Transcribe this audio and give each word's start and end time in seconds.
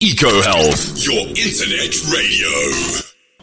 EcoHealth, 0.00 1.04
your 1.04 1.26
internet 1.26 1.92
radio. 2.14 2.48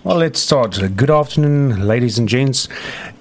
Well, 0.05 0.15
let's 0.15 0.39
start. 0.39 0.79
Good 0.95 1.11
afternoon, 1.11 1.85
ladies 1.85 2.17
and 2.17 2.29
gents. 2.29 2.69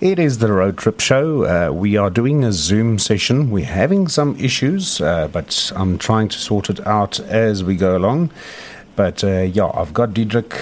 It 0.00 0.20
is 0.20 0.38
the 0.38 0.52
Road 0.52 0.78
Trip 0.78 1.00
Show. 1.00 1.42
Uh, 1.42 1.72
we 1.72 1.96
are 1.96 2.10
doing 2.10 2.44
a 2.44 2.52
Zoom 2.52 2.96
session. 3.00 3.50
We're 3.50 3.64
having 3.64 4.06
some 4.06 4.36
issues, 4.38 5.00
uh, 5.00 5.26
but 5.26 5.72
I'm 5.74 5.98
trying 5.98 6.28
to 6.28 6.38
sort 6.38 6.70
it 6.70 6.86
out 6.86 7.18
as 7.18 7.64
we 7.64 7.74
go 7.74 7.96
along. 7.96 8.30
But 8.94 9.24
uh, 9.24 9.40
yeah, 9.40 9.68
I've 9.74 9.92
got 9.92 10.14
Diedrich 10.14 10.54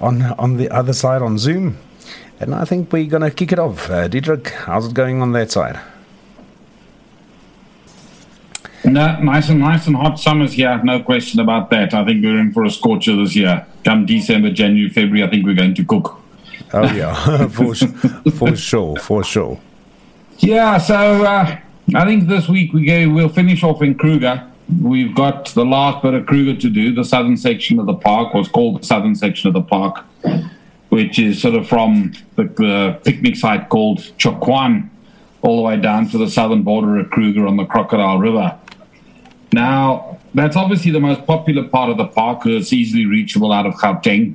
on 0.00 0.22
on 0.38 0.56
the 0.56 0.70
other 0.70 0.94
side 0.94 1.20
on 1.20 1.36
Zoom, 1.36 1.76
and 2.40 2.54
I 2.54 2.64
think 2.64 2.90
we're 2.90 3.04
gonna 3.04 3.30
kick 3.30 3.52
it 3.52 3.58
off. 3.58 3.90
Uh, 3.90 4.08
Diedrich, 4.08 4.48
how's 4.48 4.86
it 4.86 4.94
going 4.94 5.20
on 5.20 5.32
that 5.32 5.50
side? 5.50 5.78
No, 8.86 9.18
nice 9.20 9.48
and 9.48 9.58
nice 9.58 9.88
and 9.88 9.96
hot 9.96 10.20
summers 10.20 10.52
here, 10.52 10.80
no 10.84 11.02
question 11.02 11.40
about 11.40 11.70
that. 11.70 11.92
I 11.92 12.04
think 12.04 12.24
we're 12.24 12.38
in 12.38 12.52
for 12.52 12.64
a 12.64 12.70
scorcher 12.70 13.16
this 13.16 13.34
year. 13.34 13.66
Come 13.84 14.06
December, 14.06 14.50
January, 14.50 14.88
February, 14.88 15.24
I 15.24 15.30
think 15.30 15.44
we're 15.44 15.56
going 15.56 15.74
to 15.74 15.84
cook. 15.84 16.20
Oh 16.72 16.84
yeah, 16.92 17.48
for 17.48 17.74
for 17.74 18.56
sure, 18.56 18.96
for 18.96 19.24
sure. 19.24 19.60
Yeah, 20.38 20.78
so 20.78 21.24
uh, 21.24 21.58
I 21.94 22.04
think 22.04 22.28
this 22.28 22.48
week 22.48 22.72
we 22.72 22.84
go. 22.84 23.08
We'll 23.08 23.28
finish 23.28 23.64
off 23.64 23.82
in 23.82 23.96
Kruger. 23.96 24.48
We've 24.80 25.14
got 25.14 25.46
the 25.46 25.64
last 25.64 26.02
bit 26.02 26.14
of 26.14 26.26
Kruger 26.26 26.60
to 26.60 26.70
do. 26.70 26.94
The 26.94 27.04
southern 27.04 27.36
section 27.36 27.78
of 27.78 27.86
the 27.86 27.94
park 27.94 28.34
was 28.34 28.48
called 28.48 28.82
the 28.82 28.86
southern 28.86 29.14
section 29.14 29.48
of 29.48 29.54
the 29.54 29.62
park, 29.62 30.04
which 30.90 31.18
is 31.18 31.40
sort 31.42 31.54
of 31.54 31.68
from 31.68 32.12
the, 32.36 32.44
the 32.44 33.00
picnic 33.04 33.36
site 33.36 33.68
called 33.68 33.98
Tshokwane 34.18 34.90
all 35.42 35.56
the 35.56 35.62
way 35.62 35.76
down 35.76 36.08
to 36.10 36.18
the 36.18 36.28
southern 36.28 36.62
border 36.62 36.98
of 36.98 37.10
Kruger 37.10 37.46
on 37.46 37.56
the 37.56 37.64
Crocodile 37.64 38.18
River. 38.18 38.58
Now, 39.56 40.18
that's 40.34 40.54
obviously 40.54 40.90
the 40.90 41.00
most 41.00 41.26
popular 41.26 41.66
part 41.66 41.88
of 41.88 41.96
the 41.96 42.04
park 42.06 42.42
because 42.42 42.64
it's 42.64 42.74
easily 42.74 43.06
reachable 43.06 43.52
out 43.52 43.64
of 43.64 43.72
Gauteng. 43.76 44.34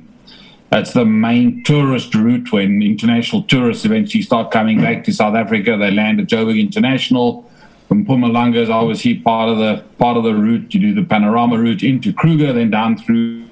That's 0.70 0.94
the 0.94 1.04
main 1.04 1.62
tourist 1.62 2.12
route 2.12 2.50
when 2.50 2.82
international 2.82 3.44
tourists 3.44 3.84
eventually 3.84 4.24
start 4.24 4.50
coming 4.50 4.80
back 4.80 5.04
to 5.04 5.12
South 5.12 5.36
Africa. 5.36 5.76
They 5.76 5.92
land 5.92 6.18
at 6.18 6.26
Joburg 6.26 6.58
International. 6.58 7.48
From 7.86 8.04
Mpumalanga 8.04 8.56
is 8.56 8.68
obviously 8.68 9.14
part 9.14 9.48
of 9.48 9.58
the 9.58 9.84
part 9.96 10.16
of 10.16 10.24
the 10.24 10.34
route. 10.34 10.74
You 10.74 10.80
do 10.80 10.92
the 10.92 11.04
panorama 11.04 11.56
route 11.56 11.84
into 11.84 12.12
Kruger, 12.12 12.52
then 12.52 12.70
down 12.70 12.98
through 12.98 13.46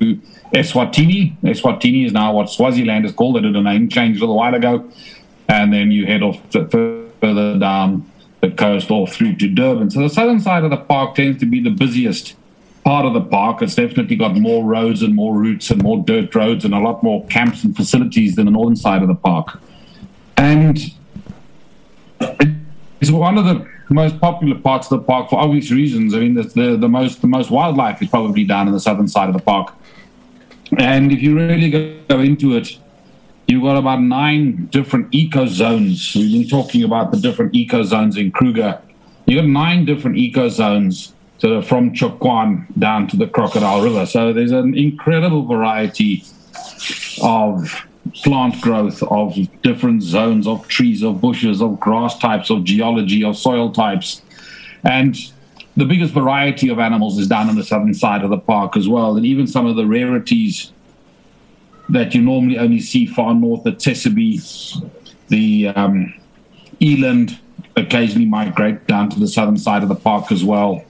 Eswatini. 0.52 1.40
Eswatini 1.42 2.04
is 2.04 2.12
now 2.12 2.32
what 2.32 2.50
Swaziland 2.50 3.04
is 3.06 3.12
called. 3.12 3.36
They 3.36 3.42
did 3.42 3.54
a 3.54 3.62
name 3.62 3.88
change 3.88 4.16
a 4.16 4.20
little 4.20 4.38
while 4.38 4.56
ago. 4.56 4.90
And 5.48 5.72
then 5.72 5.92
you 5.92 6.04
head 6.06 6.24
off 6.24 6.40
further 6.50 7.60
down 7.60 8.09
the 8.40 8.50
coast 8.50 8.90
all 8.90 9.06
through 9.06 9.36
to 9.36 9.48
Durban. 9.48 9.90
So 9.90 10.00
the 10.00 10.08
southern 10.08 10.40
side 10.40 10.64
of 10.64 10.70
the 10.70 10.76
park 10.76 11.14
tends 11.14 11.38
to 11.40 11.46
be 11.46 11.62
the 11.62 11.70
busiest 11.70 12.34
part 12.84 13.04
of 13.04 13.12
the 13.12 13.20
park. 13.20 13.62
It's 13.62 13.74
definitely 13.74 14.16
got 14.16 14.36
more 14.36 14.64
roads 14.64 15.02
and 15.02 15.14
more 15.14 15.36
routes 15.36 15.70
and 15.70 15.82
more 15.82 16.02
dirt 16.02 16.34
roads 16.34 16.64
and 16.64 16.74
a 16.74 16.78
lot 16.78 17.02
more 17.02 17.26
camps 17.26 17.64
and 17.64 17.76
facilities 17.76 18.36
than 18.36 18.46
the 18.46 18.52
northern 18.52 18.76
side 18.76 19.02
of 19.02 19.08
the 19.08 19.14
park. 19.14 19.60
And 20.36 20.78
it's 23.00 23.10
one 23.10 23.36
of 23.36 23.44
the 23.44 23.66
most 23.90 24.20
popular 24.20 24.58
parts 24.58 24.90
of 24.90 25.00
the 25.00 25.06
park 25.06 25.30
for 25.30 25.38
obvious 25.38 25.70
reasons. 25.70 26.14
I 26.14 26.20
mean, 26.20 26.34
the, 26.34 26.76
the, 26.76 26.88
most 26.88 27.20
the 27.20 27.26
most 27.26 27.50
wildlife 27.50 28.00
is 28.00 28.08
probably 28.08 28.44
down 28.44 28.68
in 28.68 28.72
the 28.72 28.80
southern 28.80 29.08
side 29.08 29.28
of 29.28 29.34
the 29.34 29.42
park. 29.42 29.74
And 30.78 31.10
if 31.10 31.20
you 31.20 31.36
really 31.36 31.70
go 31.70 32.20
into 32.20 32.56
it, 32.56 32.78
You've 33.50 33.64
got 33.64 33.76
about 33.76 34.00
nine 34.00 34.66
different 34.66 35.12
eco 35.12 35.44
zones. 35.44 36.14
We've 36.14 36.30
been 36.30 36.48
talking 36.48 36.84
about 36.84 37.10
the 37.10 37.16
different 37.16 37.52
eco 37.52 37.82
zones 37.82 38.16
in 38.16 38.30
Kruger. 38.30 38.80
You've 39.26 39.42
got 39.42 39.48
nine 39.48 39.84
different 39.84 40.18
eco 40.18 40.48
zones 40.48 41.14
that 41.40 41.52
are 41.52 41.60
from 41.60 41.92
Tshokwane 41.92 42.66
down 42.78 43.08
to 43.08 43.16
the 43.16 43.26
Crocodile 43.26 43.82
River. 43.82 44.06
So 44.06 44.32
there's 44.32 44.52
an 44.52 44.78
incredible 44.78 45.46
variety 45.46 46.22
of 47.24 47.88
plant 48.14 48.60
growth, 48.60 49.02
of 49.02 49.36
different 49.62 50.04
zones, 50.04 50.46
of 50.46 50.68
trees, 50.68 51.02
of 51.02 51.20
bushes, 51.20 51.60
of 51.60 51.80
grass 51.80 52.16
types, 52.20 52.50
of 52.50 52.62
geology, 52.62 53.24
of 53.24 53.36
soil 53.36 53.72
types. 53.72 54.22
And 54.84 55.16
the 55.76 55.86
biggest 55.86 56.14
variety 56.14 56.68
of 56.68 56.78
animals 56.78 57.18
is 57.18 57.26
down 57.26 57.48
on 57.48 57.56
the 57.56 57.64
southern 57.64 57.94
side 57.94 58.22
of 58.22 58.30
the 58.30 58.38
park 58.38 58.76
as 58.76 58.88
well. 58.88 59.16
And 59.16 59.26
even 59.26 59.48
some 59.48 59.66
of 59.66 59.74
the 59.74 59.86
rarities 59.86 60.70
that 61.92 62.14
you 62.14 62.22
normally 62.22 62.58
only 62.58 62.80
see 62.80 63.06
far 63.06 63.34
north 63.34 63.66
at 63.66 63.78
Tesabe. 63.78 64.40
The 65.28 65.68
um, 65.68 66.14
eland 66.80 67.38
occasionally 67.76 68.26
migrate 68.26 68.86
down 68.86 69.10
to 69.10 69.20
the 69.20 69.28
southern 69.28 69.56
side 69.56 69.82
of 69.82 69.88
the 69.88 69.94
park 69.94 70.32
as 70.32 70.44
well, 70.44 70.84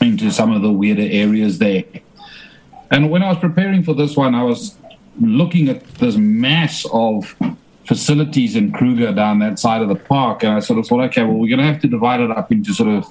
into 0.00 0.30
some 0.30 0.52
of 0.52 0.62
the 0.62 0.72
weirder 0.72 1.02
areas 1.02 1.58
there. 1.58 1.84
And 2.90 3.10
when 3.10 3.22
I 3.22 3.28
was 3.28 3.38
preparing 3.38 3.82
for 3.82 3.94
this 3.94 4.16
one, 4.16 4.34
I 4.34 4.42
was 4.42 4.76
looking 5.20 5.68
at 5.68 5.86
this 5.96 6.16
mass 6.16 6.86
of 6.92 7.34
facilities 7.86 8.56
in 8.56 8.72
Kruger 8.72 9.12
down 9.12 9.38
that 9.40 9.58
side 9.58 9.82
of 9.82 9.88
the 9.88 9.96
park, 9.96 10.42
and 10.42 10.52
I 10.52 10.60
sort 10.60 10.78
of 10.78 10.86
thought, 10.86 11.00
okay, 11.04 11.22
well, 11.22 11.34
we're 11.34 11.48
going 11.48 11.66
to 11.66 11.72
have 11.72 11.80
to 11.82 11.88
divide 11.88 12.20
it 12.20 12.30
up 12.30 12.52
into 12.52 12.72
sort 12.72 12.90
of 12.90 13.06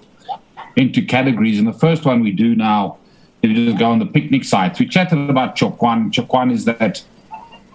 into 0.76 1.02
categories. 1.02 1.60
And 1.60 1.68
the 1.68 1.74
first 1.74 2.06
one 2.06 2.22
we 2.22 2.32
do 2.32 2.56
now, 2.56 2.98
is 3.42 3.56
just 3.56 3.80
go 3.80 3.92
on 3.92 4.00
the 4.00 4.06
picnic 4.06 4.44
sites, 4.44 4.80
we 4.80 4.88
chatted 4.88 5.30
about 5.30 5.56
Tshokwane. 5.56 6.12
Tshokwane 6.12 6.52
is 6.52 6.66
that 6.66 7.04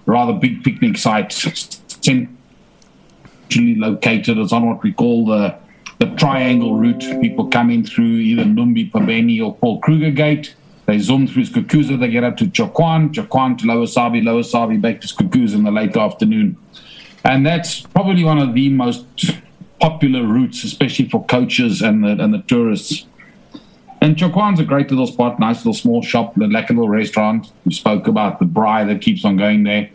rather 0.07 0.33
big 0.33 0.65
picnic 0.65 0.97
site 0.97 1.33
centrally 1.33 2.29
located. 3.51 4.39
It's 4.39 4.53
on 4.53 4.67
what 4.69 4.83
we 4.83 4.93
call 4.93 5.27
the 5.27 5.57
the 5.99 6.07
triangle 6.17 6.77
route. 6.77 7.05
People 7.21 7.49
come 7.49 7.71
in 7.71 7.85
through 7.85 8.05
either 8.05 8.45
Numbi, 8.45 8.91
Phabeni, 8.91 9.43
or 9.45 9.55
Paul 9.55 9.81
Kruger 9.81 10.11
Gate. 10.11 10.55
They 10.87 10.99
zoom 10.99 11.27
through 11.27 11.45
Skukuza, 11.45 11.99
they 11.99 12.09
get 12.09 12.23
up 12.23 12.37
to 12.37 12.45
Tshokwane, 12.45 13.13
Tshokwane 13.13 13.59
to 13.59 13.67
Lower 13.67 13.87
Sabie, 13.87 14.25
Lower 14.25 14.43
Sabie 14.43 14.81
back 14.81 15.01
to 15.01 15.09
Skukuza 15.09 15.55
in 15.55 15.65
the 15.65 15.73
late 15.73 15.97
afternoon. 15.97 16.57
And 17.25 17.45
that's 17.45 17.81
probably 17.81 18.23
one 18.23 18.39
of 18.39 18.55
the 18.55 18.69
most 18.69 19.05
popular 19.81 20.23
routes, 20.23 20.63
especially 20.63 21.09
for 21.09 21.25
coaches 21.25 21.83
and 21.83 22.05
the, 22.05 22.23
and 22.23 22.33
the 22.33 22.43
tourists. 22.43 23.05
And 24.01 24.15
Tshokwane's 24.15 24.61
a 24.61 24.65
great 24.65 24.91
little 24.91 25.09
spot, 25.09 25.41
nice 25.41 25.59
little 25.59 25.75
small 25.75 26.03
shop, 26.03 26.37
the 26.37 26.47
like 26.47 26.71
little 26.71 26.89
restaurant. 26.89 27.51
We 27.65 27.73
spoke 27.73 28.07
about 28.07 28.39
the 28.39 28.45
braai 28.45 28.87
that 28.87 29.01
keeps 29.03 29.25
on 29.25 29.37
going 29.37 29.65
there. 29.65 29.91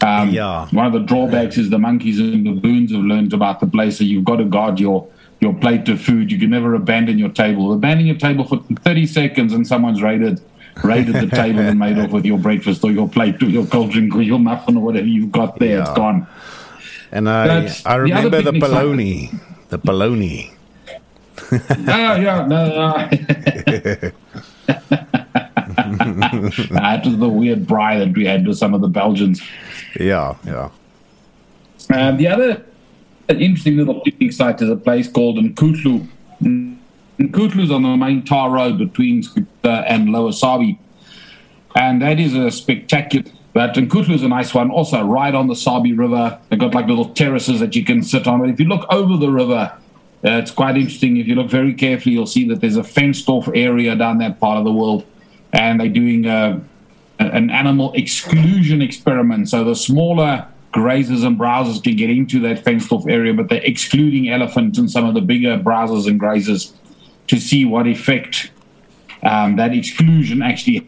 Um, 0.00 0.30
yeah. 0.30 0.68
One 0.70 0.86
of 0.86 0.92
the 0.92 1.00
drawbacks 1.00 1.56
is 1.56 1.70
the 1.70 1.78
monkeys 1.78 2.20
and 2.20 2.46
the 2.46 2.52
baboons 2.52 2.92
have 2.92 3.00
learned 3.00 3.32
about 3.32 3.60
the 3.60 3.66
place. 3.66 3.98
So 3.98 4.04
you've 4.04 4.24
got 4.24 4.36
to 4.36 4.44
guard 4.44 4.78
your 4.80 5.08
your 5.40 5.54
plate 5.54 5.88
of 5.88 6.00
food. 6.00 6.30
You 6.32 6.38
can 6.38 6.50
never 6.50 6.74
abandon 6.74 7.18
your 7.18 7.30
table. 7.30 7.72
Abandon 7.72 8.06
your 8.06 8.16
table 8.16 8.44
for 8.44 8.58
30 8.82 9.06
seconds 9.06 9.52
and 9.52 9.66
someone's 9.66 10.02
raided 10.02 10.40
raided 10.82 11.14
the 11.14 11.28
table 11.28 11.60
and 11.60 11.78
made 11.78 11.98
off 11.98 12.10
with 12.10 12.24
your 12.24 12.38
breakfast 12.38 12.82
or 12.82 12.90
your 12.90 13.08
plate 13.08 13.40
or 13.42 13.46
your 13.46 13.64
cold 13.66 13.92
drink 13.92 14.14
or 14.14 14.22
your 14.22 14.40
muffin 14.40 14.76
or 14.76 14.82
whatever 14.84 15.06
you've 15.06 15.30
got 15.32 15.58
there. 15.58 15.78
Yeah. 15.78 15.82
It's 15.82 15.92
gone. 15.92 16.26
And 17.12 17.28
I 17.28 17.72
I 17.86 17.94
remember 17.96 18.42
the, 18.42 18.52
the 18.52 18.58
bologna. 18.58 19.30
The 19.68 19.78
bologna. 19.78 20.52
oh, 21.52 21.58
yeah, 21.88 22.46
no, 22.46 23.00
no. 24.66 25.10
that 26.42 27.04
was 27.04 27.18
the 27.18 27.28
weird 27.28 27.66
braai 27.66 27.98
that 27.98 28.14
we 28.16 28.26
had 28.26 28.46
with 28.46 28.58
some 28.58 28.74
of 28.74 28.80
the 28.80 28.88
Belgians. 28.88 29.42
Yeah, 29.98 30.36
yeah. 30.44 30.70
Um, 31.92 32.16
the 32.16 32.28
other 32.28 32.64
interesting 33.28 33.76
little 33.76 34.00
picnic 34.00 34.32
site 34.32 34.60
is 34.62 34.70
a 34.70 34.76
place 34.76 35.08
called 35.08 35.38
Nkuhlu. 35.38 36.08
Nkuhlu 36.42 37.62
is 37.62 37.70
on 37.70 37.82
the 37.82 37.96
main 37.96 38.24
tar 38.24 38.50
road 38.50 38.78
between 38.78 39.22
Skukuza 39.22 39.84
and 39.86 40.10
Lower 40.10 40.30
Sabie. 40.30 40.78
And 41.76 42.02
that 42.02 42.20
is 42.20 42.34
a 42.34 42.50
spectacular. 42.50 43.30
But 43.52 43.74
Nkuhlu 43.74 44.14
is 44.14 44.22
a 44.22 44.28
nice 44.28 44.52
one. 44.52 44.70
Also, 44.70 45.04
right 45.04 45.34
on 45.34 45.46
the 45.46 45.54
Sabi 45.54 45.92
River. 45.92 46.38
They've 46.48 46.58
got 46.58 46.74
like 46.74 46.86
little 46.86 47.10
terraces 47.10 47.60
that 47.60 47.76
you 47.76 47.84
can 47.84 48.02
sit 48.02 48.26
on. 48.26 48.40
But 48.40 48.50
if 48.50 48.58
you 48.58 48.66
look 48.66 48.84
over 48.90 49.16
the 49.16 49.30
river, 49.30 49.72
uh, 50.24 50.30
it's 50.38 50.50
quite 50.50 50.76
interesting. 50.76 51.16
If 51.18 51.28
you 51.28 51.34
look 51.36 51.50
very 51.50 51.72
carefully, 51.72 52.14
you'll 52.14 52.26
see 52.26 52.48
that 52.48 52.60
there's 52.60 52.76
a 52.76 52.84
fenced 52.84 53.28
off 53.28 53.48
area 53.54 53.94
down 53.94 54.18
that 54.18 54.40
part 54.40 54.58
of 54.58 54.64
the 54.64 54.72
world. 54.72 55.06
And 55.54 55.80
they're 55.80 55.88
doing 55.88 56.26
uh, 56.26 56.60
an 57.18 57.50
animal 57.50 57.92
exclusion 57.94 58.82
experiment. 58.82 59.48
So 59.48 59.64
the 59.64 59.74
smaller 59.74 60.46
grazers 60.72 61.24
and 61.24 61.38
browsers 61.38 61.82
can 61.82 61.96
get 61.96 62.10
into 62.10 62.40
that 62.40 62.64
fenced 62.64 62.90
off 62.92 63.06
area, 63.06 63.32
but 63.32 63.48
they're 63.48 63.62
excluding 63.62 64.28
elephants 64.28 64.78
and 64.78 64.90
some 64.90 65.04
of 65.06 65.14
the 65.14 65.20
bigger 65.20 65.56
browsers 65.56 66.08
and 66.08 66.20
grazers 66.20 66.72
to 67.28 67.38
see 67.38 67.64
what 67.64 67.86
effect 67.86 68.50
um, 69.22 69.56
that 69.56 69.72
exclusion 69.72 70.42
actually 70.42 70.86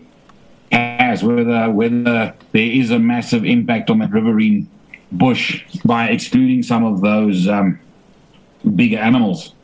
has, 0.73 1.23
whether 1.23 1.71
whether 1.71 2.35
there 2.53 2.71
is 2.71 2.91
a 2.91 2.99
massive 2.99 3.45
impact 3.45 3.89
on 3.89 4.01
that 4.01 4.11
riverine 4.11 4.69
bush 5.13 5.65
by 5.85 6.09
excluding 6.09 6.63
some 6.63 6.85
of 6.85 7.01
those 7.01 7.47
um, 7.49 7.79
bigger 8.75 8.99
animals. 8.99 9.55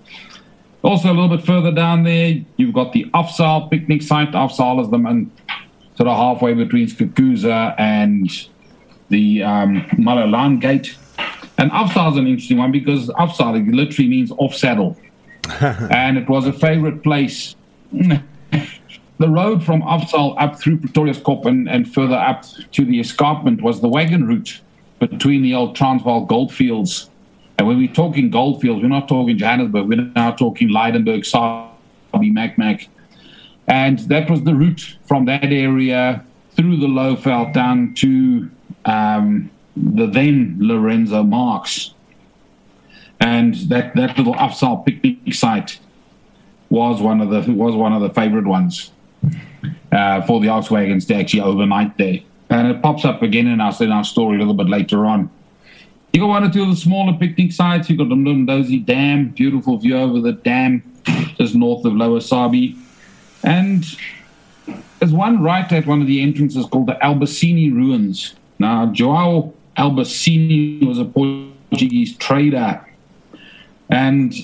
Also, 0.82 1.08
a 1.08 1.14
little 1.14 1.28
bit 1.28 1.46
further 1.46 1.70
down 1.70 2.02
there, 2.02 2.42
you've 2.56 2.74
got 2.74 2.92
the 2.92 3.04
Afsaal 3.14 3.70
picnic 3.70 4.02
site. 4.02 4.32
Afsaal 4.32 4.82
is 4.82 4.90
the 4.90 4.98
man, 4.98 5.30
sort 5.96 6.08
of 6.08 6.16
halfway 6.16 6.54
between 6.54 6.88
Skukuza 6.88 7.74
and 7.78 8.28
the 9.08 9.44
um, 9.44 9.82
Malelane 9.92 10.60
Gate. 10.60 10.96
And 11.58 11.70
Afsaal 11.70 12.12
is 12.12 12.16
an 12.18 12.26
interesting 12.26 12.58
one 12.58 12.72
because 12.72 13.08
Afsaal 13.10 13.72
literally 13.72 14.08
means 14.08 14.32
off 14.32 14.54
saddle. 14.54 14.96
and 15.60 16.18
it 16.18 16.28
was 16.28 16.46
a 16.46 16.52
favorite 16.52 17.04
place. 17.04 17.54
the 17.92 19.28
road 19.28 19.62
from 19.62 19.82
Afsaal 19.82 20.34
up 20.42 20.58
through 20.58 20.78
Pretoriuskop 20.78 21.46
and, 21.46 21.68
and 21.68 21.92
further 21.92 22.16
up 22.16 22.44
to 22.72 22.84
the 22.84 22.98
escarpment 22.98 23.62
was 23.62 23.80
the 23.80 23.88
wagon 23.88 24.26
route 24.26 24.60
between 24.98 25.42
the 25.42 25.54
old 25.54 25.76
Transvaal 25.76 26.24
goldfields. 26.24 27.08
And 27.58 27.66
when 27.66 27.78
we're 27.78 27.92
talking 27.92 28.30
goldfields, 28.30 28.82
we're 28.82 28.88
not 28.88 29.08
talking 29.08 29.36
Johannesburg, 29.38 29.86
we're 29.86 30.10
now 30.14 30.32
talking 30.32 30.68
Lydenburg, 30.68 31.22
Sabie, 31.22 32.32
Mac. 32.32 32.88
And 33.68 33.98
that 34.00 34.28
was 34.28 34.42
the 34.42 34.54
route 34.54 34.96
from 35.06 35.26
that 35.26 35.44
area 35.44 36.24
through 36.52 36.78
the 36.78 36.86
Lowveld 36.86 37.52
down 37.52 37.94
to 37.94 38.50
um, 38.84 39.50
the 39.76 40.06
then 40.06 40.58
Lourenço 40.60 41.26
Marques. 41.26 41.94
And 43.20 43.54
that, 43.68 43.94
that 43.94 44.18
little 44.18 44.34
Afsaal 44.34 44.84
picnic 44.84 45.34
site 45.34 45.78
was 46.70 47.00
one 47.00 47.20
of 47.20 47.30
the 47.30 47.52
was 47.52 47.76
one 47.76 47.92
of 47.92 48.00
the 48.00 48.10
favorite 48.10 48.46
ones 48.46 48.90
uh, 49.92 50.22
for 50.22 50.40
the 50.40 50.48
Volkswagens 50.48 51.06
to 51.06 51.14
actually 51.14 51.42
overnight 51.42 51.96
there. 51.98 52.18
And 52.50 52.68
it 52.68 52.82
pops 52.82 53.04
up 53.04 53.22
again 53.22 53.46
in 53.46 53.60
our, 53.60 53.72
in 53.80 53.92
our 53.92 54.04
story 54.04 54.36
a 54.36 54.38
little 54.38 54.54
bit 54.54 54.68
later 54.68 55.06
on. 55.06 55.30
You 56.12 56.20
got 56.20 56.28
one 56.28 56.44
or 56.44 56.50
two 56.50 56.62
of 56.62 56.68
the 56.68 56.76
smaller 56.76 57.14
picnic 57.14 57.52
sites. 57.52 57.88
You 57.88 57.96
got 57.96 58.10
the 58.10 58.14
Mlondozi 58.14 58.84
Dam, 58.84 59.30
beautiful 59.30 59.78
view 59.78 59.96
over 59.96 60.20
the 60.20 60.32
dam, 60.32 60.82
just 61.38 61.54
north 61.54 61.86
of 61.86 61.94
Lower 61.94 62.20
Sabie. 62.20 62.76
And 63.42 63.84
there's 64.98 65.12
one 65.12 65.42
right 65.42 65.70
at 65.72 65.86
one 65.86 66.02
of 66.02 66.06
the 66.06 66.22
entrances 66.22 66.66
called 66.66 66.88
the 66.88 66.98
Albasini 67.02 67.72
Ruins. 67.72 68.34
Now, 68.58 68.92
Joao 68.92 69.54
Albasini 69.78 70.86
was 70.86 70.98
a 70.98 71.06
Portuguese 71.06 72.14
trader, 72.18 72.86
and 73.88 74.34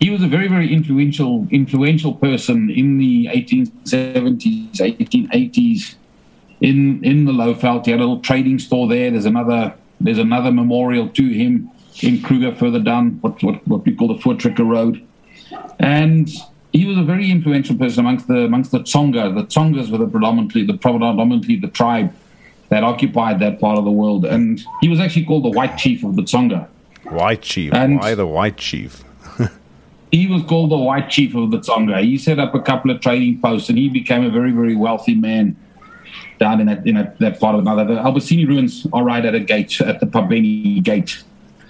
he 0.00 0.08
was 0.08 0.22
a 0.22 0.26
very, 0.26 0.48
very 0.48 0.72
influential 0.72 1.46
influential 1.50 2.14
person 2.14 2.70
in 2.70 2.96
the 2.96 3.26
1870s, 3.26 4.72
1880s 4.72 5.94
in 6.62 7.04
in 7.04 7.26
the 7.26 7.32
Lowveld. 7.32 7.84
He 7.84 7.90
had 7.90 8.00
a 8.00 8.04
little 8.04 8.20
trading 8.20 8.58
store 8.58 8.88
there. 8.88 9.10
There's 9.10 9.26
another 9.26 9.74
there's 10.04 10.18
another 10.18 10.50
memorial 10.50 11.08
to 11.08 11.28
him 11.28 11.70
in 12.02 12.22
Kruger 12.22 12.54
further 12.54 12.80
down 12.80 13.18
what 13.20 13.42
what, 13.42 13.66
what 13.66 13.84
we 13.84 13.94
call 13.94 14.08
the 14.08 14.14
Voortrekker 14.14 14.66
Road, 14.66 15.06
and 15.78 16.28
he 16.72 16.86
was 16.86 16.96
a 16.96 17.02
very 17.02 17.30
influential 17.30 17.76
person 17.76 18.00
amongst 18.00 18.28
the 18.28 18.44
amongst 18.44 18.72
the 18.72 18.80
Tsonga. 18.80 19.34
The 19.34 19.44
Tsongas 19.44 19.90
were 19.90 19.98
the 19.98 20.06
predominantly 20.06 20.64
the 20.66 20.74
predominantly 20.74 21.56
the 21.56 21.68
tribe 21.68 22.14
that 22.70 22.84
occupied 22.84 23.38
that 23.40 23.60
part 23.60 23.78
of 23.78 23.84
the 23.84 23.90
world, 23.90 24.24
and 24.24 24.62
he 24.80 24.88
was 24.88 24.98
actually 24.98 25.24
called 25.26 25.44
the 25.44 25.50
White 25.50 25.76
Chief 25.76 26.04
of 26.04 26.16
the 26.16 26.22
Tsonga. 26.22 26.68
White 27.04 27.42
Chief. 27.42 27.72
And 27.74 27.98
Why 27.98 28.14
the 28.14 28.26
White 28.26 28.56
Chief? 28.56 29.04
he 30.10 30.26
was 30.26 30.42
called 30.44 30.70
the 30.70 30.78
White 30.78 31.10
Chief 31.10 31.34
of 31.34 31.50
the 31.50 31.58
Tsonga. 31.58 32.02
He 32.02 32.16
set 32.16 32.38
up 32.38 32.54
a 32.54 32.60
couple 32.60 32.90
of 32.90 33.00
trading 33.00 33.40
posts, 33.40 33.68
and 33.68 33.76
he 33.76 33.88
became 33.88 34.24
a 34.24 34.30
very 34.30 34.52
very 34.52 34.74
wealthy 34.74 35.14
man 35.14 35.56
down 36.42 36.60
in 36.60 36.66
that 36.66 36.84
in 36.86 36.96
that, 36.96 37.18
that 37.20 37.38
part 37.40 37.54
of 37.54 37.64
the 37.64 37.70
another. 37.70 37.94
The 37.94 38.00
Albasini 38.00 38.46
ruins 38.46 38.86
are 38.92 39.04
right 39.04 39.24
at 39.24 39.34
a 39.34 39.40
gate 39.40 39.80
at 39.80 40.00
the 40.00 40.06
Phabeni 40.06 40.82
gate. 40.82 41.22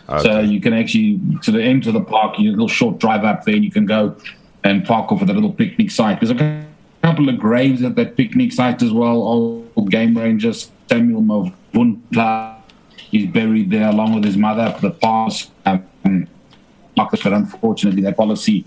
Okay. 0.09 0.23
So 0.23 0.41
you 0.41 0.61
can 0.61 0.73
actually 0.73 1.21
to 1.43 1.51
the 1.51 1.63
end 1.63 1.87
of 1.87 1.93
the 1.93 2.01
park, 2.01 2.39
you 2.39 2.51
a 2.51 2.53
little 2.53 2.69
short 2.69 2.99
drive 2.99 3.25
up 3.25 3.45
there, 3.45 3.55
and 3.55 3.65
you 3.65 3.71
can 3.71 3.87
go 3.87 4.17
and 4.65 4.85
park 4.85 5.13
off 5.13 5.21
at 5.23 5.29
a 5.29 5.33
little 5.33 5.53
picnic 5.53 5.91
site. 5.91 6.21
There's 6.21 6.31
a 6.31 6.67
couple 7.03 7.29
of 7.29 7.39
graves 7.39 7.83
at 7.83 7.95
that 7.97 8.17
picnic 8.17 8.53
site 8.53 8.83
as 8.83 8.93
well. 8.93 9.19
Old 9.77 9.91
game 9.91 10.17
ranger 10.17 10.53
Samuel 10.89 11.23
Mavundla. 11.23 12.57
He's 12.97 13.27
buried 13.31 13.71
there 13.71 13.91
along 13.91 14.15
with 14.15 14.25
his 14.25 14.39
mother 14.39 14.73
for 14.77 14.89
the 14.89 14.95
past. 14.95 15.51
Um, 15.67 16.27
but 16.97 17.27
unfortunately, 17.27 18.03
that 18.03 18.17
policy 18.17 18.65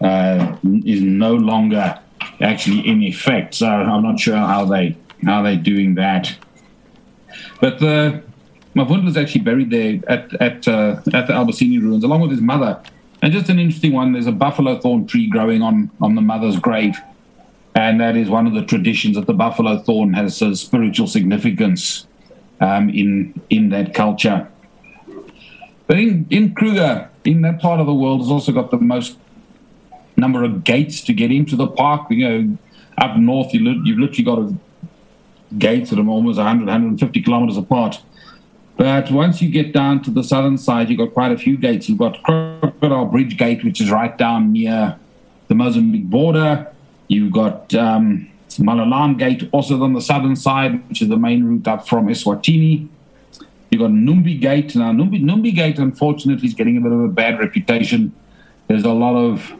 uh, 0.00 0.56
is 0.84 1.00
no 1.00 1.34
longer 1.34 1.98
actually 2.40 2.80
in 2.88 3.02
effect. 3.02 3.54
So 3.54 3.68
I'm 3.68 4.02
not 4.02 4.18
sure 4.18 4.36
how 4.36 4.64
they 4.64 4.96
how 5.24 5.42
they're 5.42 5.56
doing 5.56 5.94
that. 5.96 6.36
But 7.60 7.80
the 7.80 8.22
is 8.74 9.16
actually 9.16 9.40
buried 9.40 9.70
there 9.70 10.00
at 10.06 10.40
at 10.40 10.68
uh, 10.68 11.00
at 11.12 11.26
the 11.26 11.32
Albasini 11.32 11.80
ruins 11.80 12.04
along 12.04 12.20
with 12.20 12.30
his 12.30 12.40
mother. 12.40 12.80
And 13.20 13.32
just 13.32 13.48
an 13.48 13.58
interesting 13.58 13.92
one, 13.92 14.12
there's 14.12 14.28
a 14.28 14.32
buffalo 14.32 14.78
thorn 14.78 15.06
tree 15.06 15.28
growing 15.28 15.62
on, 15.62 15.90
on 16.00 16.14
the 16.14 16.20
mother's 16.20 16.56
grave. 16.58 16.96
And 17.74 18.00
that 18.00 18.16
is 18.16 18.28
one 18.28 18.46
of 18.46 18.54
the 18.54 18.64
traditions 18.64 19.16
that 19.16 19.26
the 19.26 19.34
buffalo 19.34 19.78
thorn 19.78 20.14
has 20.14 20.40
a 20.40 20.54
spiritual 20.54 21.06
significance 21.06 22.06
um, 22.60 22.88
in, 22.90 23.40
in 23.50 23.70
that 23.70 23.94
culture. 23.94 24.48
But 25.86 25.98
in, 25.98 26.26
in 26.30 26.54
Kruger, 26.54 27.08
in 27.24 27.42
that 27.42 27.60
part 27.60 27.80
of 27.80 27.86
the 27.86 27.94
world, 27.94 28.20
has 28.20 28.30
also 28.30 28.52
got 28.52 28.70
the 28.70 28.78
most 28.78 29.16
number 30.16 30.44
of 30.44 30.64
gates 30.64 31.00
to 31.02 31.12
get 31.12 31.30
into 31.32 31.56
the 31.56 31.66
park. 31.66 32.10
You 32.10 32.28
know, 32.28 32.58
up 32.98 33.16
north, 33.16 33.54
you 33.54 33.64
li- 33.64 33.80
you've 33.84 33.98
literally 33.98 34.24
got 34.24 34.38
a 34.38 34.54
gates 35.56 35.90
that 35.90 35.98
are 35.98 36.08
almost 36.08 36.36
100, 36.36 36.66
150 36.66 37.22
kilometers 37.22 37.56
apart. 37.56 38.02
But 38.76 39.10
once 39.10 39.42
you 39.42 39.50
get 39.50 39.72
down 39.72 40.02
to 40.02 40.10
the 40.10 40.22
southern 40.22 40.56
side, 40.56 40.88
you've 40.88 40.98
got 40.98 41.12
quite 41.12 41.32
a 41.32 41.38
few 41.38 41.56
gates. 41.56 41.88
You've 41.88 41.98
got 41.98 42.22
Crocodile 42.22 43.06
Bridge 43.06 43.36
Gate, 43.36 43.64
which 43.64 43.80
is 43.80 43.90
right 43.90 44.16
down 44.16 44.52
near 44.52 44.96
the 45.48 45.54
Mozambique 45.54 46.08
border. 46.08 46.70
You've 47.08 47.32
got 47.32 47.74
um, 47.74 48.30
Malelane 48.50 49.18
Gate, 49.18 49.48
also 49.50 49.82
on 49.82 49.94
the 49.94 50.00
southern 50.00 50.36
side, 50.36 50.88
which 50.88 51.02
is 51.02 51.08
the 51.08 51.16
main 51.16 51.44
route 51.44 51.66
up 51.66 51.88
from 51.88 52.06
Eswatini. 52.06 52.86
You've 53.70 53.80
got 53.80 53.90
Numbi 53.90 54.40
Gate. 54.40 54.76
Now, 54.76 54.92
Numbi, 54.92 55.20
Numbi 55.20 55.54
Gate, 55.54 55.78
unfortunately, 55.78 56.46
is 56.46 56.54
getting 56.54 56.76
a 56.76 56.80
bit 56.80 56.92
of 56.92 57.00
a 57.00 57.08
bad 57.08 57.38
reputation. 57.38 58.12
There's 58.68 58.84
a 58.84 58.92
lot 58.92 59.16
of 59.16 59.52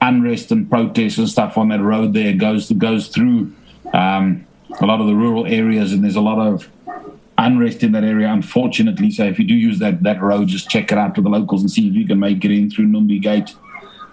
unrest 0.00 0.50
and 0.50 0.68
protests 0.68 1.18
and 1.18 1.28
stuff 1.28 1.56
on 1.56 1.68
that 1.68 1.80
road 1.80 2.14
there. 2.14 2.28
It 2.28 2.38
goes 2.38 2.70
goes 2.72 3.08
through 3.08 3.52
um, 3.94 4.46
a 4.80 4.86
lot 4.86 5.00
of 5.00 5.06
the 5.06 5.14
rural 5.14 5.46
areas, 5.46 5.92
and 5.92 6.02
there's 6.02 6.16
a 6.16 6.20
lot 6.20 6.38
of 6.38 6.68
unrest 7.38 7.82
in 7.82 7.92
that 7.92 8.04
area, 8.04 8.28
unfortunately. 8.28 9.10
So 9.10 9.24
if 9.24 9.38
you 9.38 9.46
do 9.46 9.54
use 9.54 9.78
that, 9.78 10.02
that 10.02 10.20
road, 10.22 10.48
just 10.48 10.68
check 10.68 10.90
it 10.90 10.98
out 10.98 11.14
to 11.16 11.20
the 11.20 11.28
locals 11.28 11.60
and 11.60 11.70
see 11.70 11.86
if 11.88 11.94
you 11.94 12.06
can 12.06 12.18
make 12.18 12.44
it 12.44 12.50
in 12.50 12.70
through 12.70 12.86
Numbi 12.86 13.20
Gate. 13.20 13.54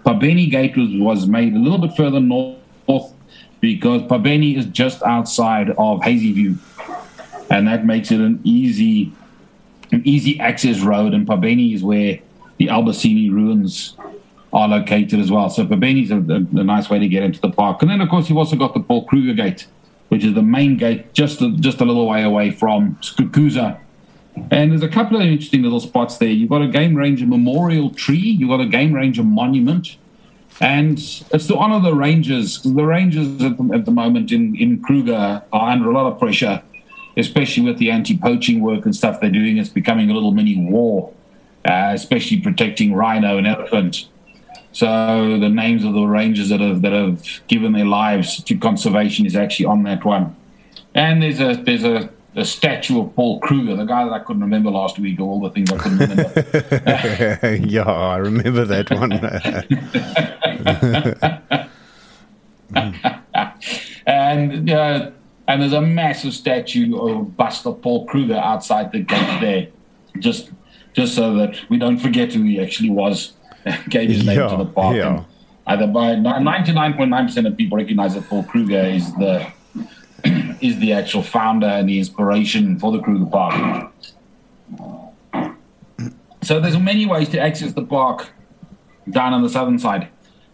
Phabeni 0.05 0.49
Gate 0.49 0.75
was, 0.75 0.89
was 0.91 1.27
made 1.27 1.53
a 1.53 1.59
little 1.59 1.77
bit 1.77 1.95
further 1.95 2.19
north 2.19 3.13
because 3.61 4.01
Phabeni 4.03 4.57
is 4.57 4.65
just 4.65 5.01
outside 5.03 5.69
of 5.69 6.01
Hazyview. 6.01 6.57
And 7.49 7.67
that 7.67 7.85
makes 7.85 8.11
it 8.11 8.19
an 8.19 8.41
easy 8.43 9.13
an 9.91 10.01
easy 10.05 10.39
access 10.39 10.81
road. 10.81 11.13
And 11.13 11.25
Phabeni 11.25 11.73
is 11.73 11.83
where 11.83 12.19
the 12.57 12.67
Albasini 12.67 13.31
ruins 13.31 13.95
are 14.51 14.67
located 14.67 15.19
as 15.19 15.31
well. 15.31 15.49
So 15.49 15.65
Phabeni 15.65 16.03
is 16.03 16.11
a, 16.11 16.17
a, 16.17 16.61
a 16.61 16.63
nice 16.63 16.89
way 16.89 16.99
to 16.99 17.07
get 17.07 17.23
into 17.23 17.39
the 17.39 17.51
park. 17.51 17.81
And 17.81 17.89
then, 17.89 18.01
of 18.01 18.09
course, 18.09 18.27
you've 18.27 18.37
also 18.37 18.55
got 18.55 18.73
the 18.73 18.79
Paul 18.81 19.05
Kruger 19.05 19.33
Gate, 19.33 19.67
which 20.13 20.23
is 20.23 20.35
the 20.35 20.43
main 20.43 20.77
gate 20.77 21.11
just 21.11 21.41
a, 21.41 21.49
just 21.53 21.81
a 21.81 21.85
little 21.85 22.07
way 22.07 22.21
away 22.21 22.51
from 22.51 22.95
Skukuza. 23.01 23.79
And 24.51 24.71
there's 24.71 24.83
a 24.83 24.87
couple 24.87 25.17
of 25.17 25.23
interesting 25.23 25.63
little 25.63 25.79
spots 25.79 26.17
there. 26.17 26.29
You've 26.29 26.51
got 26.51 26.61
a 26.61 26.67
game 26.67 26.93
ranger 26.93 27.25
memorial 27.25 27.89
tree, 27.89 28.19
you've 28.19 28.49
got 28.49 28.61
a 28.61 28.67
game 28.67 28.93
ranger 28.93 29.23
monument, 29.23 29.97
and 30.61 30.99
it's 30.99 31.47
to 31.47 31.57
honor 31.57 31.79
the 31.79 31.95
rangers. 31.95 32.61
The 32.61 32.85
rangers 32.85 33.41
at 33.41 33.57
the, 33.57 33.71
at 33.73 33.85
the 33.85 33.91
moment 33.91 34.31
in, 34.31 34.55
in 34.55 34.83
Kruger 34.83 35.41
are 35.51 35.69
under 35.71 35.89
a 35.89 35.93
lot 35.95 36.05
of 36.05 36.19
pressure, 36.19 36.61
especially 37.17 37.63
with 37.63 37.79
the 37.79 37.89
anti 37.89 38.15
poaching 38.15 38.61
work 38.61 38.85
and 38.85 38.95
stuff 38.95 39.19
they're 39.19 39.31
doing. 39.31 39.57
It's 39.57 39.69
becoming 39.69 40.11
a 40.11 40.13
little 40.13 40.31
mini 40.31 40.63
war, 40.69 41.11
uh, 41.65 41.89
especially 41.91 42.39
protecting 42.39 42.93
rhino 42.93 43.39
and 43.39 43.47
elephant. 43.47 44.09
So 44.73 45.37
the 45.39 45.49
names 45.49 45.83
of 45.85 45.93
the 45.93 46.03
rangers 46.03 46.49
that 46.49 46.59
have 46.59 46.81
that 46.81 46.93
have 46.93 47.41
given 47.47 47.73
their 47.73 47.85
lives 47.85 48.43
to 48.43 48.57
conservation 48.57 49.25
is 49.25 49.35
actually 49.35 49.67
on 49.67 49.83
that 49.83 50.03
one. 50.03 50.35
And 50.95 51.21
there's 51.21 51.39
a 51.39 51.53
there's 51.53 51.83
a, 51.83 52.09
a 52.35 52.43
statue 52.43 52.99
of 52.99 53.15
Paul 53.15 53.39
Kruger, 53.39 53.75
the 53.75 53.85
guy 53.85 54.03
that 54.03 54.11
I 54.11 54.19
couldn't 54.19 54.41
remember 54.41 54.71
last 54.71 54.97
week, 54.97 55.19
all 55.19 55.39
the 55.39 55.51
things 55.51 55.71
I 55.71 55.77
couldn't 55.77 55.99
remember. 55.99 57.55
yeah, 57.67 57.83
I 57.83 58.17
remember 58.17 58.65
that 58.65 58.89
one. 58.89 59.11
and 64.07 64.71
uh, 64.71 65.11
and 65.47 65.61
there's 65.61 65.73
a 65.73 65.81
massive 65.81 66.33
statue 66.33 66.97
of 66.97 67.37
Buster 67.37 67.73
Paul 67.73 68.07
Kruger 68.07 68.37
outside 68.37 68.91
the 68.91 69.01
gate 69.01 69.39
there, 69.39 69.67
just 70.19 70.49
just 70.93 71.13
so 71.13 71.35
that 71.35 71.59
we 71.69 71.77
don't 71.77 71.99
forget 71.99 72.33
who 72.33 72.41
he 72.41 72.59
actually 72.59 72.89
was. 72.89 73.33
gave 73.89 74.09
his 74.09 74.25
name 74.25 74.39
yeah, 74.39 74.47
to 74.47 74.57
the 74.57 74.65
park. 74.65 74.95
Yeah. 74.95 75.23
either 75.67 75.87
by 75.87 76.15
99.9% 76.15 77.47
of 77.47 77.57
people 77.57 77.77
recognize 77.77 78.15
that 78.15 78.27
Paul 78.27 78.43
Kruger 78.43 78.79
is 78.79 79.13
the 79.15 79.51
is 80.61 80.79
the 80.79 80.93
actual 80.93 81.21
founder 81.21 81.67
and 81.67 81.89
the 81.89 81.99
inspiration 81.99 82.79
for 82.79 82.91
the 82.91 82.99
Kruger 82.99 83.25
Park. 83.25 83.91
So 86.41 86.59
there's 86.59 86.77
many 86.77 87.05
ways 87.05 87.29
to 87.29 87.39
access 87.39 87.73
the 87.73 87.83
park 87.83 88.29
down 89.09 89.33
on 89.33 89.41
the 89.41 89.49
southern 89.49 89.79
side, 89.79 90.09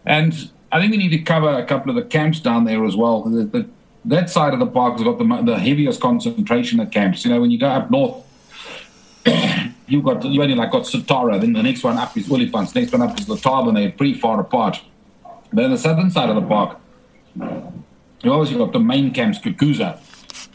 and 0.06 0.52
I 0.72 0.80
think 0.80 0.92
we 0.92 0.98
need 0.98 1.10
to 1.10 1.20
cover 1.20 1.50
a 1.50 1.66
couple 1.66 1.90
of 1.90 1.96
the 1.96 2.04
camps 2.04 2.40
down 2.40 2.66
there 2.66 2.86
as 2.86 2.96
well. 2.96 3.24
The, 3.24 3.44
the, 3.44 3.70
that 4.06 4.30
side 4.30 4.54
of 4.54 4.60
the 4.60 4.68
park 4.68 4.94
has 4.94 5.04
got 5.04 5.18
the, 5.18 5.42
the 5.44 5.58
heaviest 5.58 6.00
concentration 6.00 6.80
of 6.80 6.92
camps. 6.92 7.26
You 7.26 7.32
know, 7.32 7.42
when 7.42 7.52
you 7.52 7.60
go 7.60 7.68
up 7.68 7.92
north, 7.92 8.24
you've 9.90 10.04
got 10.04 10.24
you 10.24 10.42
only 10.42 10.56
like 10.56 10.72
got 10.72 10.84
Satara, 10.84 11.40
then 11.40 11.54
the 11.54 11.64
next 11.64 11.84
one 11.84 11.98
up 11.98 12.16
is 12.18 12.28
Olifants, 12.28 12.76
next 12.76 12.92
one 12.92 13.02
up 13.02 13.20
is 13.20 13.28
Letaba, 13.28 13.70
and 13.70 13.78
they're 13.78 13.92
pretty 13.92 14.14
far 14.14 14.40
apart. 14.40 14.82
But 15.52 15.66
on 15.66 15.72
the 15.72 15.78
southern 15.78 16.12
side 16.12 16.30
of 16.30 16.36
the 16.36 16.42
park, 16.44 16.80
You 18.24 18.34
obviously 18.34 18.58
got 18.58 18.74
the 18.74 18.80
main 18.80 19.12
camps, 19.12 19.40
Skukuza. 19.40 20.00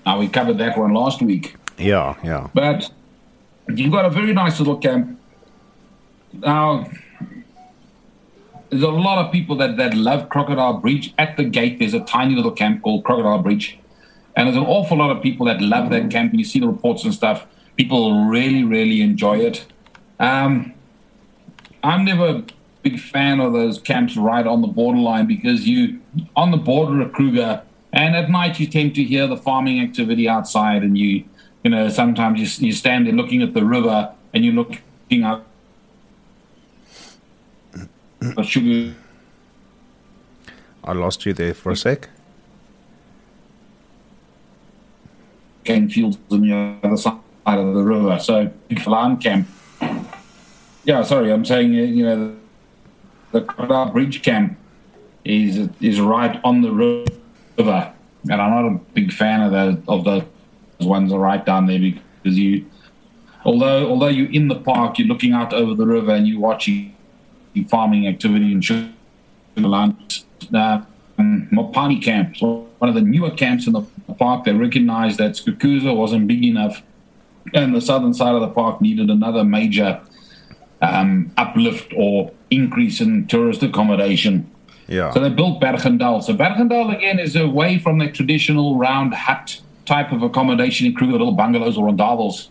Now, 0.05 0.19
we 0.19 0.29
covered 0.29 0.59
that 0.59 0.77
one 0.77 0.93
last 0.93 1.23
week. 1.23 1.57
Yeah, 1.79 2.15
yeah. 2.23 2.49
But 2.53 2.91
you've 3.69 3.93
got 3.93 4.05
a 4.05 4.11
very 4.11 4.33
nice 4.35 4.59
little 4.59 4.77
camp. 4.77 5.19
Now, 6.33 6.91
there's 8.69 8.83
a 8.83 8.89
lot 8.89 9.25
of 9.25 9.33
people 9.33 9.57
that, 9.57 9.77
that 9.79 9.95
love 9.95 10.29
Crocodile 10.29 10.75
Bridge. 10.75 11.15
At 11.17 11.37
the 11.37 11.45
gate, 11.45 11.79
there's 11.79 11.95
a 11.95 12.01
tiny 12.01 12.35
little 12.35 12.53
camp 12.53 12.83
called 12.83 13.05
Crocodile 13.05 13.39
Bridge. 13.39 13.79
And 14.37 14.47
there's 14.47 14.57
an 14.57 14.65
awful 14.65 14.99
lot 14.99 15.17
of 15.17 15.23
people 15.23 15.47
that 15.47 15.63
love 15.63 15.91
that 15.91 16.11
camp. 16.11 16.33
And 16.33 16.41
you 16.41 16.45
see 16.45 16.61
the 16.61 16.67
reports 16.67 17.05
and 17.05 17.15
stuff. 17.15 17.47
People 17.77 18.27
really, 18.27 18.65
really 18.65 19.01
enjoy 19.01 19.39
it. 19.39 19.67
Um, 20.21 20.75
I'm 21.83 22.05
never 22.05 22.27
a 22.27 22.45
big 22.83 23.01
fan 23.01 23.41
of 23.41 23.53
those 23.53 23.79
camps 23.81 24.17
right 24.17 24.47
on 24.47 24.61
the 24.61 24.69
borderline 24.69 25.27
because 25.27 25.67
you, 25.67 26.01
on 26.37 26.51
the 26.51 26.57
border 26.57 27.01
of 27.01 27.13
Kruger, 27.13 27.63
and 27.93 28.17
at 28.17 28.31
night 28.31 28.61
you 28.61 28.67
tend 28.67 28.95
to 28.97 29.05
hear 29.05 29.27
the 29.27 29.37
farming 29.37 29.81
activity 29.81 30.29
outside, 30.29 30.83
and 30.83 30.97
you, 30.97 31.25
you 31.63 31.71
know, 31.71 31.89
sometimes 31.89 32.61
you, 32.61 32.67
you 32.67 32.73
stand 32.73 33.07
there 33.07 33.15
looking 33.15 33.43
at 33.43 33.55
the 33.55 33.65
river 33.65 34.13
and 34.33 34.45
you're 34.45 34.55
looking 34.55 35.23
out 35.23 35.47
at 38.37 38.47
sugar 38.47 38.95
I 40.83 40.93
lost 40.93 41.25
you 41.25 41.33
there 41.33 41.55
for 41.55 41.73
a 41.73 41.77
sec. 41.77 42.09
cane 45.65 45.89
fields 45.89 46.19
on 46.31 46.43
the 46.43 46.79
other 46.83 46.97
side 46.97 47.24
of 47.47 47.75
the 47.75 47.83
river. 47.83 48.19
So, 48.19 48.51
Big 48.69 48.79
Falan 48.79 49.21
camp. 49.23 49.49
Yeah, 50.85 51.03
sorry, 51.03 51.33
I'm 51.33 51.45
saying, 51.45 51.75
uh, 51.75 51.83
you 51.83 52.05
know, 52.05 52.37
the 53.33 53.41
Crocodile 53.41 53.91
Bridge 53.91 54.23
camp 54.23 54.59
is 55.25 55.69
is 55.81 56.01
right 56.01 56.39
on 56.45 56.61
the 56.61 56.71
river, 56.71 57.93
and 58.31 58.43
I'm 58.43 58.51
not 58.51 58.67
a 58.67 58.79
big 58.93 59.13
fan 59.13 59.41
of 59.41 59.53
those 59.53 59.79
of 59.89 60.05
those 60.05 60.87
ones 60.87 61.13
right 61.13 61.45
down 61.45 61.67
there 61.67 61.79
because 61.79 62.39
you, 62.39 62.67
although 63.45 63.89
although 63.89 64.09
you're 64.09 64.31
in 64.31 64.49
the 64.49 64.57
park, 64.57 64.99
you're 64.99 65.09
looking 65.09 65.33
out 65.33 65.53
over 65.53 65.75
the 65.75 65.87
river 65.87 66.13
and 66.13 66.29
you're 66.29 66.41
watching 66.41 66.95
farming 67.69 68.07
activity 68.07 68.53
and 68.53 68.69
in 68.71 68.95
Sugarland. 69.57 70.25
Uh, 70.53 70.83
um, 71.17 71.49
Mopani 71.53 72.03
camp, 72.03 72.37
one 72.41 72.89
of 72.89 72.95
the 72.95 73.01
newer 73.01 73.31
camps 73.31 73.67
in 73.67 73.73
the 73.73 73.83
park. 74.19 74.45
They 74.45 74.53
recognized 74.53 75.19
that 75.19 75.33
Skukuza 75.33 75.95
wasn't 75.97 76.27
big 76.27 76.45
enough, 76.45 76.83
and 77.53 77.75
the 77.75 77.81
southern 77.81 78.15
side 78.15 78.35
of 78.35 78.41
the 78.41 78.49
park 78.49 78.81
needed 78.81 79.11
another 79.11 79.45
major 79.45 80.01
um, 80.81 81.31
uplift 81.37 81.93
or 81.97 82.33
increase 82.51 83.01
in 83.01 83.27
tourist 83.27 83.63
accommodation. 83.63 84.51
Yeah. 84.87 85.13
So 85.13 85.21
they 85.21 85.31
built 85.31 85.61
Bergendal. 85.61 86.23
So 86.23 86.35
Bergendal 86.35 86.95
again 86.95 87.19
is 87.19 87.37
away 87.37 87.79
from 87.79 87.99
the 87.99 88.11
traditional 88.11 88.77
round 88.77 89.15
hut 89.15 89.61
type 89.87 90.13
of 90.13 90.23
accommodation 90.23 90.87
including 90.87 91.13
Kruger, 91.13 91.25
little 91.25 91.35
bungalows 91.35 91.77
or 91.77 91.89
rondavels, 91.89 92.49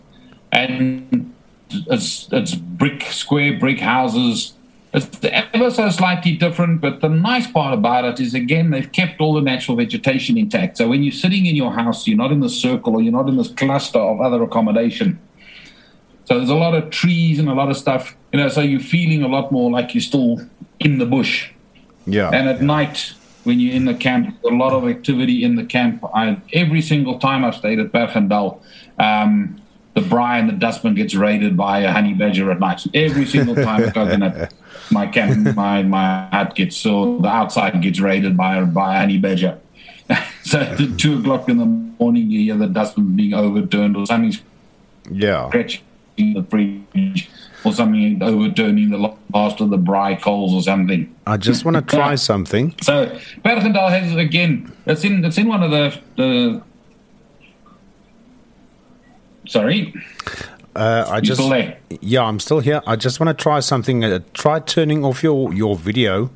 and 0.52 1.32
it's 1.70 2.28
it's 2.32 2.54
brick 2.54 3.02
square 3.02 3.58
brick 3.58 3.80
houses. 3.80 4.54
It's 4.94 5.18
ever 5.24 5.72
so 5.72 5.90
slightly 5.90 6.36
different, 6.36 6.80
but 6.80 7.00
the 7.00 7.08
nice 7.08 7.50
part 7.50 7.74
about 7.74 8.04
it 8.04 8.20
is 8.20 8.32
again 8.32 8.70
they've 8.70 8.90
kept 8.90 9.20
all 9.20 9.34
the 9.34 9.40
natural 9.40 9.76
vegetation 9.76 10.38
intact. 10.38 10.78
So 10.78 10.86
when 10.86 11.02
you're 11.02 11.12
sitting 11.12 11.46
in 11.46 11.56
your 11.56 11.72
house, 11.72 12.06
you're 12.06 12.16
not 12.16 12.30
in 12.30 12.38
the 12.38 12.48
circle 12.48 12.94
or 12.94 13.02
you're 13.02 13.12
not 13.12 13.28
in 13.28 13.36
this 13.36 13.48
cluster 13.48 13.98
of 13.98 14.20
other 14.20 14.40
accommodation. 14.44 15.18
So 16.26 16.38
there's 16.38 16.48
a 16.48 16.54
lot 16.54 16.74
of 16.74 16.90
trees 16.90 17.40
and 17.40 17.48
a 17.48 17.54
lot 17.54 17.70
of 17.70 17.76
stuff, 17.76 18.16
you 18.32 18.38
know. 18.38 18.48
So 18.48 18.60
you're 18.60 18.78
feeling 18.78 19.24
a 19.24 19.28
lot 19.28 19.50
more 19.50 19.68
like 19.68 19.94
you're 19.94 20.00
still 20.00 20.40
in 20.78 20.98
the 20.98 21.06
bush. 21.06 21.50
Yeah. 22.06 22.30
And 22.30 22.48
at 22.48 22.62
night, 22.62 23.14
when 23.42 23.58
you're 23.58 23.74
in 23.74 23.86
the 23.86 23.94
camp, 23.94 24.36
there's 24.42 24.54
a 24.54 24.56
lot 24.56 24.72
of 24.72 24.88
activity 24.88 25.42
in 25.42 25.56
the 25.56 25.64
camp. 25.64 26.04
I, 26.14 26.40
every 26.52 26.82
single 26.82 27.18
time 27.18 27.44
I've 27.44 27.56
stayed 27.56 27.80
at 27.80 27.92
Bergendal, 27.92 28.60
um, 28.98 29.60
the 29.94 30.00
braai 30.00 30.40
and 30.40 30.48
the 30.48 30.54
dustbin 30.54 30.94
gets 30.94 31.14
raided 31.14 31.56
by 31.56 31.80
a 31.80 31.92
honey 31.92 32.14
badger 32.14 32.50
at 32.50 32.60
night. 32.60 32.86
Every 32.94 33.26
single 33.26 33.54
time 33.54 33.90
coconut, 33.92 34.52
my 34.90 35.06
camp, 35.06 35.56
my 35.56 35.82
my 35.82 36.28
hut 36.30 36.54
gets 36.54 36.76
so 36.76 37.18
the 37.18 37.28
outside 37.28 37.80
gets 37.82 38.00
raided 38.00 38.36
by 38.36 38.62
by 38.64 39.02
any 39.02 39.18
badger. 39.18 39.58
so 40.42 40.60
at 40.60 40.78
two 40.98 41.18
o'clock 41.18 41.48
in 41.48 41.58
the 41.58 41.66
morning, 41.66 42.30
you 42.30 42.40
hear 42.40 42.56
the 42.56 42.66
dustbin 42.66 43.16
being 43.16 43.34
overturned 43.34 43.96
or 43.96 44.06
something's 44.06 44.42
yeah. 45.10 45.48
scratching 45.48 45.82
the 46.18 46.44
fridge 46.48 47.30
or 47.64 47.72
something 47.72 48.22
overturning 48.22 48.90
the 48.90 49.16
last 49.32 49.60
of 49.60 49.70
the 49.70 49.78
braai 49.78 50.20
coals 50.20 50.52
or 50.52 50.62
something. 50.62 51.14
I 51.26 51.36
just 51.36 51.64
want 51.64 51.76
to 51.76 51.82
try 51.82 52.14
something. 52.14 52.74
So 52.82 53.06
Bergendal 53.44 53.88
has 53.90 54.14
again. 54.14 54.72
It's 54.86 55.04
in. 55.04 55.24
It's 55.24 55.38
in 55.38 55.48
one 55.48 55.62
of 55.62 55.70
the. 55.70 56.00
the 56.16 56.62
sorry, 59.46 59.94
Uh, 60.74 61.06
I 61.08 61.20
just 61.20 61.48
there? 61.48 61.78
yeah, 62.00 62.24
I'm 62.24 62.40
still 62.40 62.60
here. 62.60 62.82
I 62.86 62.96
just 62.96 63.20
want 63.20 63.36
to 63.36 63.42
try 63.42 63.60
something. 63.60 64.04
Uh, 64.04 64.20
try 64.32 64.58
turning 64.60 65.04
off 65.04 65.22
your 65.22 65.52
your 65.54 65.76
video. 65.76 66.30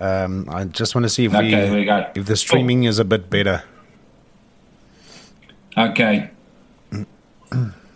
Um, 0.00 0.48
I 0.50 0.64
just 0.64 0.94
want 0.94 1.04
to 1.04 1.08
see 1.08 1.24
if 1.24 1.34
Okay, 1.34 1.70
we 1.70 1.80
we 1.84 1.90
if 2.14 2.26
the 2.26 2.36
streaming 2.36 2.84
is 2.84 2.98
a 2.98 3.04
bit 3.04 3.28
better. 3.28 3.62
Okay. 5.76 6.30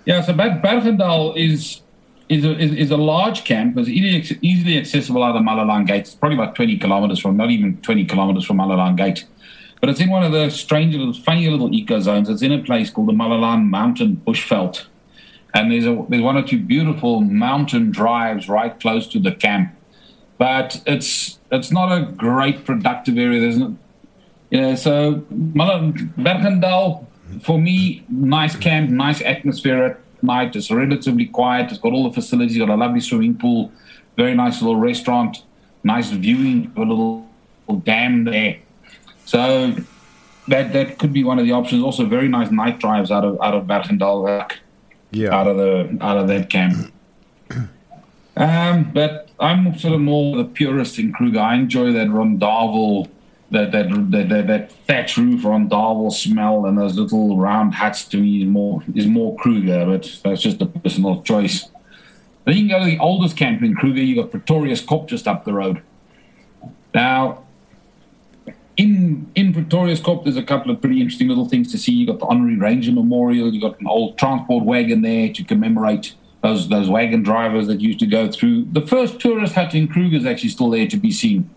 Yeah, 0.05 0.21
so 0.23 0.33
Ber- 0.33 0.61
Bergendal 0.63 1.37
is 1.37 1.81
is 2.29 2.45
a, 2.45 2.59
is, 2.59 2.73
is 2.73 2.91
a 2.91 2.97
large 2.97 3.45
camp. 3.45 3.77
It's 3.77 3.89
easily, 3.89 4.39
easily 4.43 4.79
accessible 4.79 5.23
out 5.23 5.37
of 5.37 5.43
Malelane 5.43 5.87
Gate. 5.87 6.01
It's 6.01 6.15
probably 6.15 6.39
about 6.39 6.55
20 6.55 6.79
kilometers 6.79 7.19
from, 7.19 7.37
not 7.37 7.51
even 7.51 7.77
20 7.79 8.05
kilometers 8.07 8.45
from 8.45 8.57
Malelane 8.59 8.97
Gate. 8.97 9.25
But 9.81 9.91
it's 9.91 10.01
in 10.01 10.09
one 10.09 10.23
of 10.23 10.33
the 10.33 10.49
strange 10.49 10.95
little, 10.95 11.13
funny 11.13 11.49
little 11.51 11.73
eco 11.75 12.01
zones. 12.01 12.29
It's 12.29 12.43
in 12.43 12.53
a 12.53 12.63
place 12.63 12.89
called 12.89 13.09
the 13.09 13.13
Malelane 13.13 13.69
Mountain 13.69 14.23
Bushveld. 14.27 14.85
And 15.55 15.71
there's, 15.71 15.87
a, 15.87 16.05
there's 16.09 16.23
one 16.23 16.37
or 16.37 16.43
two 16.43 16.59
beautiful 16.59 17.21
mountain 17.21 17.91
drives 17.91 18.49
right 18.49 18.79
close 18.81 19.07
to 19.09 19.19
the 19.19 19.33
camp. 19.33 19.75
But 20.39 20.83
it's 20.87 21.39
it's 21.53 21.71
not 21.71 21.93
a 21.93 22.11
great 22.11 22.65
productive 22.65 23.19
area. 23.19 23.41
There's 23.41 23.59
no, 23.59 23.77
yeah, 24.51 24.75
so 24.75 25.23
Bergendal, 25.31 27.07
for 27.43 27.59
me, 27.59 28.05
nice 28.09 28.57
camp, 28.57 28.91
nice 28.91 29.21
atmosphere 29.23 29.85
at 29.85 30.01
night. 30.23 30.57
It's 30.57 30.71
relatively 30.71 31.27
quiet. 31.27 31.71
It's 31.71 31.81
got 31.81 31.93
all 31.93 32.05
the 32.09 32.15
facilities. 32.15 32.59
Got 32.59 32.71
a 32.71 32.77
lovely 32.77 33.01
swimming 33.01 33.37
pool, 33.37 33.71
very 34.17 34.35
nice 34.35 34.61
little 34.63 34.77
restaurant, 34.77 35.45
nice 35.85 36.11
viewing, 36.11 36.73
a 36.77 36.81
little, 36.81 37.29
little 37.69 37.81
dam 37.81 38.25
there. 38.25 38.59
So 39.25 39.77
that 40.49 40.73
that 40.73 40.99
could 40.99 41.13
be 41.13 41.25
one 41.25 41.39
of 41.39 41.45
the 41.45 41.53
options. 41.53 41.83
Also, 41.85 42.05
very 42.07 42.29
nice 42.29 42.51
night 42.51 42.81
drives 42.81 43.11
out 43.11 43.25
of 43.25 43.41
out 43.41 43.55
of 43.55 43.67
Bergendal, 43.67 44.51
Yeah. 45.13 45.35
out 45.35 45.47
of 45.47 45.57
the 45.57 45.99
out 46.01 46.19
of 46.19 46.29
that 46.29 46.51
camp. 46.51 46.93
Um, 48.35 48.93
but 48.95 49.29
I'm 49.39 49.79
sort 49.79 49.93
of 49.93 50.01
more 50.01 50.39
the 50.39 50.45
purist 50.45 50.99
in 50.99 51.13
Kruger. 51.13 51.39
I 51.39 51.55
enjoy 51.55 51.93
that 51.93 52.09
rondavel, 52.09 53.11
that 53.51 53.73
that 53.73 53.91
that, 54.11 54.29
that, 54.31 54.47
that 54.47 54.73
thatch 54.87 55.19
roof 55.19 55.43
rondavel 55.43 56.11
smell, 56.11 56.65
and 56.65 56.79
those 56.79 56.97
little 56.97 57.37
round 57.37 57.75
huts 57.75 58.07
to 58.07 58.17
me 58.17 58.43
is 58.43 58.49
more 58.49 58.83
is 58.95 59.07
more 59.07 59.37
Kruger. 59.37 59.85
But 59.85 60.19
that's 60.25 60.41
just 60.41 60.63
a 60.63 60.67
personal 60.67 61.23
choice. 61.23 61.69
Then 62.47 62.57
you 62.57 62.63
can 62.63 62.79
go 62.79 62.79
to 62.79 62.91
the 62.91 62.99
oldest 62.99 63.37
camp 63.37 63.63
in 63.63 63.75
Kruger. 63.75 64.01
You 64.01 64.17
got 64.17 64.31
Pretorius 64.31 64.81
Kop 64.81 65.09
just 65.09 65.29
up 65.29 65.45
the 65.45 65.53
road. 65.53 65.83
Now, 66.95 67.42
in 68.83 69.31
in 69.35 69.53
Pretorius 69.53 70.01
Kop, 70.01 70.25
there's 70.25 70.37
a 70.37 70.43
couple 70.43 70.71
of 70.73 70.81
pretty 70.81 71.01
interesting 71.01 71.29
little 71.29 71.49
things 71.49 71.71
to 71.73 71.79
see. 71.79 71.93
You 71.93 72.07
got 72.07 72.19
the 72.19 72.27
Honorary 72.27 72.57
Ranger 72.59 72.93
Memorial. 72.93 73.53
You 73.55 73.61
got 73.61 73.81
an 73.81 73.87
old 73.87 74.19
transport 74.19 74.65
wagon 74.65 75.03
there 75.03 75.33
to 75.33 75.45
commemorate 75.45 76.15
those 76.43 76.69
those 76.69 76.89
wagon 76.89 77.23
drivers 77.23 77.67
that 77.69 77.81
used 77.81 78.01
to 78.01 78.07
go 78.07 78.31
through. 78.31 78.67
The 78.73 78.81
first 78.87 79.21
tourist 79.21 79.55
hut 79.55 79.75
in 79.75 79.89
Kruger 79.89 80.17
is 80.17 80.27
actually 80.27 80.51
still 80.51 80.71
there 80.71 80.89
to 80.89 80.97
be 80.97 81.13
seen. 81.13 81.49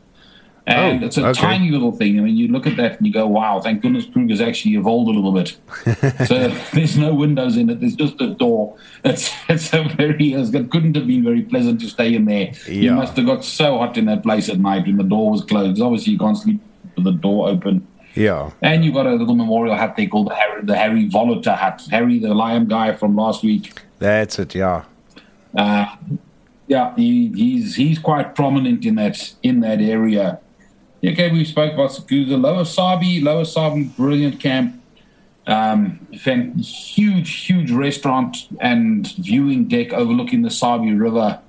Oh, 0.68 0.72
and 0.72 1.04
Oh, 1.04 1.06
it's 1.06 1.18
a 1.18 1.28
okay. 1.28 1.40
tiny 1.40 1.70
little 1.70 1.92
thing. 1.92 2.20
I 2.20 2.24
mean, 2.24 2.36
you 2.38 2.48
look 2.48 2.66
at 2.66 2.76
that 2.78 2.98
and 2.98 3.06
you 3.06 3.14
go, 3.14 3.28
"Wow! 3.28 3.60
Thank 3.60 3.82
goodness 3.82 4.06
Kruger's 4.06 4.42
actually 4.42 4.76
evolved 4.76 5.10
a 5.10 5.14
little 5.20 5.32
bit." 5.32 5.58
so 6.28 6.50
there's 6.74 6.98
no 6.98 7.14
windows 7.14 7.56
in 7.58 7.70
it. 7.70 7.80
There's 7.80 7.96
just 7.96 8.22
a 8.22 8.28
door. 8.36 8.76
It's 9.04 9.32
it's 9.50 9.74
a 9.74 9.84
very 9.84 10.34
it 10.34 10.72
couldn't 10.72 10.96
have 10.96 11.08
been 11.08 11.24
very 11.24 11.44
pleasant 11.44 11.82
to 11.82 11.88
stay 11.88 12.14
in 12.14 12.26
there. 12.26 12.52
You 12.68 12.94
must 12.94 13.16
have 13.18 13.26
got 13.26 13.44
so 13.44 13.78
hot 13.80 13.98
in 13.98 14.06
that 14.06 14.22
place 14.24 14.50
at 14.50 14.60
night 14.60 14.86
when 14.86 14.98
the 14.98 15.04
door 15.04 15.32
was 15.32 15.44
closed. 15.44 15.82
Obviously, 15.82 16.14
you 16.14 16.20
can't 16.20 16.38
sleep 16.38 16.60
with 16.96 17.06
the 17.06 17.12
door 17.12 17.50
open. 17.50 17.88
Yeah. 18.16 18.52
And 18.62 18.86
you've 18.86 18.94
got 18.94 19.08
a 19.08 19.14
little 19.14 19.36
memorial 19.36 19.76
hat 19.76 19.96
they 19.98 20.08
call 20.08 20.24
the 20.24 20.36
Harry, 20.36 20.64
the 20.64 20.76
Harry 20.76 21.10
Wolhuter 21.10 21.58
hat. 21.58 21.82
Harry, 21.92 22.18
the 22.20 22.34
lion 22.34 22.66
guy 22.68 22.94
from 22.94 23.16
last 23.16 23.44
week. 23.44 23.82
That's 24.00 24.40
it. 24.40 24.56
Yeah. 24.56 24.86
Uh, 25.56 25.86
yeah, 26.68 26.96
he, 26.96 27.32
he's 27.36 27.76
he's 27.76 28.00
quite 28.00 28.36
prominent 28.36 28.86
in 28.86 28.96
that 28.96 29.34
in 29.44 29.60
that 29.60 29.82
area. 29.82 30.40
Okay, 31.04 31.32
we 31.32 31.46
spoke 31.46 31.74
about 31.74 31.92
Skukuza, 31.92 32.42
Lower 32.42 32.64
Sabie, 32.64 33.22
Lower 33.22 33.44
Sabie, 33.44 33.96
brilliant 33.96 34.40
camp. 34.40 34.82
Um, 35.46 36.00
huge, 36.12 37.46
huge 37.46 37.70
restaurant 37.70 38.48
and 38.60 39.08
viewing 39.18 39.68
deck 39.68 39.94
overlooking 39.94 40.42
the 40.42 40.50
Sabi 40.50 40.92
River. 40.94 41.40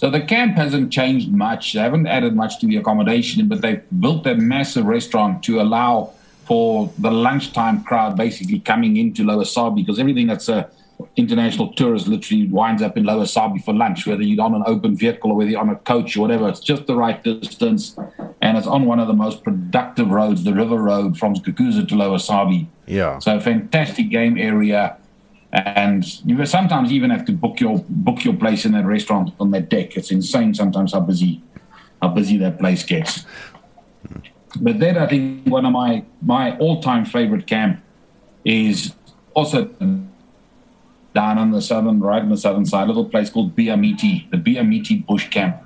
So 0.00 0.08
the 0.08 0.22
camp 0.22 0.56
hasn't 0.56 0.90
changed 0.90 1.30
much. 1.30 1.74
They 1.74 1.80
haven't 1.80 2.06
added 2.06 2.34
much 2.34 2.58
to 2.60 2.66
the 2.66 2.76
accommodation, 2.76 3.46
but 3.48 3.60
they've 3.60 3.82
built 4.00 4.26
a 4.26 4.34
massive 4.34 4.86
restaurant 4.86 5.42
to 5.42 5.60
allow 5.60 6.14
for 6.46 6.90
the 6.96 7.10
lunchtime 7.10 7.84
crowd 7.84 8.16
basically 8.16 8.60
coming 8.60 8.96
into 8.96 9.24
Lower 9.24 9.44
Sabie 9.44 9.84
because 9.84 9.98
everything 9.98 10.26
that's 10.26 10.48
a 10.48 10.70
international 11.16 11.74
tourist 11.74 12.08
literally 12.08 12.46
winds 12.46 12.80
up 12.80 12.96
in 12.96 13.04
Lower 13.04 13.24
Sabie 13.24 13.62
for 13.62 13.74
lunch, 13.74 14.06
whether 14.06 14.22
you're 14.22 14.42
on 14.42 14.54
an 14.54 14.62
open 14.64 14.96
vehicle 14.96 15.32
or 15.32 15.36
whether 15.36 15.50
you're 15.50 15.60
on 15.60 15.68
a 15.68 15.76
coach 15.76 16.16
or 16.16 16.20
whatever. 16.20 16.48
It's 16.48 16.60
just 16.60 16.86
the 16.86 16.96
right 16.96 17.22
distance, 17.22 17.94
and 18.40 18.56
it's 18.56 18.66
on 18.66 18.86
one 18.86 19.00
of 19.00 19.06
the 19.06 19.12
most 19.12 19.44
productive 19.44 20.10
roads, 20.10 20.44
the 20.44 20.54
River 20.54 20.78
Road 20.78 21.18
from 21.18 21.34
Skukuza 21.34 21.86
to 21.86 21.94
Lower 21.94 22.16
Sabie. 22.16 22.68
Yeah. 22.86 23.18
So 23.18 23.38
fantastic 23.38 24.08
game 24.08 24.38
area, 24.38 24.96
and 25.52 26.24
you 26.24 26.44
sometimes 26.46 26.92
even 26.92 27.10
have 27.10 27.24
to 27.24 27.32
book 27.32 27.60
your 27.60 27.84
book 27.88 28.24
your 28.24 28.34
place 28.34 28.64
in 28.64 28.72
that 28.72 28.86
restaurant 28.86 29.32
on 29.40 29.50
that 29.50 29.68
deck. 29.68 29.96
It's 29.96 30.10
insane 30.10 30.54
sometimes 30.54 30.92
how 30.92 31.00
busy 31.00 31.42
how 32.00 32.08
busy 32.08 32.36
that 32.38 32.58
place 32.58 32.84
gets. 32.84 33.24
But 34.60 34.78
then 34.78 34.96
I 34.96 35.06
think 35.06 35.46
one 35.46 35.66
of 35.66 35.72
my 35.72 36.04
my 36.22 36.56
all 36.58 36.80
time 36.80 37.04
favorite 37.04 37.46
camp 37.46 37.82
is 38.44 38.94
also 39.34 39.64
down 41.14 41.38
on 41.38 41.50
the 41.50 41.60
southern, 41.60 42.00
right 42.00 42.22
on 42.22 42.28
the 42.28 42.36
southern 42.36 42.64
side, 42.64 42.84
a 42.84 42.86
little 42.86 43.04
place 43.04 43.30
called 43.30 43.56
Biyamiti, 43.56 44.30
the 44.30 44.36
Biyamiti 44.36 45.04
Bush 45.04 45.28
Camp. 45.28 45.60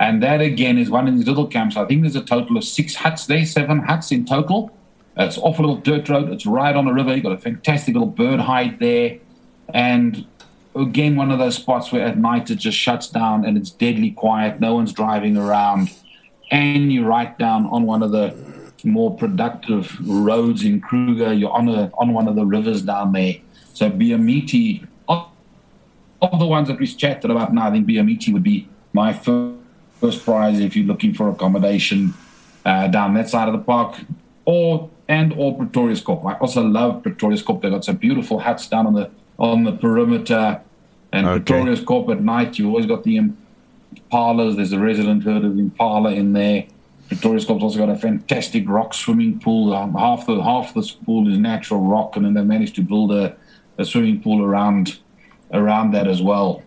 And 0.00 0.22
that 0.22 0.40
again 0.40 0.78
is 0.78 0.90
one 0.90 1.06
of 1.06 1.14
these 1.14 1.26
little 1.26 1.46
camps. 1.46 1.76
I 1.76 1.84
think 1.84 2.02
there's 2.02 2.16
a 2.16 2.24
total 2.24 2.56
of 2.56 2.64
six 2.64 2.96
huts 2.96 3.26
there, 3.26 3.46
seven 3.46 3.78
huts 3.80 4.10
in 4.10 4.26
total. 4.26 4.76
It's 5.16 5.38
off 5.38 5.58
a 5.58 5.62
little 5.62 5.76
dirt 5.76 6.08
road. 6.08 6.30
It's 6.30 6.46
right 6.46 6.74
on 6.74 6.86
the 6.86 6.92
river. 6.92 7.14
You've 7.14 7.22
got 7.22 7.32
a 7.32 7.38
fantastic 7.38 7.94
little 7.94 8.08
bird 8.08 8.40
hide 8.40 8.80
there. 8.80 9.18
And 9.72 10.26
again, 10.74 11.16
one 11.16 11.30
of 11.30 11.38
those 11.38 11.56
spots 11.56 11.92
where 11.92 12.04
at 12.04 12.18
night 12.18 12.50
it 12.50 12.56
just 12.56 12.76
shuts 12.76 13.08
down 13.08 13.44
and 13.44 13.56
it's 13.56 13.70
deadly 13.70 14.10
quiet. 14.10 14.60
No 14.60 14.74
one's 14.74 14.92
driving 14.92 15.36
around. 15.36 15.90
And 16.50 16.92
you're 16.92 17.06
right 17.06 17.36
down 17.38 17.66
on 17.66 17.84
one 17.84 18.02
of 18.02 18.10
the 18.10 18.34
more 18.82 19.16
productive 19.16 19.96
roads 20.06 20.64
in 20.64 20.80
Kruger. 20.80 21.32
You're 21.32 21.52
on 21.52 21.68
a 21.68 21.90
on 21.94 22.12
one 22.12 22.28
of 22.28 22.34
the 22.34 22.44
rivers 22.44 22.82
down 22.82 23.12
there. 23.12 23.36
So 23.72 23.90
Biyamiti, 23.90 24.86
of, 25.08 25.28
of 26.20 26.38
the 26.38 26.46
ones 26.46 26.68
that 26.68 26.78
we've 26.78 26.96
chatted 26.96 27.30
about 27.30 27.54
now, 27.54 27.68
I 27.68 27.70
think 27.70 27.86
Biyamiti 27.86 28.32
would 28.32 28.42
be 28.42 28.68
my 28.92 29.12
first, 29.12 29.56
first 30.00 30.24
prize 30.24 30.60
if 30.60 30.76
you're 30.76 30.86
looking 30.86 31.14
for 31.14 31.28
accommodation 31.28 32.14
uh, 32.64 32.88
down 32.88 33.14
that 33.14 33.28
side 33.28 33.48
of 33.48 33.54
the 33.54 33.60
park, 33.60 33.96
or 34.44 34.90
and 35.08 35.32
all 35.32 35.52
or 35.52 35.64
Pretoriuskop. 35.64 36.24
I 36.24 36.38
also 36.38 36.62
love 36.62 37.02
Pretoriuskop. 37.02 37.60
They've 37.60 37.70
got 37.70 37.84
some 37.84 37.96
beautiful 37.96 38.38
huts 38.38 38.68
down 38.68 38.86
on 38.86 38.94
the 38.94 39.10
on 39.38 39.64
the 39.64 39.72
perimeter, 39.72 40.60
and 41.12 41.26
Okay. 41.26 41.54
Pretoriuskop 41.54 42.10
at 42.10 42.22
night. 42.22 42.58
You 42.58 42.68
always 42.68 42.86
got 42.86 43.04
the 43.04 43.18
impalas. 43.18 44.56
There's 44.56 44.72
a 44.72 44.78
resident 44.78 45.24
herd 45.24 45.44
of 45.44 45.58
impala 45.58 46.12
in 46.12 46.32
there. 46.32 46.64
Pretoriuskop's 47.10 47.62
also 47.62 47.78
got 47.78 47.90
a 47.90 47.96
fantastic 47.96 48.68
rock 48.68 48.94
swimming 48.94 49.38
pool. 49.38 49.74
Um, 49.74 49.94
half 49.94 50.26
the 50.26 50.42
half 50.42 50.72
the 50.72 50.90
pool 51.04 51.30
is 51.30 51.38
natural 51.38 51.80
rock, 51.80 52.16
and 52.16 52.24
then 52.24 52.34
they 52.34 52.42
managed 52.42 52.76
to 52.76 52.82
build 52.82 53.12
a, 53.12 53.36
a 53.76 53.84
swimming 53.84 54.22
pool 54.22 54.42
around 54.42 54.98
around 55.52 55.92
that 55.92 56.08
as 56.08 56.22
well. 56.22 56.62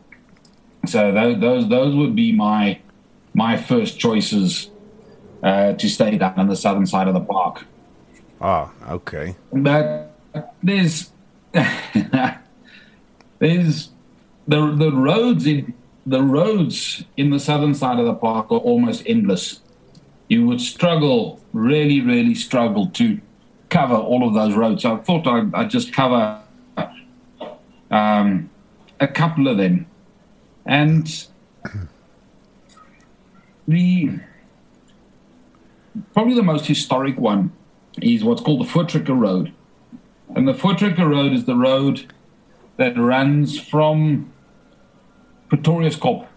So 0.85 1.11
those 1.11 1.39
those, 1.39 1.69
those 1.69 1.95
would 1.95 2.15
be 2.15 2.31
my 2.31 2.79
my 3.33 3.57
first 3.57 3.99
choices 3.99 4.69
uh, 5.43 5.73
to 5.73 5.89
stay 5.89 6.17
down 6.17 6.35
on 6.37 6.47
the 6.47 6.55
southern 6.55 6.85
side 6.85 7.07
of 7.07 7.13
the 7.13 7.19
park. 7.21 7.65
Ah, 8.39 8.71
okay. 8.89 9.35
But 9.51 10.13
there's 10.61 11.11
there's 13.39 13.89
the 14.47 14.75
the 14.75 14.91
roads 14.91 15.47
in 15.47 15.73
the 16.05 16.21
roads 16.21 17.03
in 17.17 17.31
the 17.31 17.39
southern 17.39 17.73
side 17.73 17.99
of 17.99 18.05
the 18.05 18.13
park 18.13 18.51
are 18.51 18.59
almost 18.59 19.03
endless. 19.05 19.61
You 20.29 20.45
would 20.47 20.61
struggle, 20.61 21.41
really, 21.53 22.01
really 22.01 22.35
struggle 22.35 22.87
to 22.91 23.19
cover 23.69 23.95
all 23.95 24.27
of 24.27 24.33
those 24.33 24.55
roads. 24.55 24.83
So 24.83 24.95
I 24.95 24.97
thought 24.97 25.25
I'd, 25.27 25.53
I'd 25.53 25.69
just 25.69 25.93
cover 25.93 26.41
um, 27.91 28.49
a 28.99 29.07
couple 29.07 29.47
of 29.47 29.57
them, 29.57 29.87
and 30.65 31.27
the 33.67 34.19
probably 36.13 36.35
the 36.35 36.43
most 36.43 36.65
historic 36.65 37.17
one 37.17 37.51
is 38.01 38.23
what's 38.23 38.41
called 38.41 38.61
the 38.61 38.69
Voortrekker 38.69 39.17
Road. 39.17 39.53
And 40.35 40.47
the 40.47 40.53
Voortrekker 40.53 41.09
Road 41.09 41.33
is 41.33 41.45
the 41.45 41.55
road 41.55 42.11
that 42.77 42.97
runs 42.97 43.59
from 43.59 44.31
Pretoriuskop 45.49 46.27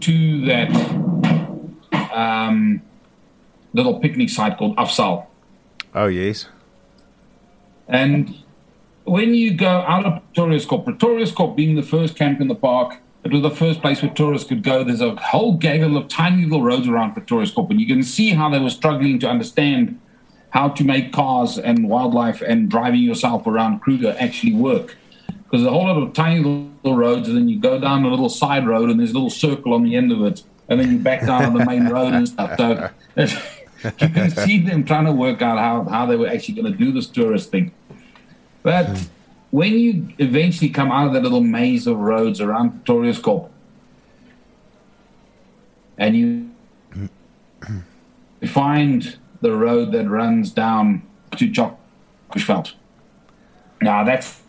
to 0.00 0.44
that 0.46 0.70
um, 2.12 2.80
little 3.72 3.98
picnic 3.98 4.30
site 4.30 4.56
called 4.56 4.76
Afsaal. 4.76 5.26
Oh, 5.94 6.06
yes. 6.06 6.48
And 7.88 8.36
when 9.04 9.34
you 9.34 9.54
go 9.54 9.68
out 9.68 10.06
of 10.06 10.22
Pretoriuskop, 10.32 10.84
Pretoriuskop 10.84 11.56
being 11.56 11.74
the 11.74 11.82
first 11.82 12.16
camp 12.16 12.40
in 12.40 12.48
the 12.48 12.54
park, 12.54 12.96
it 13.24 13.32
was 13.32 13.42
the 13.42 13.50
first 13.50 13.80
place 13.80 14.02
where 14.02 14.12
tourists 14.12 14.48
could 14.48 14.62
go. 14.62 14.84
There's 14.84 15.00
a 15.00 15.14
whole 15.16 15.56
gaggle 15.56 15.96
of 15.96 16.08
tiny 16.08 16.44
little 16.44 16.62
roads 16.62 16.86
around 16.86 17.14
Pretoriuskop, 17.14 17.70
and 17.70 17.80
you 17.80 17.86
can 17.86 18.02
see 18.02 18.30
how 18.30 18.48
they 18.48 18.58
were 18.58 18.70
struggling 18.70 19.18
to 19.20 19.28
understand 19.28 20.00
how 20.54 20.68
to 20.68 20.84
make 20.84 21.12
cars 21.12 21.58
and 21.58 21.88
wildlife 21.88 22.40
and 22.40 22.70
driving 22.70 23.00
yourself 23.00 23.44
around 23.44 23.80
Kruger 23.80 24.14
actually 24.20 24.54
work. 24.54 24.96
Because 25.26 25.62
there's 25.62 25.64
a 25.64 25.70
whole 25.70 25.82
lot 25.82 26.00
of 26.00 26.12
tiny 26.12 26.44
little 26.44 26.96
roads, 26.96 27.26
and 27.28 27.36
then 27.36 27.48
you 27.48 27.58
go 27.58 27.80
down 27.80 28.04
a 28.04 28.08
little 28.08 28.28
side 28.28 28.64
road, 28.64 28.88
and 28.88 29.00
there's 29.00 29.10
a 29.10 29.14
little 29.14 29.30
circle 29.30 29.74
on 29.74 29.82
the 29.82 29.96
end 29.96 30.12
of 30.12 30.22
it, 30.22 30.44
and 30.68 30.78
then 30.78 30.92
you 30.92 30.98
back 30.98 31.26
down 31.26 31.44
on 31.44 31.54
the 31.54 31.64
main 31.64 31.88
road 31.88 32.14
and 32.14 32.28
stuff. 32.28 32.56
So 32.56 32.88
you 33.16 34.08
can 34.08 34.30
see 34.30 34.60
them 34.60 34.84
trying 34.84 35.06
to 35.06 35.12
work 35.12 35.42
out 35.42 35.58
how, 35.58 35.90
how 35.90 36.06
they 36.06 36.14
were 36.14 36.28
actually 36.28 36.54
going 36.54 36.72
to 36.72 36.78
do 36.78 36.92
this 36.92 37.08
tourist 37.08 37.50
thing. 37.50 37.72
But 38.62 39.08
when 39.50 39.76
you 39.76 40.08
eventually 40.18 40.70
come 40.70 40.92
out 40.92 41.08
of 41.08 41.14
that 41.14 41.24
little 41.24 41.40
maze 41.40 41.88
of 41.88 41.98
roads 41.98 42.40
around 42.40 42.84
Pretoriuskop, 42.84 43.50
and 45.98 46.16
you 46.16 47.08
find 48.46 49.18
the 49.44 49.54
road 49.54 49.92
that 49.92 50.08
runs 50.08 50.50
down 50.50 51.02
to 51.36 51.46
Jock 51.46 51.78
Bushveld. 52.32 52.72
Now 53.82 54.02
that's 54.02 54.40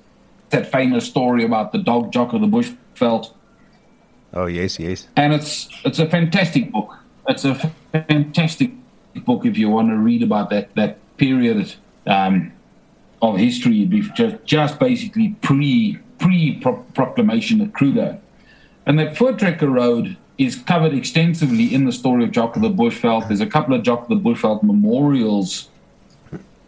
that 0.52 0.72
famous 0.72 1.06
story 1.06 1.44
about 1.44 1.74
the 1.74 1.80
dog 1.80 2.14
Jock 2.14 2.32
of 2.34 2.40
the 2.40 2.48
Bushveld, 2.48 3.32
Oh, 4.34 4.46
yes, 4.46 4.80
yes. 4.80 5.08
and 5.18 5.34
it's 5.34 5.70
it's 5.84 6.00
a 6.00 6.08
fantastic 6.10 6.72
book. 6.72 6.96
It's 7.28 7.44
a 7.44 7.56
fantastic 7.92 8.72
book 9.26 9.46
if 9.46 9.58
you 9.58 9.70
want 9.70 9.90
to 9.90 9.98
read 9.98 10.24
about 10.24 10.50
that 10.52 10.74
that 10.76 10.98
period 11.18 11.74
um, 12.08 12.54
of 13.22 13.38
history, 13.38 13.86
just 14.16 14.38
just 14.46 14.80
basically 14.80 15.36
pre 15.42 16.00
pre 16.20 16.62
proclamation 16.94 17.60
of 17.60 17.74
Kruger, 17.74 18.18
and 18.86 18.98
that 19.00 19.16
Voortrekker 19.16 19.70
Road 19.70 20.16
is 20.38 20.56
covered 20.56 20.94
extensively 20.94 21.74
in 21.74 21.86
the 21.86 21.92
story 21.92 22.24
of 22.24 22.32
Jock 22.32 22.56
of 22.56 22.62
the 22.62 22.70
Bushveld. 22.70 23.28
There's 23.28 23.42
a 23.42 23.46
couple 23.46 23.74
of 23.74 23.84
Jock 23.84 24.04
of 24.04 24.10
the 24.10 24.30
Bushveld 24.30 24.64
memorials 24.64 25.70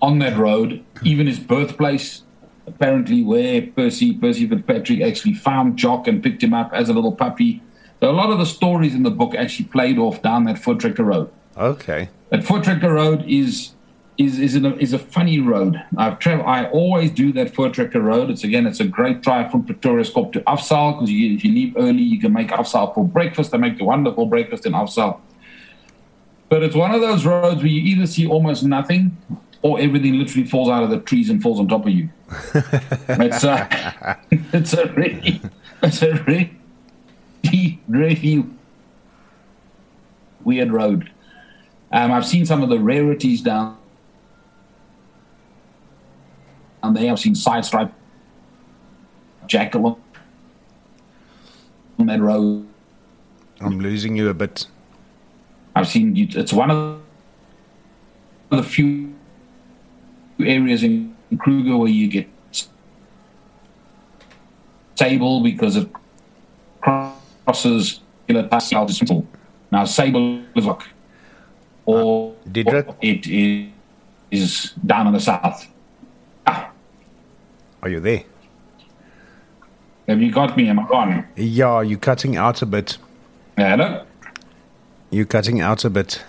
on 0.01 0.19
that 0.19 0.37
road, 0.37 0.83
even 1.03 1.27
his 1.27 1.39
birthplace. 1.39 2.23
Apparently, 2.65 3.23
where 3.23 3.61
Percy 3.61 4.13
Percy 4.13 4.45
Fitzpatrick 4.45 5.01
actually 5.01 5.33
found 5.33 5.77
Jock 5.77 6.07
and 6.07 6.21
picked 6.21 6.43
him 6.43 6.53
up 6.53 6.71
as 6.73 6.89
a 6.89 6.93
little 6.93 7.13
puppy. 7.13 7.61
So 8.01 8.09
a 8.09 8.11
lot 8.11 8.29
of 8.29 8.39
the 8.39 8.45
stories 8.45 8.93
in 8.93 9.03
the 9.03 9.11
book 9.11 9.33
actually 9.35 9.65
played 9.65 9.97
off 9.97 10.21
down 10.21 10.43
that 10.45 10.57
Voortrekker 10.57 11.05
Road. 11.05 11.31
Okay. 11.55 12.09
That 12.29 12.41
Voortrekker 12.41 12.93
Road 12.93 13.23
is 13.25 13.71
is 14.17 14.39
is, 14.39 14.55
a, 14.55 14.77
is 14.79 14.93
a 14.93 14.99
funny 14.99 15.39
road. 15.39 15.81
I've 15.95 16.19
traveled. 16.19 16.47
I 16.47 16.65
always 16.65 17.11
do 17.11 17.31
that 17.33 17.53
Voortrekker 17.53 18.01
Road. 18.01 18.29
It's 18.29 18.43
again, 18.43 18.65
it's 18.65 18.79
a 18.79 18.85
great 18.85 19.21
drive 19.21 19.51
from 19.51 19.63
Pretoria 19.63 20.03
Pretoriuskop 20.03 20.33
to 20.33 20.41
Afsaal 20.41 20.95
because 20.95 21.11
you, 21.11 21.35
if 21.35 21.43
you 21.43 21.51
leave 21.51 21.75
early, 21.77 22.01
you 22.01 22.19
can 22.19 22.33
make 22.33 22.49
Afsaal 22.49 22.93
for 22.93 23.05
breakfast. 23.05 23.51
They 23.51 23.57
make 23.57 23.79
a 23.79 23.83
wonderful 23.83 24.25
breakfast 24.25 24.65
in 24.65 24.73
Afsaal. 24.73 25.19
But 26.49 26.63
it's 26.63 26.75
one 26.75 26.93
of 26.93 27.01
those 27.01 27.25
roads 27.25 27.57
where 27.57 27.67
you 27.67 27.81
either 27.81 28.07
see 28.07 28.25
almost 28.25 28.63
nothing, 28.63 29.17
or 29.61 29.79
everything 29.79 30.17
literally 30.17 30.47
falls 30.47 30.69
out 30.69 30.83
of 30.83 30.89
the 30.89 30.99
trees 30.99 31.29
and 31.29 31.41
falls 31.41 31.59
on 31.59 31.67
top 31.67 31.85
of 31.85 31.91
you. 31.91 32.09
it's 33.09 33.43
a, 33.43 34.17
it's 34.31 34.73
a 34.73 34.87
really, 34.93 35.41
it's 35.83 36.01
a 36.01 36.13
really, 36.23 36.57
really 37.87 38.45
weird 40.43 40.71
road. 40.71 41.11
Um, 41.91 42.11
I've 42.11 42.25
seen 42.25 42.45
some 42.45 42.63
of 42.63 42.69
the 42.69 42.79
rarities 42.79 43.41
down, 43.41 43.77
down 46.87 46.93
there. 47.03 47.11
I've 47.11 47.19
seen 47.19 47.35
side 47.35 47.65
stripe 47.65 47.91
jackal 49.47 49.99
on 51.99 52.05
that 52.07 52.21
road. 52.21 52.65
I'm 53.59 53.79
losing 53.79 54.15
you 54.15 54.29
a 54.29 54.33
bit. 54.33 54.67
I've 55.75 55.87
seen 55.87 56.15
you- 56.15 56.27
it's 56.31 56.53
one 56.53 56.71
of 56.71 56.99
the 58.49 58.63
few 58.63 59.13
areas 60.39 60.83
in 60.83 61.15
Kruger 61.39 61.77
where 61.77 61.89
you 61.89 62.07
get 62.07 62.27
sable 64.95 65.41
because 65.41 65.75
it 65.75 65.89
crosses 66.81 67.99
Now, 69.71 69.85
sable 69.85 70.41
is 70.55 70.65
like, 70.65 70.81
or 71.85 72.33
Did 72.51 72.67
it? 72.69 72.89
it 73.01 73.27
is 73.27 73.69
is 74.29 74.73
down 74.85 75.07
in 75.07 75.13
the 75.13 75.19
south. 75.21 75.67
Are 77.81 77.89
you 77.89 77.99
there? 77.99 78.23
have 80.07 80.21
you 80.21 80.31
got 80.31 80.55
me? 80.55 80.69
Am 80.69 80.79
I 80.79 80.87
gone? 80.87 81.27
Yeah, 81.35 81.81
you're 81.81 81.99
cutting 81.99 82.37
out 82.37 82.61
a 82.61 82.65
bit. 82.65 82.97
Hello. 83.57 84.05
You're 85.09 85.25
cutting 85.25 85.61
out 85.61 85.83
a 85.85 85.89
bit. 85.89 86.23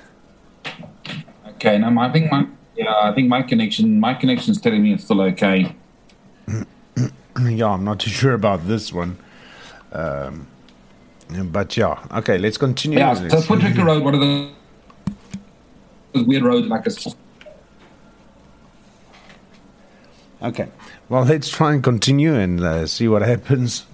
Okay, 1.46 1.78
no, 1.78 1.98
I 1.98 2.12
think 2.12 2.30
my 2.30 2.46
yeah, 2.76 2.94
I 3.02 3.12
think 3.12 3.28
my 3.28 3.42
connection 3.42 3.98
my 3.98 4.14
connection's 4.14 4.60
telling 4.60 4.82
me 4.82 4.92
it's 4.94 5.04
still 5.04 5.20
okay. 5.22 5.74
Yeah, 7.40 7.68
I'm 7.68 7.84
not 7.84 8.00
too 8.00 8.10
sure 8.10 8.32
about 8.32 8.66
this 8.66 8.92
one. 8.92 9.16
Um, 9.92 10.48
but 11.28 11.76
yeah, 11.76 12.04
okay, 12.10 12.36
let's 12.36 12.58
continue. 12.58 12.98
Yeah, 12.98 13.14
so 13.14 13.22
this. 13.22 13.46
Voortrekker 13.46 13.84
Road, 13.84 14.02
one 14.02 14.14
of 14.14 14.20
the 14.20 14.50
weird 16.24 16.42
roads 16.42 16.66
like 16.66 16.84
a 16.86 16.90
Okay, 20.40 20.68
well, 21.08 21.24
let's 21.24 21.48
try 21.48 21.74
and 21.74 21.82
continue 21.82 22.34
and 22.34 22.60
uh, 22.60 22.86
see 22.86 23.08
what 23.08 23.22
happens. 23.22 23.86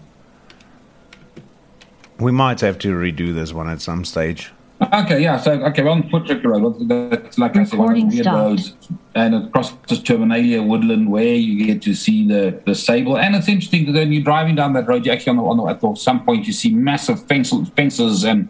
We 2.19 2.33
might 2.33 2.61
have 2.61 2.79
to 2.81 2.95
redo 2.95 3.35
this 3.35 3.53
one 3.53 3.69
at 3.69 3.81
some 3.81 4.05
stage. 4.05 4.53
Okay, 4.93 5.23
yeah. 5.23 5.39
So, 5.39 5.53
okay, 5.53 5.83
well, 5.83 5.95
on 5.95 6.03
Voortrekker 6.05 6.45
Road, 6.45 6.89
that's 6.89 7.39
like 7.39 7.57
I 7.57 7.65
said, 7.65 7.79
one 7.79 7.93
of 7.93 7.95
Recording 7.95 8.09
the 8.09 8.17
weird 8.17 8.25
stopped. 8.25 8.37
roads, 8.37 8.77
and 9.15 9.35
it 9.35 9.53
crosses 9.53 10.03
Terminalia 10.03 10.63
Woodland, 10.63 11.11
where 11.11 11.35
you 11.35 11.65
get 11.65 11.81
to 11.83 11.95
see 11.95 12.27
the 12.29 12.61
the 12.67 12.75
sable. 12.75 13.17
And 13.17 13.35
it's 13.35 13.49
interesting 13.49 13.87
that 13.87 13.99
when 13.99 14.13
you're 14.13 14.23
driving 14.23 14.57
down 14.57 14.75
that 14.75 14.87
road, 14.87 15.07
you 15.07 15.13
actually 15.13 15.31
on 15.31 15.37
the, 15.37 15.63
on 15.65 15.79
the 15.81 15.89
at 15.89 15.99
some 15.99 16.25
point 16.25 16.47
you 16.47 16.53
see 16.53 16.75
massive 16.75 17.25
fence, 17.27 17.53
fences, 17.75 18.25
and 18.25 18.49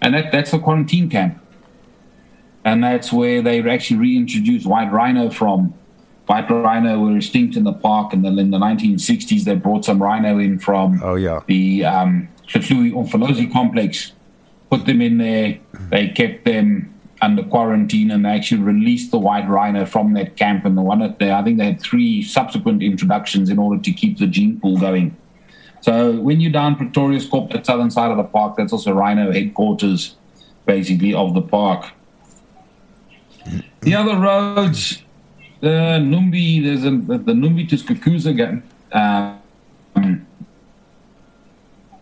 and 0.00 0.14
that 0.14 0.32
that's 0.32 0.52
the 0.52 0.58
quarantine 0.58 1.10
camp, 1.10 1.38
and 2.64 2.82
that's 2.82 3.12
where 3.12 3.42
they 3.42 3.60
actually 3.68 3.98
reintroduced 3.98 4.66
white 4.66 4.90
rhino 4.90 5.28
from. 5.28 5.74
White 6.26 6.50
rhino 6.50 6.98
were 7.00 7.16
extinct 7.16 7.54
in 7.56 7.64
the 7.64 7.72
park, 7.72 8.12
and 8.14 8.24
then 8.24 8.38
in 8.38 8.50
the 8.50 8.58
1960s 8.58 9.44
they 9.44 9.54
brought 9.54 9.84
some 9.84 10.02
rhino 10.02 10.38
in 10.38 10.58
from 10.58 11.00
Oh, 11.02 11.16
yeah. 11.16 11.40
the 11.46 11.84
um, 11.84 12.28
Hluhluwe 12.48 12.92
Umfolozi 12.92 13.52
complex, 13.52 14.12
put 14.70 14.86
them 14.86 15.02
in 15.02 15.18
there. 15.18 15.58
They 15.90 16.08
kept 16.08 16.46
them 16.46 16.94
under 17.20 17.42
quarantine 17.42 18.10
and 18.10 18.24
they 18.24 18.30
actually 18.30 18.60
released 18.62 19.10
the 19.10 19.18
white 19.18 19.48
rhino 19.48 19.84
from 19.86 20.14
that 20.14 20.36
camp. 20.36 20.64
And 20.64 20.76
the 20.76 20.82
one 20.82 21.00
at 21.02 21.18
there, 21.18 21.34
I 21.34 21.42
think 21.42 21.58
they 21.58 21.66
had 21.66 21.80
three 21.80 22.22
subsequent 22.22 22.82
introductions 22.82 23.48
in 23.50 23.58
order 23.58 23.80
to 23.82 23.92
keep 23.92 24.18
the 24.18 24.26
gene 24.26 24.58
pool 24.60 24.78
going. 24.78 25.16
So 25.80 26.12
when 26.20 26.40
you're 26.40 26.52
down 26.52 26.76
Pretoriuskop, 26.76 27.52
the 27.52 27.62
southern 27.62 27.90
side 27.90 28.10
of 28.10 28.16
the 28.16 28.24
park, 28.24 28.56
that's 28.56 28.72
also 28.72 28.92
rhino 28.92 29.30
headquarters, 29.30 30.16
basically, 30.66 31.12
of 31.14 31.34
the 31.34 31.42
park. 31.42 31.92
The 33.82 33.94
other 33.94 34.16
roads, 34.18 35.02
the 35.64 35.98
Numbi, 35.98 36.62
there's 36.62 36.84
a, 36.84 36.90
the, 36.90 37.32
Numbi 37.32 37.66
to 37.70 37.76
Skukuza 37.76 38.62
um, 38.92 40.26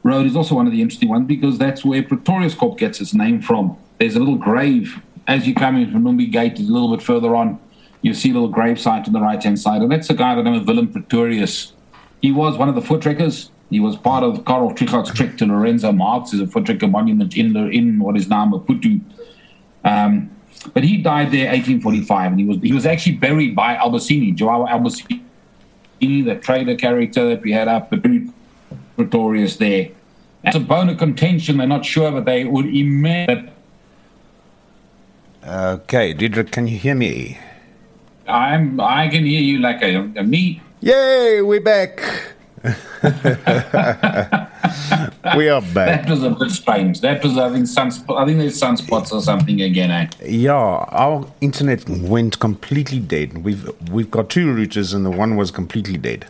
road 0.02 0.26
is 0.26 0.34
also 0.34 0.56
one 0.56 0.66
of 0.66 0.72
the 0.72 0.82
interesting 0.82 1.08
ones 1.08 1.28
because 1.28 1.58
that's 1.58 1.84
where 1.84 2.02
Pretoriuskop 2.02 2.76
gets 2.76 3.00
its 3.00 3.14
name 3.14 3.40
from. 3.40 3.76
There's 3.98 4.16
a 4.16 4.18
little 4.18 4.34
grave 4.34 5.00
as 5.28 5.46
you 5.46 5.54
come 5.54 5.76
in 5.76 5.92
from 5.92 6.02
Numbi 6.02 6.28
Gate, 6.30 6.58
a 6.58 6.62
little 6.62 6.94
bit 6.94 7.04
further 7.04 7.36
on. 7.36 7.60
You 8.00 8.14
see 8.14 8.30
a 8.30 8.32
little 8.32 8.48
grave 8.48 8.80
site 8.80 9.06
on 9.06 9.12
the 9.12 9.20
right 9.20 9.40
hand 9.40 9.60
side, 9.60 9.80
and 9.80 9.92
that's 9.92 10.10
a 10.10 10.14
guy 10.14 10.34
by 10.34 10.42
the 10.42 10.50
name 10.50 10.60
of 10.60 10.66
Willem 10.66 10.92
Pretorius. 10.92 11.72
He 12.20 12.32
was 12.32 12.58
one 12.58 12.68
of 12.68 12.74
the 12.74 12.80
Voortrekkers. 12.80 13.50
He 13.70 13.78
was 13.78 13.96
part 13.96 14.24
of 14.24 14.44
Karl 14.44 14.74
Trichardt's 14.74 15.14
trek 15.14 15.38
to 15.38 15.44
Lourenço 15.44 15.96
Marques, 15.96 16.34
is 16.34 16.40
a 16.40 16.46
Voortrekker 16.46 16.90
monument 16.90 17.36
in 17.36 17.56
in 17.72 18.00
what 18.00 18.16
is 18.16 18.28
now 18.28 18.44
Maputo. 18.44 19.00
Um, 19.84 20.30
but 20.74 20.84
he 20.84 20.96
died 20.96 21.32
there 21.32 21.46
1845, 21.46 22.32
and 22.32 22.40
he 22.40 22.46
was 22.46 22.58
he 22.62 22.72
was 22.72 22.86
actually 22.86 23.16
buried 23.16 23.54
by 23.54 23.76
Albasini, 23.76 24.34
Joao 24.34 24.66
Albasini, 24.66 25.20
the 26.00 26.36
trader 26.36 26.76
character 26.76 27.28
that 27.28 27.42
we 27.42 27.52
had 27.52 27.68
up, 27.68 27.90
but 27.90 28.02
buried 28.02 28.30
Pretorius 28.96 29.56
there. 29.56 29.90
It's 30.44 30.56
a 30.56 30.60
bone 30.60 30.88
of 30.88 30.98
contention. 30.98 31.58
They're 31.58 31.66
not 31.66 31.84
sure, 31.84 32.10
but 32.10 32.24
they 32.24 32.44
would 32.44 32.66
imagine. 32.66 33.50
Okay, 35.46 36.12
Diedrich, 36.12 36.50
can 36.50 36.66
you 36.66 36.78
hear 36.78 36.94
me? 36.94 37.38
I'm. 38.26 38.80
I 38.80 39.08
can 39.08 39.24
hear 39.24 39.40
you 39.40 39.58
like 39.58 39.82
a, 39.82 39.96
a 40.16 40.22
me. 40.22 40.62
Yay, 40.80 41.42
we're 41.42 41.60
back. 41.60 42.00
we 45.36 45.48
are 45.48 45.60
back. 45.60 46.02
That 46.02 46.10
was 46.10 46.22
a 46.22 46.30
bit 46.30 46.50
strange. 46.50 47.00
That 47.00 47.22
was, 47.22 47.38
I 47.38 47.50
think, 47.50 47.66
sunspot. 47.66 48.20
I 48.20 48.26
think 48.26 48.38
there's 48.38 48.60
sunspots 48.60 49.12
or 49.12 49.20
something 49.20 49.60
again. 49.60 49.90
Eh? 49.90 50.08
Yeah, 50.24 50.52
our 50.52 51.26
internet 51.40 51.88
went 51.88 52.38
completely 52.38 53.00
dead. 53.00 53.44
We've 53.44 53.68
we've 53.90 54.10
got 54.10 54.30
two 54.30 54.46
routers, 54.46 54.94
and 54.94 55.04
the 55.04 55.10
one 55.10 55.36
was 55.36 55.50
completely 55.50 55.98
dead. 55.98 56.26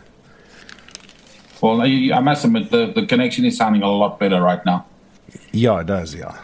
Well, 1.61 1.81
I, 1.81 2.11
I 2.13 2.19
must 2.19 2.43
admit 2.43 2.71
the, 2.71 2.91
the 2.93 3.05
connection 3.05 3.45
is 3.45 3.55
sounding 3.55 3.83
a 3.83 3.89
lot 3.89 4.19
better 4.19 4.41
right 4.41 4.63
now. 4.65 4.85
Yeah, 5.51 5.79
it 5.79 5.87
does. 5.87 6.13
Yeah. 6.13 6.37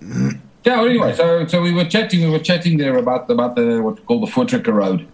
Yeah. 0.00 0.76
Well, 0.76 0.86
anyway, 0.86 1.14
so 1.14 1.46
so 1.46 1.62
we 1.62 1.72
were 1.72 1.84
chatting. 1.84 2.22
We 2.22 2.30
were 2.30 2.38
chatting 2.38 2.76
there 2.78 2.96
about 2.96 3.30
about 3.30 3.56
the 3.56 3.82
what 3.82 3.96
we 3.96 4.02
call 4.02 4.20
the 4.20 4.30
Voortrekker 4.30 4.72
Road, 4.72 5.06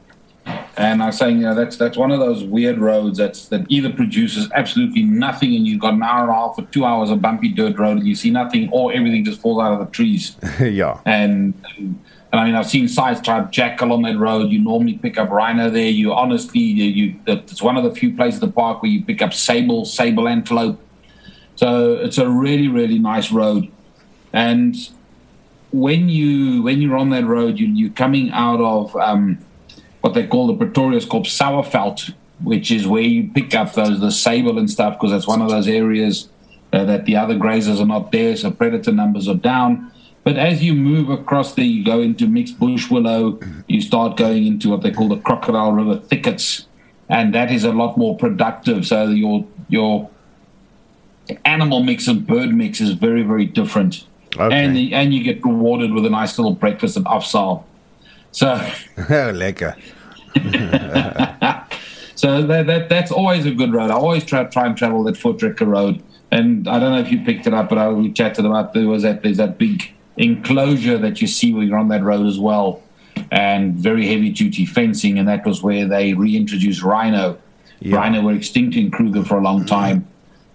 and 0.76 1.02
I 1.02 1.07
was 1.07 1.18
saying, 1.18 1.38
you 1.38 1.44
know, 1.44 1.55
that's 1.55 1.76
that's 1.76 1.96
one 1.96 2.11
of 2.11 2.18
those 2.18 2.44
weird 2.44 2.78
roads 2.78 3.18
that's 3.18 3.46
that 3.48 3.66
either 3.68 3.92
produces 3.92 4.50
absolutely 4.55 5.02
nothing, 5.02 5.55
and 5.55 5.66
you've 5.66 5.81
got 5.81 5.94
an 5.94 6.02
hour 6.02 6.22
and 6.22 6.31
a 6.31 6.35
half 6.35 6.55
or 6.59 6.62
two 6.66 6.85
hours 6.85 7.11
of 7.11 7.20
bumpy 7.20 7.48
dirt 7.48 7.78
road, 7.78 7.98
and 7.98 8.07
you 8.07 8.14
see 8.14 8.31
nothing, 8.31 8.68
or 8.72 8.92
everything 8.92 9.24
just 9.24 9.40
falls 9.40 9.62
out 9.62 9.72
of 9.72 9.78
the 9.81 9.92
trees. 9.92 10.37
yeah. 10.61 11.00
and 11.05 11.55
and 11.74 12.00
I 12.33 12.44
mean 12.44 12.55
I've 12.55 12.68
seen 12.68 12.88
side 12.88 13.18
stripe 13.18 13.50
jackal 13.50 13.92
on 13.92 14.02
that 14.02 14.18
road. 14.18 14.50
You 14.50 14.61
normally 14.61 14.94
pick 14.94 15.18
up 15.18 15.31
rhino 15.31 15.68
there. 15.70 15.88
You 15.88 16.14
honestly 16.14 16.61
you, 16.61 16.85
you 16.85 17.20
it's 17.26 17.62
one 17.62 17.76
of 17.76 17.85
the 17.85 17.94
few 17.94 18.16
places 18.16 18.42
in 18.42 18.48
the 18.48 18.55
park 18.55 18.83
where 18.83 18.90
you 18.90 19.05
pick 19.05 19.20
up 19.20 19.35
sable, 19.35 19.85
sable 19.85 20.26
antelope. 20.26 20.81
So 21.57 21.94
it's 21.96 22.18
a 22.18 22.28
really 22.28 22.68
really 22.68 22.98
nice 22.98 23.31
road, 23.31 23.70
and 24.33 24.74
when 25.70 26.09
you 26.09 26.62
when 26.62 26.81
you're 26.81 26.96
on 26.96 27.11
that 27.11 27.24
road, 27.24 27.59
you, 27.59 27.66
you're 27.66 27.90
coming 27.90 28.31
out 28.31 28.61
of 28.61 28.96
um, 28.96 29.38
what 30.02 30.14
they 30.14 30.26
call 30.26 30.46
the 30.48 30.54
Pretorius 30.54 31.04
Corp 31.06 31.24
Sourveld, 31.24 32.12
which 32.42 32.70
is 32.70 32.86
where 32.86 33.02
you 33.02 33.30
pick 33.32 33.54
up 33.54 33.72
those 33.72 34.00
the 34.00 34.10
sable 34.10 34.58
and 34.58 34.68
stuff 34.70 34.98
because 34.98 35.10
that's 35.12 35.26
one 35.26 35.40
of 35.40 35.48
those 35.48 35.68
areas 35.68 36.28
uh, 36.72 36.84
that 36.84 37.04
the 37.06 37.16
other 37.16 37.34
grazers 37.36 37.80
are 37.80 37.86
not 37.86 38.12
there, 38.12 38.36
so 38.36 38.50
predator 38.50 38.92
numbers 38.92 39.28
are 39.28 39.34
down. 39.36 39.90
But 40.24 40.36
as 40.36 40.62
you 40.62 40.74
move 40.74 41.08
across 41.10 41.54
there, 41.54 41.64
you 41.64 41.84
go 41.84 42.00
into 42.00 42.26
mixed 42.28 42.58
bush 42.58 42.90
willow, 42.90 43.40
you 43.66 43.80
start 43.80 44.16
going 44.16 44.46
into 44.46 44.70
what 44.70 44.82
they 44.82 44.90
call 44.92 45.08
the 45.08 45.18
Crocodile 45.18 45.72
River 45.72 45.96
thickets, 45.98 46.66
and 47.08 47.34
that 47.34 47.50
is 47.50 47.64
a 47.64 47.72
lot 47.72 47.96
more 47.96 48.16
productive. 48.16 48.86
So 48.86 49.08
your 49.08 49.44
your 49.68 50.08
animal 51.44 51.82
mix 51.82 52.08
and 52.08 52.26
bird 52.26 52.54
mix 52.54 52.80
is 52.80 52.90
very 52.92 53.22
very 53.22 53.46
different, 53.46 54.04
Okay. 54.36 54.54
and 54.54 54.76
the, 54.76 54.94
and 54.94 55.12
you 55.14 55.22
get 55.22 55.44
rewarded 55.44 55.92
with 55.92 56.04
a 56.06 56.10
nice 56.10 56.38
little 56.38 56.54
breakfast 56.54 56.96
at 56.96 57.04
Afsaal. 57.04 57.64
So 58.32 58.56
Lekker. 58.96 59.76
So 62.22 62.40
that, 62.40 62.68
that 62.68 62.88
that's 62.88 63.10
always 63.10 63.46
a 63.46 63.50
good 63.50 63.72
road. 63.72 63.90
I 63.90 63.94
always 63.94 64.24
try 64.24 64.44
try 64.44 64.66
and 64.66 64.76
travel 64.76 65.02
that 65.02 65.16
Voortrekker 65.16 65.66
road. 65.66 66.00
And 66.30 66.68
I 66.68 66.78
don't 66.78 66.92
know 66.92 67.00
if 67.00 67.10
you 67.10 67.20
picked 67.24 67.48
it 67.48 67.52
up, 67.52 67.68
but 67.68 67.78
I, 67.78 67.88
we 67.88 68.12
chatted 68.12 68.46
about 68.46 68.74
there 68.74 68.86
was 68.86 69.02
that 69.02 69.24
there's 69.24 69.38
that 69.38 69.58
big 69.58 69.92
enclosure 70.16 70.98
that 70.98 71.20
you 71.20 71.26
see 71.26 71.52
when 71.52 71.66
you're 71.66 71.78
on 71.78 71.88
that 71.88 72.04
road 72.04 72.24
as 72.28 72.38
well, 72.38 72.80
and 73.32 73.74
very 73.74 74.06
heavy 74.06 74.30
duty 74.30 74.64
fencing, 74.64 75.18
and 75.18 75.26
that 75.26 75.44
was 75.44 75.64
where 75.64 75.84
they 75.84 76.14
reintroduced 76.14 76.84
rhino. 76.84 77.38
Yeah. 77.80 77.96
Rhino 77.96 78.22
were 78.22 78.34
extinct 78.34 78.76
in 78.76 78.92
Kruger 78.92 79.24
for 79.24 79.38
a 79.38 79.42
long 79.42 79.64
mm-hmm. 79.64 79.74
time, 79.80 80.06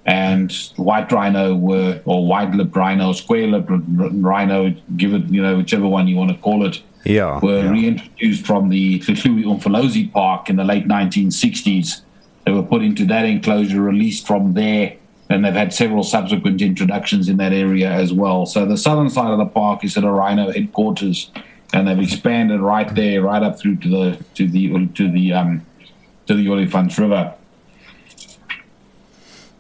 and 0.05 0.49
white 0.77 1.11
rhino 1.11 1.53
were 1.53 2.01
or 2.05 2.25
white 2.25 2.51
lipped 2.51 2.77
rhino, 2.77 3.11
square 3.11 3.47
lipped 3.47 3.69
rhino, 3.69 4.73
give 4.95 5.13
it 5.13 5.23
you 5.23 5.41
know 5.41 5.57
whichever 5.57 5.85
one 5.85 6.07
you 6.07 6.15
want 6.15 6.31
to 6.31 6.37
call 6.37 6.65
it 6.65 6.81
Yeah. 7.07 7.39
were 7.39 7.63
yeah. 7.63 7.71
reintroduced 7.71 8.45
from 8.45 8.69
the 8.69 8.99
Hluhluwe 8.99 9.45
Umfolozi 9.45 10.11
Park 10.11 10.49
in 10.49 10.57
the 10.57 10.63
late 10.63 10.87
1960s. 10.87 12.01
They 12.45 12.51
were 12.51 12.63
put 12.63 12.81
into 12.81 13.05
that 13.05 13.25
enclosure, 13.25 13.81
released 13.81 14.27
from 14.27 14.53
there, 14.53 14.95
and 15.29 15.43
they've 15.43 15.53
had 15.53 15.73
several 15.73 16.03
subsequent 16.03 16.61
introductions 16.61 17.29
in 17.29 17.37
that 17.37 17.53
area 17.53 17.89
as 17.89 18.13
well. 18.13 18.45
So 18.45 18.65
the 18.65 18.77
southern 18.77 19.09
side 19.09 19.31
of 19.31 19.37
the 19.37 19.45
park 19.45 19.83
is 19.83 19.97
at 19.97 20.03
a 20.03 20.11
rhino 20.11 20.51
headquarters, 20.51 21.31
and 21.73 21.87
they've 21.87 21.99
expanded 21.99 22.61
right 22.61 22.93
there, 22.93 23.21
right 23.21 23.43
up 23.43 23.59
through 23.59 23.77
to 23.77 23.89
the 23.89 24.23
to 24.35 24.47
the 24.47 24.87
to 24.95 25.11
the 25.11 25.33
um, 25.33 25.65
to 26.27 26.33
the 26.35 26.45
Olifants 26.45 26.97
River. 26.97 27.33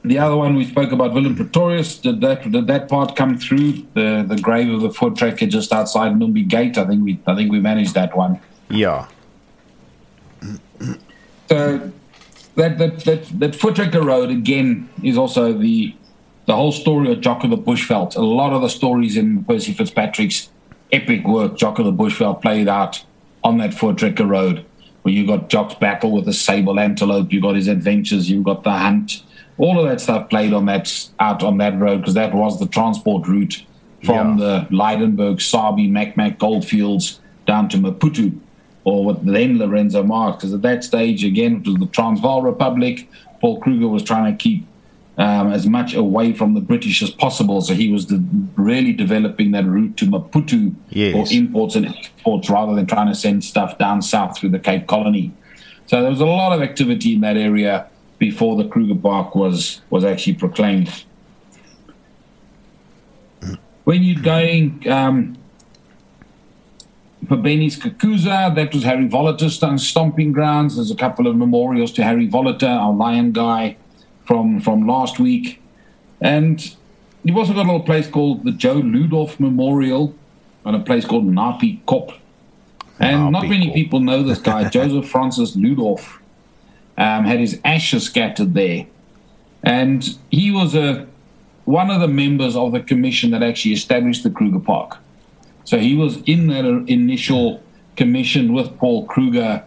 The 0.07 0.19
other 0.19 0.37
one 0.37 0.55
we 0.55 0.65
spoke 0.65 0.91
about, 0.91 1.13
Willem 1.13 1.35
Pretorius. 1.35 1.97
Did 1.97 2.21
that 2.21 2.49
did 2.49 2.67
that 2.67 2.87
part 2.87 3.15
come 3.15 3.37
through 3.37 3.85
the 3.93 4.25
the 4.27 4.37
grave 4.41 4.73
of 4.73 4.81
the 4.81 4.89
Voortrekker 4.89 5.49
just 5.49 5.73
outside 5.73 6.13
Numbi 6.13 6.47
Gate? 6.47 6.77
I 6.77 6.85
think 6.85 7.03
we 7.03 7.19
I 7.27 7.35
think 7.35 7.51
we 7.51 7.59
managed 7.59 7.93
that 7.95 8.15
one. 8.15 8.39
Yeah. 8.69 9.07
So 11.49 11.91
that 12.55 12.77
that 12.77 12.99
that, 13.05 13.39
that 13.39 13.51
Voortrekker 13.51 14.03
road 14.03 14.29
again 14.29 14.89
is 15.03 15.17
also 15.17 15.51
the 15.53 15.93
the 16.45 16.55
whole 16.55 16.71
story 16.71 17.11
of 17.11 17.19
Jock 17.19 17.43
of 17.43 17.49
the 17.49 17.57
Bushveld. 17.57 18.15
A 18.15 18.21
lot 18.21 18.53
of 18.53 18.61
the 18.61 18.69
stories 18.69 19.17
in 19.17 19.43
Percy 19.43 19.73
Fitzpatrick's 19.73 20.49
epic 20.93 21.27
work, 21.27 21.57
Jock 21.57 21.79
of 21.79 21.85
the 21.85 21.91
Bushveld, 21.91 22.41
played 22.41 22.69
out 22.69 23.03
on 23.43 23.57
that 23.57 23.71
Voortrekker 23.71 24.27
Road, 24.27 24.65
where 25.01 25.13
you 25.13 25.27
got 25.27 25.49
Jock's 25.49 25.75
battle 25.75 26.11
with 26.11 26.25
the 26.25 26.33
sable 26.33 26.79
antelope, 26.79 27.33
you 27.33 27.41
got 27.41 27.55
his 27.55 27.67
adventures, 27.67 28.29
you 28.29 28.41
got 28.41 28.63
the 28.63 28.71
hunt, 28.71 29.23
all 29.57 29.79
of 29.79 29.89
that 29.89 29.99
stuff 30.01 30.29
played 30.29 30.53
on 30.53 30.65
that 30.65 31.09
out 31.19 31.43
on 31.43 31.57
that 31.57 31.79
road 31.79 31.99
because 31.99 32.13
that 32.13 32.33
was 32.33 32.59
the 32.59 32.67
transport 32.67 33.27
route 33.27 33.63
from 34.03 34.37
Yeah. 34.37 34.65
the 34.69 34.75
Lydenburg, 34.75 35.41
Sabi, 35.41 35.89
Macmac 35.89 36.37
goldfields 36.37 37.19
down 37.47 37.67
to 37.69 37.77
Maputo, 37.77 38.31
or 38.83 39.03
what 39.05 39.25
then 39.25 39.57
Lourenço 39.57 40.05
Marques. 40.05 40.37
Because 40.37 40.53
at 40.53 40.61
that 40.61 40.83
stage, 40.83 41.23
again, 41.23 41.57
it 41.57 41.67
was 41.67 41.75
the 41.77 41.87
Transvaal 41.87 42.41
Republic. 42.41 43.09
Paul 43.41 43.59
Kruger 43.59 43.87
was 43.87 44.03
trying 44.03 44.31
to 44.31 44.37
keep 44.37 44.65
um, 45.19 45.51
as 45.51 45.65
much 45.65 45.95
away 45.95 46.31
from 46.31 46.53
the 46.53 46.59
British 46.61 47.01
as 47.01 47.09
possible, 47.09 47.59
so 47.61 47.73
he 47.73 47.91
was 47.91 48.05
really 48.55 48.93
developing 48.93 49.49
that 49.51 49.65
route 49.65 49.97
to 49.97 50.05
Maputo 50.05 50.75
Yes. 50.89 51.13
for 51.29 51.35
imports 51.35 51.75
and 51.75 51.87
exports 51.87 52.51
rather 52.51 52.75
than 52.75 52.85
trying 52.85 53.07
to 53.07 53.15
send 53.15 53.43
stuff 53.43 53.79
down 53.79 54.03
south 54.03 54.37
through 54.37 54.49
the 54.49 54.59
Cape 54.59 54.85
Colony. 54.85 55.31
So 55.87 56.01
there 56.01 56.11
was 56.11 56.21
a 56.21 56.25
lot 56.27 56.51
of 56.53 56.61
activity 56.61 57.15
in 57.15 57.21
that 57.21 57.35
area 57.35 57.87
before 58.17 58.55
the 58.55 58.67
Kruger 58.67 58.95
Park 58.95 59.35
was 59.35 59.81
was 59.89 60.03
actually 60.03 60.33
proclaimed. 60.33 61.05
When 63.83 64.03
you're 64.03 64.21
going 64.21 64.85
um, 64.89 65.37
for 67.27 67.37
Benny's 67.37 67.79
Kakuza, 67.79 68.53
that 68.53 68.73
was 68.73 68.83
Harry 68.83 69.07
Wolhuter's 69.07 69.87
stomping 69.87 70.31
grounds. 70.31 70.75
There's 70.75 70.91
a 70.91 70.95
couple 70.95 71.27
of 71.27 71.35
memorials 71.35 71.91
to 71.93 72.03
Harry 72.03 72.27
Wolhuter, 72.27 72.69
our 72.69 72.93
lion 72.93 73.31
guy 73.31 73.77
from 74.25 74.59
from 74.59 74.87
last 74.87 75.19
week, 75.19 75.61
and 76.19 76.75
you've 77.23 77.37
also 77.37 77.53
got 77.53 77.63
a 77.65 77.69
little 77.71 77.83
place 77.83 78.07
called 78.07 78.43
the 78.43 78.51
Joe 78.51 78.81
Ludorf 78.81 79.39
Memorial, 79.39 80.13
and 80.65 80.75
a 80.75 80.79
place 80.79 81.05
called 81.05 81.25
Napi 81.25 81.81
Kop. 81.85 82.13
And 82.99 83.31
not 83.31 83.47
many 83.47 83.69
Kop. 83.69 83.75
people 83.75 83.99
know 83.99 84.23
this 84.23 84.39
guy, 84.39 84.69
Joseph 84.77 85.07
Francis 85.07 85.55
Ludorf 85.55 86.19
um, 86.97 87.25
had 87.25 87.39
his 87.39 87.59
ashes 87.63 88.03
scattered 88.03 88.53
there. 88.53 88.85
And 89.63 90.17
he 90.29 90.51
was 90.51 90.75
a 90.75 91.07
one 91.65 91.89
of 91.89 91.99
the 91.99 92.07
members 92.07 92.55
of 92.55 92.71
the 92.71 92.79
commission 92.79 93.31
that 93.31 93.43
actually 93.43 93.73
established 93.73 94.23
the 94.23 94.29
Kruger 94.29 94.59
Park. 94.59 94.97
So 95.65 95.77
he 95.77 95.95
was 95.95 96.21
in 96.25 96.47
that 96.47 96.63
initial 96.87 97.61
commission 97.97 98.53
with 98.53 98.77
Paul 98.77 99.05
Kruger 99.05 99.65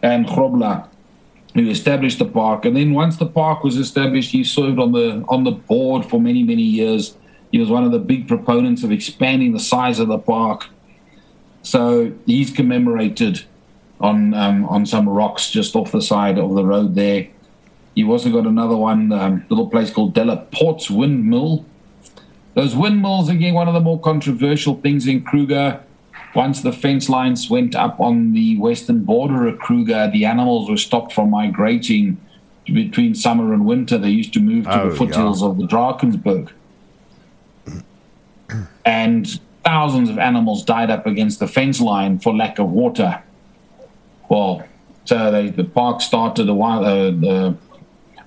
and 0.00 0.26
Grobler, 0.26 0.86
who 1.54 1.68
established 1.68 2.20
the 2.20 2.24
park. 2.24 2.64
And 2.64 2.76
then 2.76 2.92
once 2.92 3.16
the 3.16 3.26
park 3.26 3.64
was 3.64 3.76
established, 3.76 4.30
he 4.30 4.44
served 4.44 4.78
on 4.78 4.92
the 4.92 5.24
on 5.28 5.44
the 5.44 5.50
board 5.50 6.04
for 6.06 6.20
many 6.20 6.42
many 6.42 6.62
years. 6.62 7.16
He 7.50 7.58
was 7.58 7.68
one 7.68 7.84
of 7.84 7.92
the 7.92 7.98
big 7.98 8.28
proponents 8.28 8.84
of 8.84 8.92
expanding 8.92 9.52
the 9.52 9.60
size 9.60 9.98
of 9.98 10.08
the 10.08 10.18
park. 10.18 10.66
So 11.62 12.12
he's 12.26 12.50
commemorated 12.50 13.44
on 14.00 14.34
um, 14.34 14.64
on 14.66 14.86
some 14.86 15.08
rocks 15.08 15.50
just 15.50 15.74
off 15.76 15.92
the 15.92 16.02
side 16.02 16.38
of 16.38 16.54
the 16.54 16.64
road 16.64 16.94
there. 16.94 17.28
You've 17.94 18.10
also 18.10 18.30
got 18.30 18.46
another 18.46 18.76
one, 18.76 19.10
um, 19.10 19.44
little 19.48 19.70
place 19.70 19.90
called 19.90 20.14
Della 20.14 20.46
Port's 20.52 20.90
Windmill. 20.90 21.64
Those 22.54 22.76
windmills, 22.76 23.30
again, 23.30 23.54
one 23.54 23.68
of 23.68 23.74
the 23.74 23.80
more 23.80 23.98
controversial 24.00 24.76
things 24.80 25.06
in 25.06 25.22
Kruger. 25.22 25.80
Once 26.34 26.60
the 26.60 26.72
fence 26.72 27.08
lines 27.08 27.48
went 27.48 27.74
up 27.74 27.98
on 27.98 28.34
the 28.34 28.58
western 28.58 29.04
border 29.04 29.46
of 29.46 29.58
Kruger, 29.58 30.10
the 30.12 30.26
animals 30.26 30.68
were 30.68 30.76
stopped 30.76 31.14
from 31.14 31.30
migrating 31.30 32.18
between 32.66 33.14
summer 33.14 33.54
and 33.54 33.64
winter. 33.64 33.96
They 33.96 34.10
used 34.10 34.34
to 34.34 34.40
move 34.40 34.64
to 34.66 34.82
Oh, 34.82 34.90
the 34.90 34.96
foothills 34.96 35.42
of 35.42 35.56
the 35.56 35.66
Drakensberg. 35.66 36.50
And 38.84 39.40
thousands 39.64 40.10
of 40.10 40.18
animals 40.18 40.64
died 40.64 40.90
up 40.90 41.06
against 41.06 41.40
the 41.40 41.48
fence 41.48 41.80
line 41.80 42.18
for 42.18 42.34
lack 42.34 42.58
of 42.58 42.70
water. 42.70 43.22
Well, 44.28 44.64
so 45.04 45.30
they, 45.30 45.50
the 45.50 45.64
park 45.64 46.00
started 46.00 46.48
a 46.48 46.54
while, 46.54 46.84
uh, 46.84 47.10
the 47.10 47.56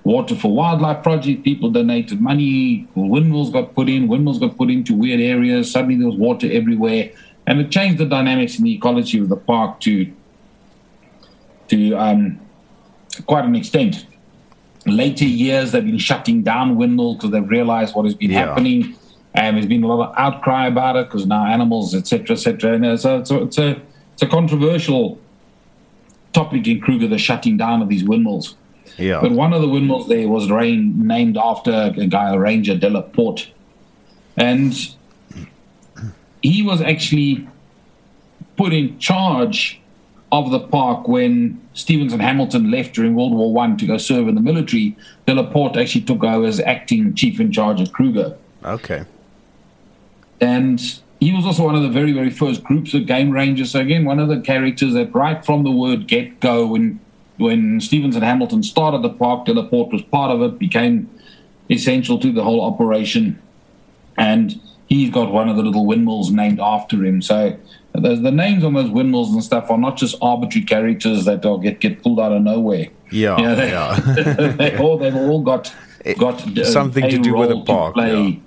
Water 0.02 0.34
for 0.34 0.50
Wildlife 0.52 1.02
project. 1.02 1.44
People 1.44 1.70
donated 1.70 2.20
money. 2.20 2.88
Windmills 2.94 3.50
got 3.50 3.74
put 3.74 3.88
in. 3.88 4.08
Windmills 4.08 4.38
got 4.38 4.56
put 4.56 4.70
into 4.70 4.94
weird 4.94 5.20
areas. 5.20 5.70
Suddenly 5.70 5.96
there 5.96 6.06
was 6.06 6.16
water 6.16 6.48
everywhere, 6.50 7.10
and 7.46 7.60
it 7.60 7.70
changed 7.70 7.98
the 7.98 8.06
dynamics 8.06 8.56
and 8.56 8.66
the 8.66 8.74
ecology 8.74 9.18
of 9.18 9.28
the 9.28 9.36
park 9.36 9.80
to 9.80 10.10
to 11.68 11.94
um, 11.94 12.40
quite 13.26 13.44
an 13.44 13.54
extent. 13.54 14.06
Later 14.86 15.26
years, 15.26 15.72
they've 15.72 15.84
been 15.84 15.98
shutting 15.98 16.42
down 16.42 16.76
windmills 16.76 17.16
because 17.18 17.30
they've 17.32 17.48
realized 17.48 17.94
what 17.94 18.06
has 18.06 18.14
been 18.14 18.30
Yeah. 18.30 18.46
happening, 18.46 18.94
and 19.34 19.56
there's 19.56 19.66
been 19.66 19.84
a 19.84 19.86
lot 19.86 20.08
of 20.08 20.14
outcry 20.16 20.66
about 20.66 20.96
it 20.96 21.06
because 21.08 21.26
now 21.26 21.44
animals, 21.44 21.94
etc., 21.94 22.34
etc. 22.36 22.72
And 22.74 22.98
so, 22.98 23.22
so 23.24 23.42
it's 23.42 23.58
a 23.58 23.76
it's 24.14 24.22
a 24.22 24.26
controversial 24.26 25.18
topic 26.32 26.66
in 26.66 26.80
Kruger, 26.80 27.08
the 27.08 27.18
shutting 27.18 27.56
down 27.56 27.82
of 27.82 27.88
these 27.88 28.04
windmills. 28.04 28.56
Yeah. 28.96 29.20
But 29.20 29.32
one 29.32 29.52
of 29.52 29.62
the 29.62 29.68
windmills 29.68 30.08
there 30.08 30.28
was 30.28 30.50
rain, 30.50 31.06
named 31.06 31.36
after 31.36 31.92
a 31.96 32.06
guy, 32.06 32.32
a 32.34 32.38
ranger, 32.38 32.76
de 32.76 32.90
la 32.90 33.02
Porte. 33.02 33.50
And 34.36 34.74
he 36.42 36.62
was 36.62 36.80
actually 36.80 37.46
put 38.56 38.72
in 38.72 38.98
charge 38.98 39.80
of 40.32 40.50
the 40.50 40.60
park 40.60 41.08
when 41.08 41.60
Stevenson 41.74 42.20
Hamilton 42.20 42.70
left 42.70 42.94
during 42.94 43.14
World 43.14 43.34
War 43.34 43.52
One 43.52 43.76
to 43.78 43.86
go 43.86 43.96
serve 43.96 44.28
in 44.28 44.34
the 44.34 44.40
military. 44.40 44.96
De 45.26 45.34
la 45.34 45.50
Porte 45.50 45.76
actually 45.76 46.02
took 46.02 46.22
over 46.22 46.46
as 46.46 46.60
acting 46.60 47.14
chief 47.14 47.40
in 47.40 47.52
charge 47.52 47.80
of 47.80 47.92
Kruger. 47.92 48.36
Okay. 48.64 49.04
And 50.40 51.00
he 51.20 51.32
was 51.32 51.44
also 51.44 51.64
one 51.64 51.74
of 51.74 51.82
the 51.82 51.90
very, 51.90 52.12
very 52.12 52.30
first 52.30 52.64
groups 52.64 52.94
of 52.94 53.06
game 53.06 53.30
rangers. 53.30 53.70
So 53.70 53.80
again, 53.80 54.04
one 54.04 54.18
of 54.18 54.28
the 54.28 54.40
characters 54.40 54.94
that 54.94 55.14
right 55.14 55.44
from 55.44 55.64
the 55.64 55.70
word 55.70 56.08
get 56.08 56.40
go, 56.40 56.66
when 56.66 56.98
when 57.36 57.80
Stevenson-Hamilton 57.80 58.62
started 58.62 59.02
the 59.02 59.10
park, 59.10 59.46
Delaporte 59.46 59.92
was 59.92 60.02
part 60.02 60.30
of 60.30 60.42
it, 60.42 60.58
became 60.58 61.08
essential 61.70 62.18
to 62.18 62.32
the 62.32 62.44
whole 62.44 62.60
operation. 62.60 63.40
And 64.18 64.60
he's 64.88 65.10
got 65.10 65.32
one 65.32 65.48
of 65.48 65.56
the 65.56 65.62
little 65.62 65.86
windmills 65.86 66.30
named 66.30 66.60
after 66.60 67.02
him. 67.02 67.22
So 67.22 67.56
the, 67.92 68.16
the 68.16 68.30
names 68.30 68.62
on 68.62 68.74
those 68.74 68.90
windmills 68.90 69.32
and 69.32 69.42
stuff 69.42 69.70
are 69.70 69.78
not 69.78 69.96
just 69.96 70.16
arbitrary 70.20 70.66
characters 70.66 71.24
that 71.24 71.42
get, 71.62 71.80
get 71.80 72.02
pulled 72.02 72.20
out 72.20 72.32
of 72.32 72.42
nowhere. 72.42 72.88
Yeah. 73.10 73.38
You 73.38 73.42
know, 73.44 73.54
they, 73.54 73.70
yeah. 73.70 74.52
they 74.58 74.76
all 74.76 74.98
they've 74.98 75.16
all 75.16 75.42
got 75.42 75.74
got 76.18 76.58
uh, 76.58 76.64
something 76.64 77.08
to 77.08 77.18
do 77.18 77.34
with 77.34 77.48
the 77.48 77.62
park, 77.62 77.94
play. 77.94 78.14
Yeah. 78.14 78.40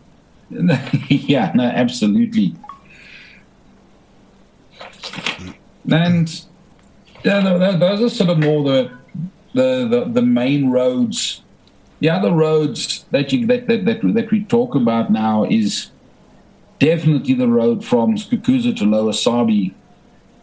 no, 1.56 1.64
absolutely. 1.64 2.56
And 5.92 6.46
yeah, 7.24 7.42
tho- 7.42 7.60
tho- 7.60 7.78
those 7.78 8.02
are 8.02 8.10
sort 8.10 8.30
of 8.30 8.40
more 8.40 8.64
the 8.64 8.92
the 9.54 9.88
the, 9.88 10.06
the 10.06 10.22
main 10.22 10.70
roads. 10.72 11.42
The 12.00 12.10
other 12.10 12.32
roads 12.32 13.06
that 13.12 13.32
you 13.32 13.46
that, 13.48 13.68
that 13.68 13.86
that 13.86 14.02
that 14.14 14.32
we 14.32 14.44
talk 14.46 14.76
about 14.76 15.12
now 15.12 15.46
is 15.46 15.90
definitely 16.80 17.34
the 17.34 17.48
road 17.48 17.86
from 17.86 18.18
Skukuza 18.18 18.76
to 18.78 18.86
Lower 18.86 19.12
Sabie. 19.12 19.74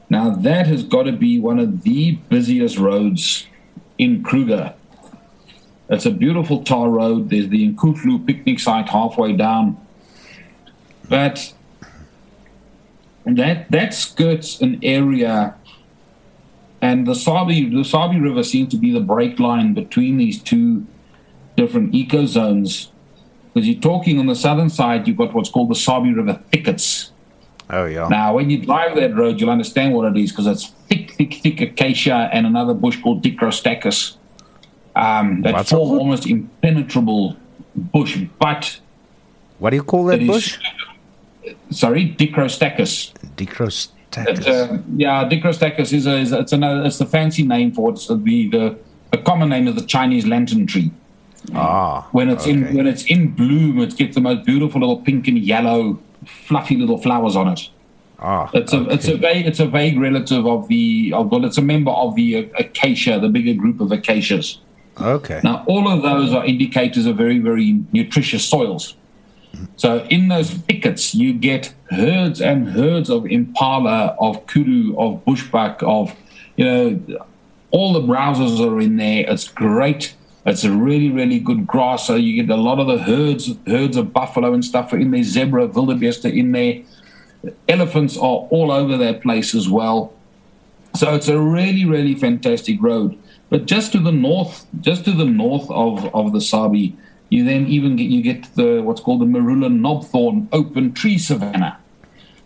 Now 0.09 0.31
that 0.31 0.67
has 0.67 0.83
got 0.83 1.05
to 1.05 1.13
be 1.13 1.39
one 1.39 1.59
of 1.59 1.83
the 1.83 2.13
busiest 2.29 2.79
roads 2.79 3.47
in 3.99 4.23
Kruger. 4.23 4.75
It's 5.91 6.07
a 6.07 6.11
beautiful 6.11 6.63
tar 6.63 6.89
road. 6.89 7.31
There's 7.31 7.49
the 7.49 7.73
Nkuhlu 7.73 8.25
picnic 8.27 8.61
site 8.61 8.89
halfway 8.89 9.33
down. 9.33 9.77
But 11.11 11.53
that 13.27 13.71
that 13.71 13.93
skirts 13.93 14.61
an 14.63 14.79
area 14.83 15.55
and 16.81 17.07
the 17.07 17.15
Sabi 17.15 17.69
the 17.69 17.85
Sabi 17.85 18.19
River 18.19 18.43
seems 18.43 18.71
to 18.71 18.79
be 18.79 18.91
the 18.93 19.01
break 19.01 19.39
line 19.39 19.75
between 19.75 20.17
these 20.17 20.43
two 20.43 20.87
different 21.57 21.95
eco 21.95 22.25
zones. 22.25 22.91
Because 23.53 23.69
you're 23.69 23.81
talking 23.81 24.19
on 24.21 24.27
the 24.27 24.37
southern 24.37 24.71
side, 24.71 25.07
you've 25.09 25.17
got 25.19 25.35
what's 25.35 25.51
called 25.51 25.69
the 25.71 25.75
Sabi 25.75 26.15
River 26.15 26.41
thickets. 26.53 27.11
Oh 27.69 27.85
yeah. 27.85 28.09
Now, 28.09 28.35
when 28.35 28.49
you 28.49 28.65
drive 28.65 28.95
that 28.97 29.15
road, 29.15 29.41
you'll 29.41 29.51
understand 29.51 29.93
what 29.95 30.17
it 30.17 30.19
is 30.21 30.31
because 30.31 30.47
it's 30.47 30.69
thick, 30.89 31.13
thick, 31.13 31.35
thick 31.35 31.61
acacia 31.61 32.31
and 32.33 32.47
another 32.47 32.75
bush 32.75 33.01
called 33.03 33.23
Dichrostachys. 33.23 34.17
Um, 34.97 35.43
that 35.43 35.55
What's 35.55 35.71
form 35.71 35.99
almost 35.99 36.27
impenetrable 36.27 37.37
bush, 37.77 38.19
but 38.39 38.81
What 39.59 39.71
do 39.71 39.77
you 39.77 39.83
call 39.85 40.05
that 40.07 40.17
it 40.21 40.23
is- 40.23 40.29
bush? 40.29 40.59
Sorry, 41.71 42.15
Dichrostachys. 42.19 43.13
Dichrostachys. 43.37 44.47
uh, 44.47 44.79
yeah, 44.97 45.29
Dichrostachys 45.29 45.93
is 45.93 46.07
a, 46.07 46.17
is 46.17 46.33
a, 46.33 46.41
it's 46.41 46.53
another 46.53 46.85
it's 46.85 46.99
the 46.99 47.07
fancy 47.07 47.43
name 47.43 47.73
for 47.73 47.91
it. 47.91 47.95
It's 47.95 48.07
the 48.07 48.17
the 48.17 48.79
the 49.13 49.19
common 49.19 49.49
name 49.49 49.69
is 49.69 49.75
the 49.75 49.87
Chinese 49.87 50.27
lantern 50.27 50.67
tree. 50.67 50.91
ah. 51.55 52.09
When 52.13 52.29
it's 52.29 52.47
in 52.47 52.75
when 52.75 52.87
it's 52.87 53.05
in 53.05 53.31
bloom, 53.35 53.81
it 53.81 53.97
gets 53.97 54.15
the 54.15 54.21
most 54.21 54.45
beautiful 54.45 54.81
little 54.81 55.01
pink 55.01 55.29
and 55.29 55.39
yellow, 55.39 55.99
fluffy 56.27 56.77
little 56.77 56.99
flowers 56.99 57.37
on 57.37 57.49
it. 57.49 57.69
Ah. 58.19 58.51
It's 58.53 58.73
a 58.73 58.83
it's 58.91 59.09
a 59.09 59.17
vague 59.17 59.47
it's 59.47 59.61
a 59.61 59.67
vague 59.67 59.99
relative 59.99 60.47
of 60.47 60.69
the 60.69 61.13
of 61.15 61.31
well, 61.31 61.45
it's 61.45 61.59
a 61.59 61.63
member 61.63 61.91
of 61.91 62.15
the 62.17 62.37
uh, 62.37 62.59
acacia, 62.59 63.19
the 63.19 63.29
bigger 63.29 63.55
group 63.55 63.81
of 63.81 63.93
acacias. 63.93 64.59
Okay. 65.01 65.41
Now, 65.43 65.65
all 65.67 65.89
of 65.89 66.03
those 66.03 66.35
are 66.35 66.45
indicators 66.45 67.07
of 67.07 67.17
very 67.17 67.39
very 67.39 67.83
nutritious 67.93 68.45
soils. 68.47 68.97
So 69.77 70.07
in 70.11 70.29
those 70.29 70.51
thickets, 70.51 71.15
you 71.15 71.33
get 71.33 71.75
herds 71.91 72.41
and 72.41 72.69
herds 72.69 73.11
of 73.11 73.27
impala, 73.27 74.17
of 74.21 74.47
kudu, 74.47 74.97
of 74.99 75.25
bushbuck, 75.25 75.83
of 75.83 76.15
you 76.57 76.65
know, 76.65 77.25
all 77.71 77.93
the 77.93 78.01
browsers 78.01 78.61
are 78.61 78.81
in 78.81 78.97
there. 78.97 79.25
It's 79.29 79.49
great. 79.49 80.15
It's 80.47 80.65
a 80.65 80.73
really, 80.73 81.11
really 81.11 81.39
good 81.39 81.67
grass. 81.67 82.07
So 82.07 82.17
you 82.17 82.43
get 82.43 82.51
a 82.51 82.61
lot 82.61 82.79
of 82.79 82.87
the 82.87 82.99
herds, 82.99 83.55
herds 83.67 83.97
of 83.97 84.13
buffalo 84.13 84.53
and 84.53 84.65
stuff 84.65 84.93
are 84.93 84.99
in 84.99 85.11
there. 85.11 85.23
Zebra, 85.23 85.67
wildebeest 85.67 86.25
are 86.25 86.29
in 86.29 86.53
there. 86.53 86.83
Elephants 87.69 88.17
are 88.17 88.47
all 88.51 88.71
over 88.71 88.97
that 88.97 89.23
place 89.23 89.55
as 89.55 89.69
well. 89.69 90.13
So 90.97 91.15
it's 91.15 91.29
a 91.29 91.39
really, 91.39 91.85
really 91.85 92.15
fantastic 92.15 92.83
road. 92.83 93.19
But 93.49 93.67
just 93.67 93.93
to 93.93 94.01
the 94.01 94.13
north, 94.13 94.67
just 94.81 95.05
to 95.05 95.13
the 95.13 95.25
north 95.25 95.71
of, 95.71 96.13
of 96.15 96.33
the 96.33 96.41
Sabi, 96.41 96.97
you 97.31 97.45
then 97.45 97.67
even 97.67 97.97
get 97.97 98.11
you 98.11 98.23
get 98.23 98.55
the 98.57 98.83
what's 98.83 99.01
called 99.01 99.21
the 99.21 99.25
Marula 99.25 99.71
knobthorn 99.71 100.49
open 100.53 100.93
tree 100.93 101.17
savanna. 101.17 101.79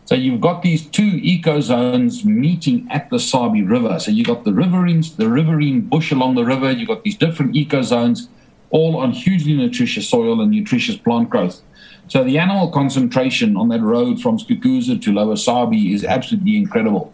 So 0.06 0.14
you've 0.14 0.42
got 0.42 0.60
these 0.60 0.86
two 0.86 1.18
eco 1.22 1.60
zones 1.60 2.26
meeting 2.26 2.86
at 2.90 3.08
the 3.08 3.16
Sabie 3.16 3.68
River. 3.68 3.98
So 3.98 4.10
you've 4.10 4.26
got 4.26 4.44
the 4.44 4.52
riverine, 4.52 5.02
the 5.16 5.30
riverine 5.30 5.80
bush 5.80 6.12
along 6.12 6.34
the 6.34 6.44
river. 6.44 6.70
You've 6.70 6.88
got 6.88 7.04
these 7.04 7.16
different 7.16 7.56
eco 7.56 7.80
zones, 7.80 8.28
all 8.68 8.98
on 8.98 9.12
hugely 9.12 9.54
nutritious 9.54 10.06
soil 10.06 10.42
and 10.42 10.50
nutritious 10.50 10.96
plant 10.96 11.30
growth. 11.30 11.62
So 12.08 12.22
the 12.22 12.38
animal 12.38 12.70
concentration 12.70 13.56
on 13.56 13.68
that 13.68 13.80
road 13.80 14.20
from 14.20 14.38
Skukuza 14.38 15.00
to 15.00 15.12
Lower 15.12 15.36
Sabie 15.36 15.94
is 15.94 16.04
absolutely 16.04 16.58
incredible. 16.58 17.10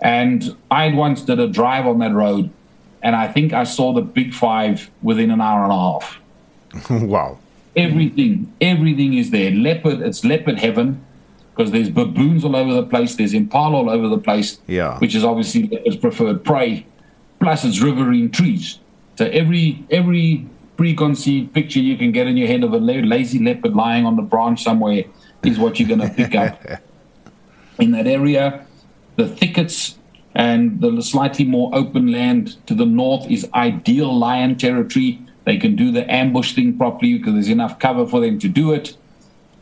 And 0.00 0.56
I 0.70 0.94
once 0.94 1.22
did 1.22 1.40
a 1.40 1.48
drive 1.48 1.84
on 1.84 1.98
that 1.98 2.12
road, 2.14 2.50
and 3.02 3.16
I 3.16 3.26
think 3.26 3.52
I 3.52 3.64
saw 3.64 3.92
the 3.92 4.02
big 4.02 4.32
five 4.32 4.88
within 5.02 5.32
an 5.32 5.40
hour 5.40 5.64
and 5.64 5.72
a 5.72 5.74
half. 5.74 6.20
wow. 6.90 7.38
Everything, 7.76 8.52
everything 8.60 9.14
is 9.14 9.30
there. 9.30 9.50
Leopard, 9.50 10.00
it's 10.00 10.24
leopard 10.24 10.58
heaven 10.58 11.04
because 11.54 11.72
there's 11.72 11.90
baboons 11.90 12.44
all 12.44 12.56
over 12.56 12.72
the 12.72 12.82
place. 12.84 13.16
There's 13.16 13.34
impala 13.34 13.76
all 13.76 13.90
over 13.90 14.08
the 14.08 14.18
place. 14.18 14.58
Yeah. 14.66 14.98
Which 14.98 15.14
is 15.14 15.24
obviously 15.24 15.68
leopard's 15.68 15.96
preferred 15.96 16.44
prey. 16.44 16.86
Plus, 17.40 17.64
it's 17.64 17.80
riverine 17.80 18.30
trees. 18.30 18.78
So 19.16 19.26
every 19.26 19.84
every 19.90 20.46
preconceived 20.76 21.52
picture 21.52 21.80
you 21.80 21.96
can 21.96 22.12
get 22.12 22.26
in 22.28 22.36
your 22.36 22.46
head 22.46 22.62
of 22.62 22.72
a 22.72 22.78
lazy 22.78 23.40
leopard 23.40 23.74
lying 23.74 24.06
on 24.06 24.14
the 24.14 24.22
branch 24.22 24.62
somewhere 24.62 25.02
is 25.42 25.58
what 25.58 25.78
you're 25.78 25.88
going 25.88 26.00
to 26.00 26.14
pick 26.14 26.34
up 26.36 26.62
in 27.80 27.90
that 27.90 28.06
area. 28.06 28.64
The 29.16 29.26
thickets 29.26 29.98
and 30.36 30.80
the 30.80 31.02
slightly 31.02 31.44
more 31.44 31.70
open 31.74 32.12
land 32.12 32.64
to 32.68 32.74
the 32.74 32.86
north 32.86 33.28
is 33.28 33.48
ideal 33.54 34.16
lion 34.16 34.56
territory. 34.56 35.20
They 35.48 35.56
can 35.56 35.76
do 35.76 35.90
the 35.90 36.04
ambush 36.12 36.54
thing 36.54 36.76
properly 36.76 37.16
because 37.16 37.32
there's 37.32 37.48
enough 37.48 37.78
cover 37.78 38.06
for 38.06 38.20
them 38.20 38.38
to 38.40 38.48
do 38.48 38.74
it. 38.74 38.94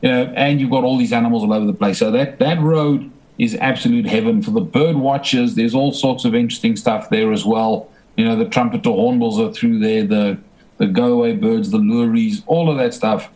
You 0.03 0.11
know, 0.11 0.33
and 0.35 0.61
you've 0.61 0.71
got 0.71 0.83
all 0.83 0.99
these 0.99 1.13
animals 1.13 1.45
all 1.45 1.53
over 1.53 1.65
the 1.65 1.73
place. 1.73 1.99
So 1.99 2.11
that, 2.11 2.41
that 2.41 2.61
road 2.61 3.09
is 3.39 3.55
absolute 3.55 4.05
heaven 4.05 4.43
for 4.43 4.51
the 4.51 4.61
bird 4.61 4.97
watchers. 4.97 5.55
There's 5.55 5.77
all 5.77 5.93
sorts 5.93 6.25
of 6.25 6.35
interesting 6.35 6.75
stuff 6.75 7.09
there 7.09 7.33
as 7.33 7.45
well. 7.45 7.89
You 8.17 8.25
know, 8.25 8.35
the 8.35 8.47
trumpeter 8.47 8.91
hornbills 8.91 9.39
are 9.39 9.53
through 9.53 9.79
there, 9.79 10.03
the 10.03 10.39
the 10.79 10.89
go 10.89 11.13
away 11.13 11.37
birds, 11.37 11.71
the 11.71 11.79
luries, 11.79 12.43
all 12.49 12.69
of 12.69 12.79
that 12.79 12.93
stuff 12.93 13.31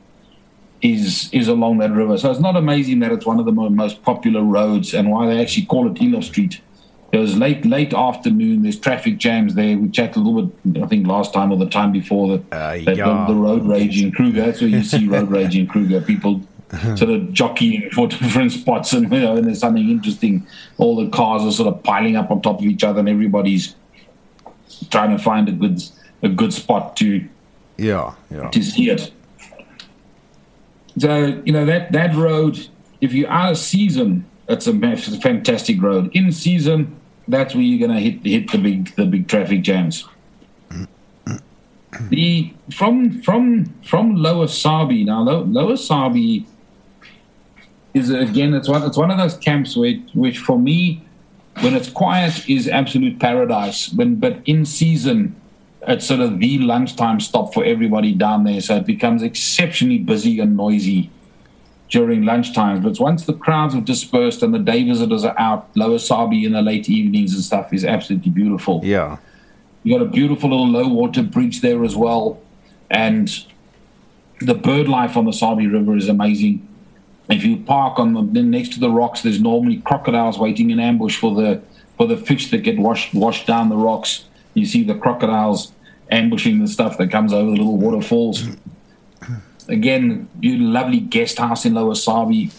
is 0.83 1.31
is 1.33 1.47
along 1.47 1.79
that 1.79 1.93
river. 1.93 2.19
So 2.19 2.33
it's 2.33 2.41
not 2.41 2.57
amazing 2.57 2.99
that 2.99 3.13
it's 3.13 3.27
one 3.27 3.39
of 3.39 3.47
the 3.47 3.53
most 3.53 4.03
popular 4.03 4.43
roads 4.43 4.93
and 4.93 5.09
why 5.09 5.29
they 5.29 5.41
actually 5.41 5.67
call 5.67 5.87
it 5.87 5.95
Eloff 5.95 6.25
Street 6.25 6.61
it 7.13 7.19
was 7.19 7.37
late 7.37 7.65
late 7.67 7.93
afternoon. 7.93 8.63
There's 8.63 8.79
traffic 8.79 9.19
jams 9.19 9.55
there. 9.55 9.77
We 9.77 9.89
chatted 9.89 10.17
a 10.17 10.21
little 10.21 10.53
bit, 10.65 10.83
I 10.83 10.87
think, 10.87 11.07
last 11.07 11.33
time 11.33 11.51
or 11.51 11.59
the 11.59 11.69
time 11.69 11.91
before 11.91 12.39
that, 12.39 12.53
uh, 12.53 12.85
that 12.85 12.97
yeah. 12.97 13.27
the, 13.27 13.35
the, 13.35 13.41
road 13.41 13.65
rage 13.65 14.01
in 14.01 14.13
Kruger. 14.13 14.47
That's 14.47 14.61
where 14.61 14.71
you 14.71 14.85
see 14.85 15.09
road 15.09 15.31
rage 15.31 15.57
in 15.57 15.67
Kruger. 15.67 16.01
People 16.01 16.41
sort 16.71 17.11
of 17.11 17.33
jockeying 17.33 17.91
for 17.91 18.07
different 18.07 18.53
spots, 18.53 18.93
and 18.93 19.11
you 19.13 19.21
know, 19.21 19.37
and 19.37 19.47
there's 19.47 19.59
something 19.59 19.91
interesting. 19.91 20.47
All 20.79 20.95
the 20.95 21.11
cars 21.11 21.43
are 21.43 21.51
sort 21.51 21.75
of 21.75 21.83
piling 21.83 22.15
up 22.15 22.31
on 22.31 22.43
top 22.43 22.61
of 22.61 22.65
each 22.65 22.85
other, 22.85 23.01
and 23.01 23.09
everybody's 23.09 23.75
trying 24.91 25.11
to 25.11 25.19
find 25.19 25.49
a 25.49 25.53
good 25.53 25.83
a 26.23 26.29
good 26.29 26.53
spot 26.53 26.97
to 26.99 27.27
yeah 27.77 28.15
yeah 28.31 28.51
to 28.51 28.63
see 28.63 28.89
it. 28.89 29.13
So 30.97 31.43
you 31.45 31.53
know 31.53 31.65
that 31.65 31.91
that 31.91 32.15
road, 32.15 32.69
if 33.01 33.13
you 33.13 33.27
are 33.27 33.51
a 33.51 33.57
season, 33.57 34.27
it's 34.49 34.69
a, 34.69 34.81
it's 34.83 35.09
a 35.09 35.21
fantastic 35.21 35.83
road. 35.83 36.15
In 36.15 36.31
season, 36.31 37.00
that's 37.31 37.55
where 37.55 37.63
you're 37.63 37.87
going 37.87 37.97
to 37.97 38.03
hit 38.03 38.25
hit 38.25 38.51
the 38.51 38.59
big 38.59 38.95
the 38.97 39.07
big 39.07 39.29
traffic 39.29 39.63
jams. 39.63 40.07
Mm-hmm. 40.71 42.09
The 42.09 42.55
from 42.73 43.23
from 43.23 43.67
from 43.85 44.17
Lower 44.17 44.47
Sabie 44.47 45.05
now 45.05 45.23
Lower 45.23 45.75
Sabie 45.75 46.47
is 47.95 48.11
again 48.11 48.55
it's 48.55 48.69
one 48.69 48.83
it's 48.83 48.97
one 48.97 49.11
of 49.11 49.19
those 49.19 49.37
camps 49.37 49.77
which 49.77 50.01
which 50.15 50.39
for 50.39 50.59
me 50.59 51.03
when 51.61 51.75
it's 51.75 51.91
quiet 51.91 52.49
is 52.49 52.69
absolute 52.69 53.19
paradise. 53.19 53.93
When 53.93 54.17
but 54.17 54.39
in 54.47 54.65
season 54.65 55.37
it's 55.89 56.07
sort 56.07 56.21
of 56.21 56.39
the 56.39 56.59
lunchtime 56.59 57.21
stop 57.21 57.55
for 57.55 57.65
everybody 57.65 58.13
down 58.13 58.45
there, 58.45 58.61
so 58.61 58.77
it 58.77 58.87
becomes 58.87 59.23
exceptionally 59.23 59.99
busy 59.99 60.39
and 60.39 60.57
noisy 60.57 61.11
during 61.91 62.25
lunchtime. 62.25 62.83
But 62.83 62.99
once 62.99 63.27
the 63.27 63.35
crowds 63.35 63.75
have 63.75 63.85
dispersed 63.85 64.43
and 64.43 64.55
the 64.55 64.59
day 64.59 64.85
visitors 64.85 65.25
are 65.25 65.39
out, 65.39 65.69
Lower 65.77 65.99
Sabie 65.99 66.45
in 66.47 66.53
the 66.53 66.63
late 66.63 66.89
evenings 66.89 67.35
and 67.35 67.43
stuff 67.43 67.73
is 67.75 67.85
absolutely 67.85 68.31
beautiful. 68.31 68.81
Yeah. 68.83 69.19
You 69.83 69.99
got 69.99 70.07
a 70.07 70.09
beautiful 70.09 70.51
little 70.51 70.69
low 70.69 70.89
water 70.89 71.23
bridge 71.23 71.61
there 71.61 71.85
as 71.85 71.97
well. 71.97 72.41
And 72.91 73.29
the 74.41 74.55
bird 74.55 74.89
life 74.89 75.17
on 75.17 75.25
the 75.25 75.33
Sabie 75.33 75.71
River 75.71 75.97
is 75.97 76.09
amazing. 76.09 76.67
If 77.29 77.45
you 77.45 77.59
park 77.59 77.99
on 77.99 78.33
the 78.33 78.43
next 78.43 78.73
to 78.75 78.81
the 78.81 78.91
rocks, 78.91 79.23
there's 79.23 79.41
normally 79.41 79.79
crocodiles 79.79 80.39
waiting 80.39 80.71
in 80.71 80.81
ambush 80.81 81.17
for 81.17 81.35
the 81.35 81.63
for 81.97 82.07
the 82.07 82.17
fish 82.17 82.51
that 82.51 82.59
get 82.59 82.79
washed 82.79 83.15
washed 83.15 83.47
down 83.47 83.69
the 83.69 83.77
rocks. 83.77 84.25
You 84.55 84.67
see 84.67 84.83
the 84.83 84.97
crocodiles 84.97 85.73
ambushing 86.11 86.59
the 86.59 86.67
stuff 86.67 86.99
that 86.99 87.11
comes 87.11 87.33
over 87.33 87.51
the 87.51 87.57
little 87.57 87.77
waterfalls. 87.77 88.49
Again, 89.71 90.29
lovely 90.43 91.01
guest 91.01 91.39
house 91.39 91.65
in 91.65 91.75
Lower 91.75 91.95
Sabie. 91.95 92.53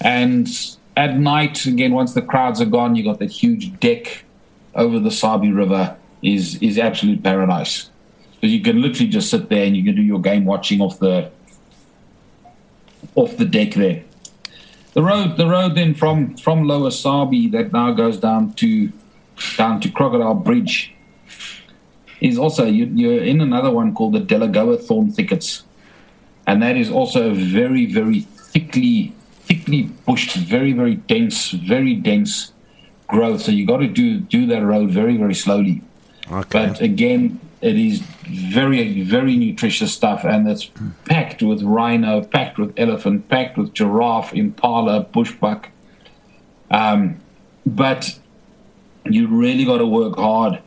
And 0.00 0.48
at 0.96 1.18
night, 1.18 1.64
again, 1.66 1.92
once 1.92 2.14
the 2.14 2.22
crowds 2.22 2.60
are 2.60 2.66
gone, 2.66 2.96
you've 2.96 3.06
got 3.06 3.18
that 3.20 3.30
huge 3.30 3.78
deck 3.80 4.24
over 4.74 4.98
the 4.98 5.10
Sabie 5.10 5.56
River 5.56 5.96
is 6.22 6.56
is 6.62 6.78
absolute 6.78 7.22
paradise. 7.22 7.90
Because 8.34 8.52
you 8.52 8.60
can 8.60 8.82
literally 8.82 9.10
just 9.10 9.30
sit 9.30 9.48
there 9.48 9.64
and 9.64 9.76
you 9.76 9.84
can 9.84 9.94
do 9.94 10.02
your 10.02 10.20
game 10.20 10.44
watching 10.44 10.80
off 10.80 10.98
the 10.98 11.30
off 13.14 13.36
the 13.36 13.44
deck 13.44 13.74
there. 13.74 14.02
The 14.92 15.02
road, 15.02 15.36
the 15.36 15.46
road 15.46 15.74
then 15.74 15.94
from 15.94 16.36
from 16.36 16.64
Lower 16.64 16.90
Sabie 16.90 17.50
that 17.52 17.72
now 17.72 17.92
goes 17.92 18.18
down 18.18 18.54
to 18.54 18.90
down 19.56 19.80
to 19.80 19.90
Crocodile 19.90 20.34
Bridge 20.34 20.94
is 22.20 22.38
also 22.38 22.64
you, 22.64 22.86
you're 22.86 23.22
in 23.22 23.40
another 23.40 23.70
one 23.70 23.94
called 23.94 24.14
the 24.14 24.20
Delagoa 24.20 24.82
Thorn 24.82 25.10
Thickets 25.10 25.64
and 26.46 26.62
that 26.62 26.76
is 26.76 26.90
also 26.90 27.30
a 27.30 27.34
very, 27.34 27.86
very 27.86 28.20
thickly, 28.20 29.12
thickly 29.46 29.82
bushed, 30.06 30.36
very, 30.36 30.72
very 30.72 30.94
dense, 30.94 31.50
very 31.50 31.94
dense 31.94 32.52
growth. 33.08 33.42
So 33.42 33.52
you 33.52 33.66
got 33.66 33.78
to 33.78 33.88
do 33.88 34.20
do 34.20 34.46
that 34.46 34.64
road 34.64 34.90
very, 34.90 35.16
very 35.16 35.34
slowly. 35.34 35.82
Okay. 36.30 36.68
But 36.68 36.80
again, 36.80 37.40
it 37.60 37.76
is 37.76 38.00
very, 38.00 39.02
very 39.02 39.36
nutritious 39.36 39.92
stuff, 39.92 40.24
and 40.24 40.48
it's 40.48 40.70
packed 41.04 41.42
with 41.42 41.62
rhino, 41.62 42.22
packed 42.22 42.58
with 42.58 42.72
elephant, 42.76 43.28
packed 43.28 43.56
with 43.56 43.72
giraffe, 43.72 44.32
impala, 44.34 45.04
bushbuck. 45.04 45.66
Um, 46.70 47.18
but 47.64 48.18
you 49.04 49.28
really 49.28 49.64
got 49.64 49.78
to 49.78 49.86
work 49.86 50.16
hard 50.16 50.60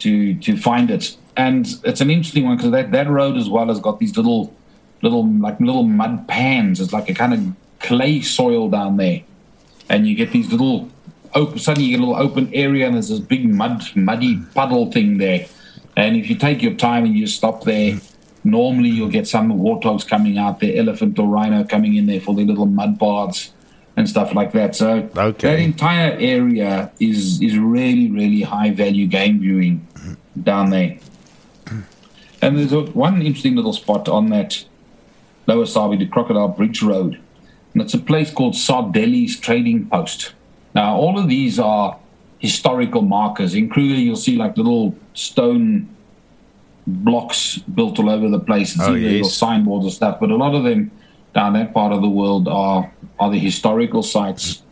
to 0.00 0.34
to 0.34 0.56
find 0.56 0.90
it, 0.90 1.16
and 1.36 1.66
it's 1.84 2.00
an 2.00 2.10
interesting 2.10 2.44
one 2.44 2.56
because 2.56 2.70
that 2.70 2.92
that 2.92 3.08
road 3.08 3.36
as 3.36 3.48
well 3.48 3.68
has 3.68 3.80
got 3.80 3.98
these 3.98 4.16
little 4.16 4.54
little 5.02 5.26
like 5.26 5.60
little 5.60 5.82
mud 5.82 6.26
pans. 6.28 6.80
It's 6.80 6.92
like 6.92 7.08
a 7.10 7.14
kind 7.14 7.34
of 7.34 7.40
clay 7.80 8.20
soil 8.20 8.68
down 8.68 8.96
there, 8.96 9.22
and 9.88 10.06
you 10.06 10.14
get 10.14 10.32
these 10.32 10.50
little 10.50 10.88
open. 11.34 11.58
Suddenly, 11.58 11.88
you 11.88 11.96
get 11.96 12.02
a 12.02 12.06
little 12.06 12.22
open 12.22 12.52
area, 12.54 12.86
and 12.86 12.94
there's 12.94 13.08
this 13.08 13.20
big 13.20 13.48
mud, 13.48 13.84
muddy 13.94 14.40
puddle 14.54 14.90
thing 14.90 15.18
there. 15.18 15.46
And 15.96 16.16
if 16.16 16.30
you 16.30 16.36
take 16.36 16.62
your 16.62 16.74
time 16.74 17.04
and 17.04 17.14
you 17.14 17.26
stop 17.26 17.64
there, 17.64 18.00
normally 18.44 18.88
you'll 18.88 19.10
get 19.10 19.26
some 19.26 19.52
warthogs 19.52 20.08
coming 20.08 20.38
out 20.38 20.60
there, 20.60 20.76
elephant 20.76 21.18
or 21.18 21.26
rhino 21.26 21.64
coming 21.64 21.96
in 21.96 22.06
there 22.06 22.20
for 22.20 22.34
their 22.34 22.46
little 22.46 22.66
mud 22.66 22.98
baths 22.98 23.52
and 23.96 24.08
stuff 24.08 24.34
like 24.34 24.52
that. 24.52 24.74
So 24.74 25.10
okay. 25.16 25.56
that 25.56 25.58
entire 25.60 26.12
area 26.18 26.90
is 26.98 27.40
is 27.42 27.58
really 27.58 28.10
really 28.10 28.42
high 28.42 28.70
value 28.70 29.06
game 29.06 29.40
viewing 29.40 29.86
down 30.42 30.70
there. 30.70 30.98
And 32.40 32.58
there's 32.58 32.72
a, 32.72 32.80
one 32.80 33.22
interesting 33.22 33.54
little 33.54 33.72
spot 33.72 34.08
on 34.08 34.30
that 34.30 34.64
Lower 35.46 35.64
Sabie 35.64 35.98
to 35.98 36.06
Crocodile 36.06 36.48
Bridge 36.48 36.82
Road. 36.82 37.20
And 37.72 37.82
it's 37.82 37.94
a 37.94 37.98
place 37.98 38.30
called 38.30 38.54
Sardelli's 38.54 39.38
Trading 39.38 39.88
Post. 39.88 40.34
Now, 40.74 40.96
all 40.96 41.18
of 41.18 41.28
these 41.28 41.58
are 41.58 41.98
historical 42.38 43.02
markers. 43.02 43.54
In 43.54 43.68
Kruger, 43.68 43.94
you'll 43.94 44.16
see 44.16 44.36
like 44.36 44.56
little 44.56 44.94
stone 45.14 45.88
blocks 46.86 47.58
built 47.58 47.98
all 47.98 48.10
over 48.10 48.28
the 48.28 48.40
place. 48.40 48.74
It's 48.74 48.84
oh, 48.84 48.94
either 48.94 49.18
yes. 49.18 49.34
signboards 49.34 49.86
or 49.86 49.90
stuff, 49.90 50.18
but 50.20 50.30
a 50.30 50.36
lot 50.36 50.54
of 50.54 50.64
them 50.64 50.90
down 51.34 51.54
that 51.54 51.72
part 51.72 51.92
of 51.92 52.02
the 52.02 52.08
world 52.08 52.48
are 52.48 52.92
are 53.18 53.30
the 53.30 53.38
historical 53.38 54.02
sites. 54.02 54.62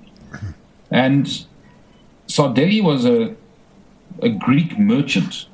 And 0.90 1.26
Sardelli 2.26 2.82
was 2.82 3.06
a 3.06 3.34
a 4.22 4.28
Greek 4.28 4.78
merchant. 4.78 5.46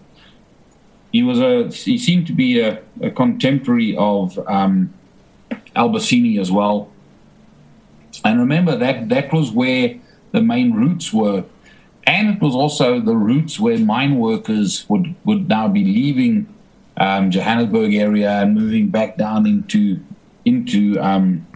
He 1.12 1.22
was 1.22 1.38
a 1.40 1.68
he 1.68 1.98
seemed 1.98 2.26
to 2.26 2.32
be 2.32 2.60
a, 2.60 2.82
a 3.00 3.10
contemporary 3.10 3.96
of 3.96 4.38
um, 4.48 4.92
Albasini 5.76 6.40
as 6.40 6.50
well. 6.50 6.90
And 8.24 8.40
remember 8.40 8.76
that 8.76 9.08
that 9.10 9.32
was 9.32 9.50
where 9.50 9.96
the 10.32 10.40
main 10.40 10.72
routes 10.72 11.12
were. 11.12 11.44
And 12.06 12.30
it 12.30 12.40
was 12.40 12.54
also 12.54 13.00
the 13.00 13.16
routes 13.16 13.58
where 13.58 13.78
mine 13.78 14.18
workers 14.18 14.88
would, 14.88 15.14
would 15.24 15.48
now 15.48 15.68
be 15.68 15.84
leaving 15.84 16.46
um, 16.96 17.30
Johannesburg 17.30 17.94
area 17.94 18.30
and 18.30 18.54
moving 18.54 18.88
back 18.88 19.16
down 19.16 19.46
into 19.46 20.00
into 20.44 20.96
um, 21.00 21.46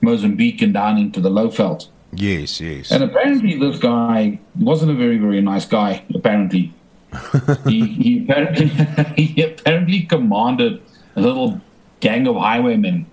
Mozambique 0.00 0.60
and 0.62 0.74
down 0.74 0.98
into 0.98 1.20
the 1.20 1.30
Lowveld. 1.30 1.86
Yes, 2.12 2.60
yes. 2.60 2.90
And 2.90 3.04
apparently, 3.04 3.56
this 3.56 3.78
guy 3.78 4.40
wasn't 4.58 4.90
a 4.90 4.94
very, 4.94 5.16
very 5.18 5.40
nice 5.40 5.64
guy. 5.64 6.02
Apparently, 6.12 6.74
he, 7.68 7.86
he 7.86 8.24
apparently 8.24 8.66
he 9.16 9.42
apparently 9.42 10.02
commanded 10.02 10.82
a 11.14 11.20
little 11.20 11.60
gang 12.00 12.26
of 12.26 12.36
highwaymen 12.36 13.06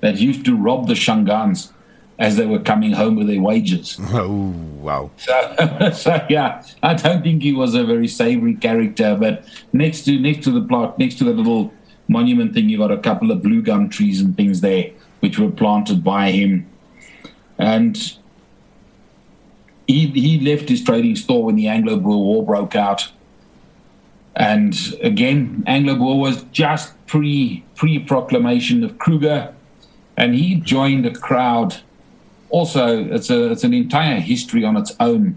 that 0.00 0.18
used 0.18 0.44
to 0.46 0.56
rob 0.56 0.86
the 0.86 0.94
Shangaans 0.94 1.72
as 2.20 2.36
they 2.36 2.44
were 2.44 2.58
coming 2.58 2.92
home 2.92 3.16
with 3.16 3.26
their 3.26 3.40
wages. 3.40 3.98
Oh, 4.12 4.54
wow. 4.80 5.10
So, 5.16 5.90
so 5.94 6.26
yeah, 6.28 6.62
I 6.82 6.94
don't 6.94 7.22
think 7.22 7.42
he 7.42 7.52
was 7.52 7.74
a 7.74 7.84
very 7.84 8.08
savory 8.08 8.54
character. 8.54 9.16
But 9.18 9.44
next 9.72 10.02
to 10.04 10.18
next 10.18 10.44
to 10.44 10.50
the 10.50 10.62
plot, 10.62 10.98
next 10.98 11.16
to 11.18 11.24
the 11.24 11.32
little 11.32 11.72
monument 12.08 12.54
thing, 12.54 12.68
you 12.68 12.78
got 12.78 12.90
a 12.90 12.98
couple 12.98 13.30
of 13.30 13.42
blue 13.42 13.62
gum 13.62 13.88
trees 13.88 14.20
and 14.20 14.36
things 14.36 14.60
there, 14.60 14.90
which 15.20 15.38
were 15.38 15.50
planted 15.50 16.04
by 16.04 16.30
him. 16.30 16.66
And 17.58 17.96
he 19.86 20.08
he 20.08 20.40
left 20.40 20.68
his 20.68 20.82
trading 20.84 21.16
store 21.16 21.44
when 21.44 21.56
the 21.56 21.68
Anglo-Boer 21.68 22.24
War 22.24 22.44
broke 22.44 22.76
out. 22.76 23.10
And 24.36 24.76
again, 25.02 25.64
Anglo-Boer 25.66 26.18
was 26.18 26.42
just 26.52 26.94
pre 27.06 27.64
pre 27.74 27.98
proclamation 27.98 28.84
of 28.84 28.98
Kruger, 28.98 29.54
and 30.20 30.34
he 30.34 30.56
joined 30.56 31.04
a 31.06 31.14
crowd 31.28 31.70
also, 32.50 33.04
it's 33.04 33.30
a 33.30 33.52
it's 33.52 33.64
an 33.64 33.72
entire 33.72 34.18
history 34.18 34.64
on 34.64 34.76
its 34.76 34.94
own. 34.98 35.36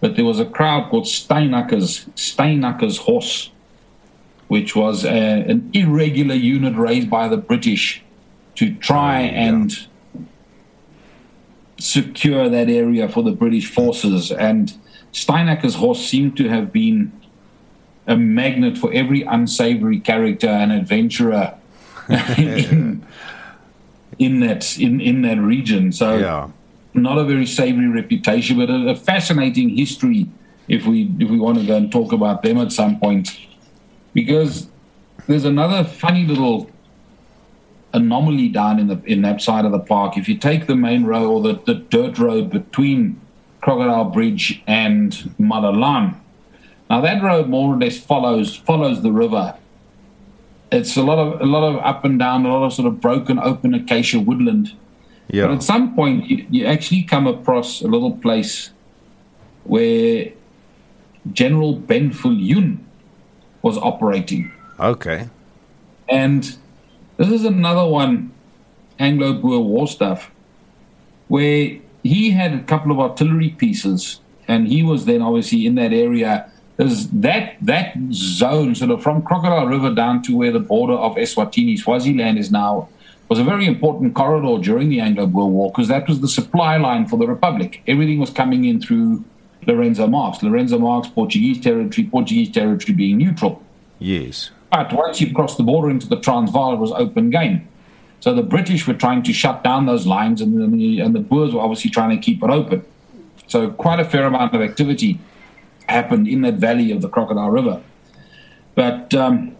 But 0.00 0.16
there 0.16 0.24
was 0.24 0.38
a 0.40 0.44
crowd 0.44 0.90
called 0.90 1.04
Steinacker's 1.04 2.04
Steinacker's 2.16 2.98
horse, 2.98 3.50
which 4.48 4.76
was 4.76 5.04
a, 5.04 5.08
an 5.08 5.70
irregular 5.72 6.34
unit 6.34 6.76
raised 6.76 7.10
by 7.10 7.28
the 7.28 7.36
British 7.38 8.02
to 8.56 8.74
try 8.74 9.22
Oh, 9.22 9.24
yeah. 9.24 9.48
and 9.48 9.86
secure 11.78 12.48
that 12.48 12.68
area 12.68 13.08
for 13.08 13.22
the 13.22 13.32
British 13.32 13.72
forces. 13.72 14.30
And 14.30 14.72
Steinacker's 15.12 15.76
horse 15.76 16.04
seemed 16.06 16.36
to 16.36 16.48
have 16.48 16.72
been 16.72 17.12
a 18.06 18.16
magnet 18.16 18.76
for 18.76 18.92
every 18.92 19.22
unsavory 19.22 20.00
character 20.00 20.48
and 20.48 20.72
adventurer 20.72 21.54
in, 22.36 23.06
in 24.20 24.40
that 24.40 24.78
in, 24.78 25.00
in 25.00 25.22
that 25.22 25.38
region. 25.38 25.90
So 25.90 26.18
Yeah. 26.18 26.48
not 26.94 27.18
a 27.18 27.24
very 27.24 27.46
savory 27.46 27.88
reputation, 27.88 28.58
but 28.58 28.70
a, 28.70 28.90
a 28.90 28.94
fascinating 28.94 29.70
history 29.70 30.28
if 30.68 30.86
we 30.86 31.10
if 31.18 31.28
we 31.28 31.38
want 31.40 31.58
to 31.58 31.66
go 31.66 31.76
and 31.76 31.90
talk 31.90 32.12
about 32.12 32.42
them 32.42 32.58
at 32.58 32.70
some 32.70 33.00
point. 33.00 33.36
Because 34.12 34.68
there's 35.26 35.44
another 35.44 35.82
funny 35.84 36.24
little 36.26 36.70
anomaly 37.92 38.48
down 38.48 38.78
in 38.78 38.86
the 38.86 39.00
in 39.04 39.22
that 39.22 39.40
side 39.40 39.64
of 39.64 39.72
the 39.72 39.80
park. 39.80 40.16
If 40.16 40.28
you 40.28 40.36
take 40.36 40.66
the 40.66 40.76
main 40.76 41.04
road 41.04 41.28
or 41.28 41.40
the, 41.42 41.54
the 41.64 41.74
dirt 41.74 42.18
road 42.18 42.50
between 42.50 43.20
Crocodile 43.62 44.04
Bridge 44.10 44.62
and 44.66 45.12
Malelane, 45.40 46.14
now 46.90 47.00
that 47.00 47.22
road 47.22 47.48
more 47.48 47.74
or 47.74 47.78
less 47.78 47.98
follows 47.98 48.54
follows 48.54 49.02
the 49.02 49.12
river. 49.12 49.54
It's 50.72 50.96
a 50.96 51.02
lot 51.02 51.18
of 51.18 51.40
a 51.40 51.46
lot 51.46 51.64
of 51.68 51.76
up 51.84 52.04
and 52.04 52.18
down, 52.18 52.46
a 52.46 52.52
lot 52.52 52.64
of 52.64 52.72
sort 52.72 52.86
of 52.86 53.00
broken 53.00 53.38
open 53.38 53.74
acacia 53.74 54.20
woodland. 54.20 54.72
But 55.26 55.34
Yeah. 55.36 55.52
at 55.52 55.62
some 55.62 55.94
point, 55.94 56.28
you, 56.30 56.46
you 56.50 56.66
actually 56.66 57.02
come 57.02 57.26
across 57.26 57.82
a 57.82 57.86
little 57.88 58.12
place 58.12 58.70
where 59.64 60.30
General 61.32 61.74
Ben 61.76 62.10
Viljoen 62.10 62.78
was 63.62 63.76
operating. 63.78 64.50
Okay. 64.78 65.28
And 66.08 66.56
this 67.16 67.28
is 67.30 67.44
another 67.44 67.86
one, 67.86 68.32
Anglo 68.98 69.34
Boer 69.34 69.60
War 69.60 69.86
stuff, 69.86 70.30
where 71.28 71.76
he 72.02 72.30
had 72.30 72.54
a 72.54 72.62
couple 72.64 72.90
of 72.90 72.98
artillery 72.98 73.50
pieces, 73.50 74.20
and 74.48 74.66
he 74.66 74.82
was 74.82 75.04
then 75.04 75.20
obviously 75.22 75.66
in 75.66 75.74
that 75.76 75.92
area. 75.92 76.50
There's 76.80 77.08
that 77.08 77.56
that 77.60 77.94
zone, 78.10 78.74
sort 78.74 78.90
of 78.90 79.02
from 79.02 79.20
Crocodile 79.20 79.66
River 79.66 79.94
down 79.94 80.22
to 80.22 80.34
where 80.34 80.50
the 80.50 80.60
border 80.60 80.94
of 80.94 81.16
Eswatini, 81.16 81.78
Swaziland 81.78 82.38
is 82.38 82.50
now, 82.50 82.88
was 83.28 83.38
a 83.38 83.44
very 83.44 83.66
important 83.66 84.14
corridor 84.14 84.56
during 84.64 84.88
the 84.88 84.98
Anglo 84.98 85.26
Boer 85.26 85.50
War 85.50 85.70
because 85.70 85.88
that 85.88 86.08
was 86.08 86.22
the 86.22 86.28
supply 86.28 86.78
line 86.78 87.06
for 87.06 87.18
the 87.18 87.26
Republic. 87.26 87.82
Everything 87.86 88.18
was 88.18 88.30
coming 88.30 88.64
in 88.64 88.80
through 88.80 89.22
Lourenço 89.66 90.08
Marques. 90.08 90.40
Lourenço 90.40 90.80
Marques, 90.80 91.10
Portuguese 91.10 91.60
territory, 91.60 92.08
Portuguese 92.10 92.50
territory 92.50 92.94
being 92.94 93.18
neutral. 93.18 93.62
Yes. 93.98 94.50
But 94.72 94.90
once 94.94 95.20
you 95.20 95.34
crossed 95.34 95.58
the 95.58 95.64
border 95.64 95.90
into 95.90 96.08
the 96.08 96.18
Transvaal, 96.18 96.72
it 96.72 96.78
was 96.78 96.92
open 96.92 97.28
game. 97.28 97.68
So 98.20 98.32
the 98.32 98.42
British 98.42 98.86
were 98.86 98.94
trying 98.94 99.22
to 99.24 99.34
shut 99.34 99.62
down 99.62 99.84
those 99.84 100.06
lines, 100.06 100.40
and 100.40 100.56
the, 100.56 101.00
and 101.00 101.14
the 101.14 101.20
Boers 101.20 101.52
were 101.52 101.60
obviously 101.60 101.90
trying 101.90 102.16
to 102.16 102.22
keep 102.24 102.42
it 102.42 102.48
open. 102.48 102.82
So 103.48 103.68
quite 103.68 104.00
a 104.00 104.04
fair 104.06 104.24
amount 104.24 104.54
of 104.54 104.62
activity 104.62 105.20
happened 105.90 106.28
in 106.28 106.42
that 106.42 106.54
valley 106.54 106.92
of 106.92 107.02
the 107.02 107.08
Crocodile 107.08 107.50
River. 107.50 107.82
But 108.74 109.14
um, 109.14 109.56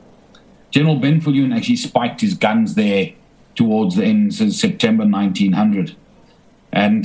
General 0.70 0.96
Ben 0.96 1.20
Viljoen 1.20 1.54
actually 1.54 1.76
spiked 1.76 2.20
his 2.20 2.34
guns 2.34 2.74
there 2.74 3.12
towards 3.54 3.96
the 3.96 4.04
end 4.04 4.40
of 4.40 4.52
September 4.52 5.04
1900. 5.04 5.96
And 6.72 7.04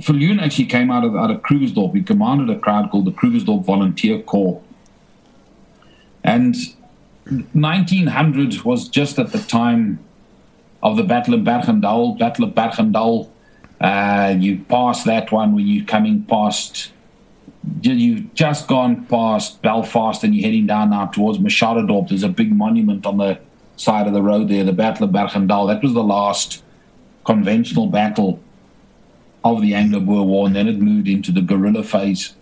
Viljoen 0.00 0.40
actually 0.40 0.66
came 0.66 0.90
out 0.90 1.04
of, 1.04 1.16
out 1.16 1.30
of 1.30 1.42
Krugersdorp. 1.42 1.94
He 1.94 2.02
commanded 2.02 2.48
a 2.56 2.58
crowd 2.58 2.90
called 2.90 3.04
the 3.04 3.12
Krugersdorp 3.12 3.64
Volunteer 3.64 4.20
Corps. 4.22 4.62
And 6.22 6.54
1900 7.28 8.62
was 8.62 8.88
just 8.88 9.18
at 9.18 9.32
the 9.32 9.38
time 9.40 9.98
of 10.82 10.96
the 10.96 11.02
Battle 11.02 11.34
of 11.34 11.40
Bergendal. 11.40 12.18
Battle 12.18 12.44
of 12.44 12.54
Bergendal, 12.54 13.28
uh, 13.80 14.34
you 14.38 14.58
pass 14.68 15.04
that 15.04 15.32
one 15.32 15.54
when 15.54 15.66
you're 15.66 15.84
coming 15.84 16.22
past, 16.24 16.92
you've 17.82 18.32
just 18.34 18.68
gone 18.68 19.04
past 19.06 19.60
Belfast 19.62 20.24
and 20.24 20.34
you're 20.34 20.44
heading 20.44 20.66
down 20.66 20.90
now 20.90 21.06
towards 21.06 21.38
Machadodorp. 21.38 22.08
There's 22.08 22.22
a 22.22 22.28
big 22.28 22.52
monument 22.52 23.06
on 23.06 23.18
the 23.18 23.38
side 23.76 24.06
of 24.06 24.12
the 24.12 24.22
road 24.22 24.48
there, 24.48 24.64
the 24.64 24.72
Battle 24.72 25.04
of 25.04 25.10
Bergendal. 25.10 25.66
That 25.68 25.82
was 25.82 25.92
the 25.92 26.02
last 26.02 26.62
conventional 27.24 27.86
battle 27.86 28.40
of 29.44 29.62
the 29.62 29.74
Anglo-Boer 29.74 30.24
War, 30.24 30.46
and 30.46 30.56
then 30.56 30.66
it 30.66 30.78
moved 30.78 31.08
into 31.08 31.30
the 31.30 31.40
guerrilla 31.40 31.82
phase. 31.82 32.34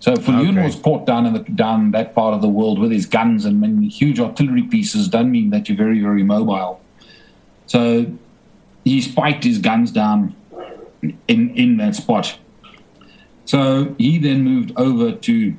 So 0.00 0.14
Viljoen 0.16 0.50
Okay. 0.50 0.64
was 0.64 0.74
caught 0.74 1.06
down 1.06 1.26
in 1.26 1.32
the 1.32 1.40
down 1.40 1.92
that 1.92 2.12
part 2.12 2.34
of 2.34 2.42
the 2.42 2.48
world 2.48 2.80
with 2.80 2.90
his 2.90 3.06
guns 3.06 3.44
and 3.44 3.60
many 3.60 3.86
huge 3.86 4.18
artillery 4.18 4.62
pieces. 4.64 5.06
Doesn't 5.08 5.30
mean 5.30 5.50
that 5.50 5.68
you're 5.68 5.78
very 5.78 6.00
very 6.00 6.24
mobile. 6.24 6.80
So 7.66 8.06
he 8.84 9.00
spiked 9.00 9.44
his 9.44 9.58
guns 9.58 9.92
down 9.92 10.34
in 11.28 11.50
in 11.54 11.76
that 11.76 11.94
spot. 11.94 12.36
So 13.52 13.94
he 13.98 14.16
then 14.16 14.44
moved 14.44 14.72
over 14.78 15.12
to 15.12 15.54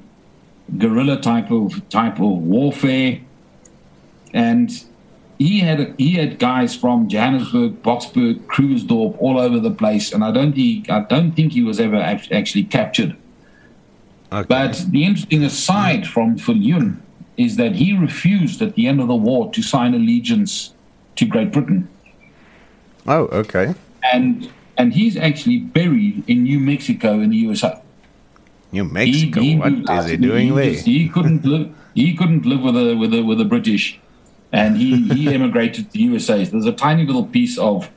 guerrilla 0.80 1.22
type 1.22 1.52
of 1.52 1.88
type 1.90 2.16
of 2.16 2.40
warfare, 2.54 3.20
and 4.34 4.72
he 5.38 5.60
had 5.60 5.80
a, 5.80 5.94
he 6.00 6.14
had 6.14 6.40
guys 6.40 6.76
from 6.76 7.08
Johannesburg, 7.08 7.84
Boksburg, 7.84 8.48
Krugersdorp, 8.48 9.16
all 9.20 9.40
over 9.40 9.60
the 9.60 9.70
place, 9.70 10.12
and 10.12 10.24
I 10.24 10.32
don't 10.32 10.54
think 10.54 10.90
I 10.90 11.02
don't 11.02 11.34
think 11.34 11.54
he 11.54 11.62
was 11.62 11.80
ever 11.80 11.98
actually 11.98 12.64
captured. 12.64 13.16
Okay. 14.32 14.48
But 14.50 14.84
the 14.90 15.04
interesting 15.04 15.44
aside 15.44 16.08
from 16.08 16.38
Viljoen 16.40 17.00
is 17.38 17.58
that 17.58 17.74
he 17.74 17.96
refused 17.96 18.60
at 18.64 18.74
the 18.74 18.88
end 18.88 19.02
of 19.02 19.08
the 19.08 19.16
war 19.16 19.52
to 19.52 19.62
sign 19.62 19.94
allegiance 19.94 20.74
to 21.18 21.28
Great 21.28 21.52
Britain, 21.52 21.88
oh, 23.06 23.26
okay. 23.26 23.76
and 24.12 24.52
and 24.80 24.96
he's 24.96 25.16
actually 25.16 25.60
buried 25.60 26.24
in 26.28 26.42
New 26.42 26.60
Mexico 26.60 27.20
in 27.20 27.30
the 27.30 27.38
USA. 27.38 27.83
New 28.74 28.84
Mexico. 28.84 29.40
He- 29.40 29.52
he 29.52 29.56
what 29.58 29.72
is 30.04 30.10
he 30.10 30.18
doing 30.18 30.56
there? 30.56 30.72
just- 30.74 30.86
he 30.86 31.08
couldn't 31.10 31.46
live. 31.54 31.70
He 31.96 32.16
couldn't 32.16 32.46
live 32.46 32.62
with 32.62 32.74
the 32.76 32.96
with 32.98 33.12
the 33.12 33.22
with 33.22 33.38
the 33.38 33.46
British, 33.46 34.00
and 34.52 34.78
he 34.78 35.04
he 35.14 35.34
emigrated 35.38 35.86
to 35.86 35.92
the 35.92 36.00
USA. 36.00 36.44
There's 36.44 36.66
a 36.66 36.72
tiny 36.74 37.06
little 37.06 37.26
piece 37.26 37.58
of 37.58 37.90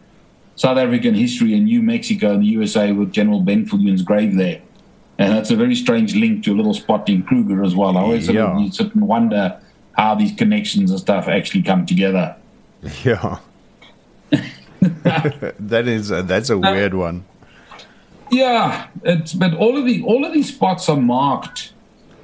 South 0.54 0.78
African 0.78 1.14
history 1.14 1.54
in 1.54 1.64
New 1.64 1.82
Mexico 1.82 2.32
in 2.34 2.40
the 2.40 2.46
USA 2.46 2.92
with 2.92 3.10
General 3.12 3.40
Ben 3.40 3.64
Viljoen's 3.66 4.02
grave 4.02 4.36
there, 4.36 4.60
and 5.18 5.32
that's 5.34 5.50
a 5.50 5.56
very 5.56 5.74
strange 5.74 6.14
link 6.14 6.44
to 6.44 6.52
a 6.52 6.56
little 6.56 6.74
spot 6.74 7.08
in 7.08 7.22
Kruger 7.22 7.64
as 7.64 7.74
well. 7.74 7.96
I 7.96 8.02
always 8.02 8.26
sort 8.26 8.36
of, 8.36 8.58
Yeah. 8.58 8.58
you 8.64 8.70
sit 8.70 8.94
and 8.94 9.08
wonder 9.08 9.58
how 9.92 10.14
these 10.14 10.32
connections 10.36 10.90
and 10.90 11.00
stuff 11.00 11.26
actually 11.26 11.62
come 11.62 11.86
together. 11.86 12.36
Yeah. 13.02 13.38
that 15.58 15.88
is 15.88 16.12
uh, 16.12 16.22
that's 16.22 16.50
a 16.50 16.58
weird 16.58 16.94
one. 16.94 17.24
Yeah, 18.30 18.88
it's 19.04 19.32
but 19.32 19.54
all 19.54 19.76
of 19.76 19.84
the 19.84 20.02
all 20.02 20.24
of 20.24 20.32
these 20.32 20.52
spots 20.54 20.88
are 20.88 20.96
marked. 20.96 21.72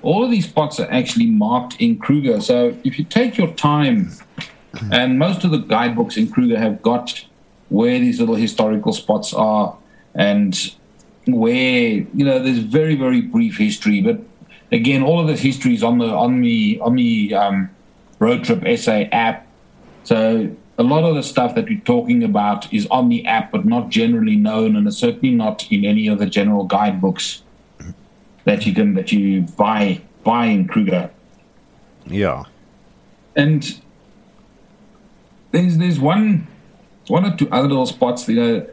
All 0.03 0.25
of 0.25 0.31
these 0.31 0.49
spots 0.49 0.81
are 0.81 0.91
actually 0.91 1.27
marked 1.27 1.81
in 1.81 1.99
Kruger. 1.99 2.41
So 2.41 2.77
if 2.83 2.99
you 2.99 3.05
take 3.05 3.39
your 3.39 3.53
time, 3.55 4.11
and 4.91 5.19
most 5.19 5.45
of 5.45 5.53
the 5.53 5.59
guidebooks 5.59 6.17
in 6.17 6.29
Kruger 6.31 6.59
have 6.59 6.83
got 6.83 7.25
where 7.69 7.99
these 7.99 8.19
little 8.19 8.35
historical 8.35 8.93
spots 8.93 9.33
are, 9.33 9.77
and 10.15 10.75
where 11.27 12.05
you 12.15 12.25
know 12.25 12.41
there's 12.41 12.59
very 12.59 12.97
very 12.97 13.21
brief 13.21 13.59
history, 13.59 14.01
but 14.01 14.21
again, 14.73 15.03
all 15.03 15.21
of 15.21 15.29
this 15.29 15.41
history 15.41 15.75
is 15.75 15.83
on 15.83 15.99
the 15.99 16.07
on 16.07 16.41
the 16.41 16.81
on 16.83 16.97
the 16.97 17.35
um, 17.35 17.71
road 18.19 18.45
trip 18.45 18.79
SA 18.79 19.05
app. 19.13 19.47
So 20.05 20.51
a 20.83 20.85
lot 20.95 21.05
of 21.05 21.15
the 21.15 21.23
stuff 21.23 21.55
that 21.55 21.67
we're 21.67 21.79
talking 21.81 22.25
about 22.25 22.73
is 22.73 22.89
on 22.91 23.09
the 23.09 23.25
app, 23.25 23.53
but 23.53 23.65
not 23.65 23.89
generally 23.89 24.35
known, 24.35 24.75
and 24.75 24.87
it's 24.89 24.99
certainly 24.99 25.33
not 25.33 25.71
in 25.71 25.85
any 25.85 26.09
of 26.09 26.19
the 26.19 26.27
general 26.27 26.65
guidebooks 26.65 27.43
that 28.45 28.67
you 28.67 28.75
can 28.75 28.95
that 28.95 29.13
you 29.13 29.43
buy 29.57 30.01
buy 30.25 30.47
in 30.47 30.67
Kruger. 30.67 31.09
Yeah, 32.07 32.43
and 33.37 33.81
there's 35.53 35.79
there's 35.79 36.01
one 36.01 36.49
one 37.07 37.25
or 37.25 37.37
two 37.37 37.49
other 37.51 37.69
little 37.69 37.87
spots 37.87 38.29
you 38.29 38.41
know 38.41 38.67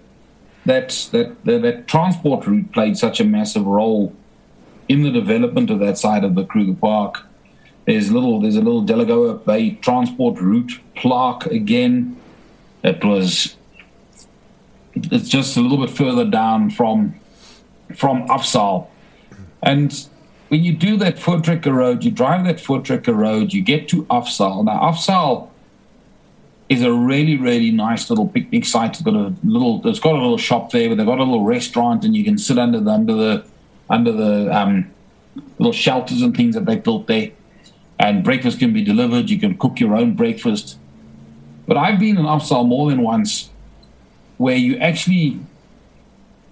that 0.66 0.90
that 1.12 1.46
that, 1.46 1.62
that 1.62 1.88
transport 1.88 2.48
route 2.48 2.72
played 2.72 2.98
such 2.98 3.20
a 3.20 3.24
massive 3.24 3.68
role 3.68 4.16
in 4.88 5.04
the 5.04 5.12
development 5.12 5.70
of 5.70 5.78
that 5.80 6.00
side 6.00 6.24
of 6.24 6.34
the 6.34 6.44
Kruger 6.44 6.74
Park. 6.74 7.24
There's 7.90 8.12
little 8.12 8.40
there's 8.40 8.56
a 8.56 8.62
little 8.62 8.84
Delagoa 8.84 9.44
Bay 9.44 9.72
transport 9.82 10.40
route 10.40 10.80
plaque 10.96 11.48
again. 11.48 12.18
It 12.84 13.04
was 13.04 13.56
it's 14.94 15.28
just 15.28 15.58
a 15.58 15.62
little 15.62 15.84
bit 15.84 15.90
further 15.90 16.24
down 16.24 16.70
from 16.70 17.16
from 17.96 18.28
Afsaal. 18.28 18.86
And 19.64 20.08
when 20.50 20.64
you 20.64 20.74
do 20.76 20.98
that 20.98 21.16
Voortrekker 21.16 21.74
Road, 21.74 22.04
you 22.04 22.12
drive 22.12 22.46
that 22.46 22.58
Voortrekker 22.58 23.16
Road, 23.16 23.54
you 23.54 23.64
get 23.64 23.90
to 23.90 24.04
Afsaal. 24.06 24.66
Now 24.66 24.92
Afsaal 24.92 25.50
is 26.70 26.84
a 26.84 26.94
really, 26.94 27.38
really 27.38 27.72
nice 27.72 28.12
little 28.12 28.28
picnic 28.28 28.66
site. 28.66 28.92
It's 28.92 29.02
got 29.02 29.16
a 29.16 29.34
little 29.44 29.82
it's 29.88 30.00
got 30.00 30.14
a 30.14 30.22
little 30.22 30.38
shop 30.38 30.70
there, 30.70 30.90
but 30.90 30.98
they've 30.98 31.08
got 31.08 31.18
a 31.18 31.24
little 31.24 31.44
restaurant 31.44 32.06
and 32.06 32.16
you 32.16 32.24
can 32.24 32.38
sit 32.38 32.60
under 32.60 32.80
the 32.80 32.92
under 32.92 33.16
the 33.16 33.46
under 33.90 34.12
the 34.12 34.56
um, 34.56 34.92
little 35.58 35.74
shelters 35.74 36.22
and 36.22 36.38
things 36.38 36.54
that 36.54 36.68
they 36.68 36.76
built 36.76 37.08
there. 37.08 37.32
And 38.00 38.24
breakfast 38.24 38.60
can 38.60 38.72
be 38.74 38.84
delivered. 38.84 39.30
You 39.30 39.40
can 39.40 39.58
cook 39.58 39.80
your 39.80 39.96
own 39.96 40.16
breakfast. 40.16 40.78
But 41.68 41.78
I've 41.78 42.00
been 42.00 42.18
in 42.18 42.26
Afsaal 42.26 42.66
more 42.66 42.90
than 42.90 43.02
once 43.02 43.50
where 44.38 44.56
you 44.56 44.78
actually 44.78 45.40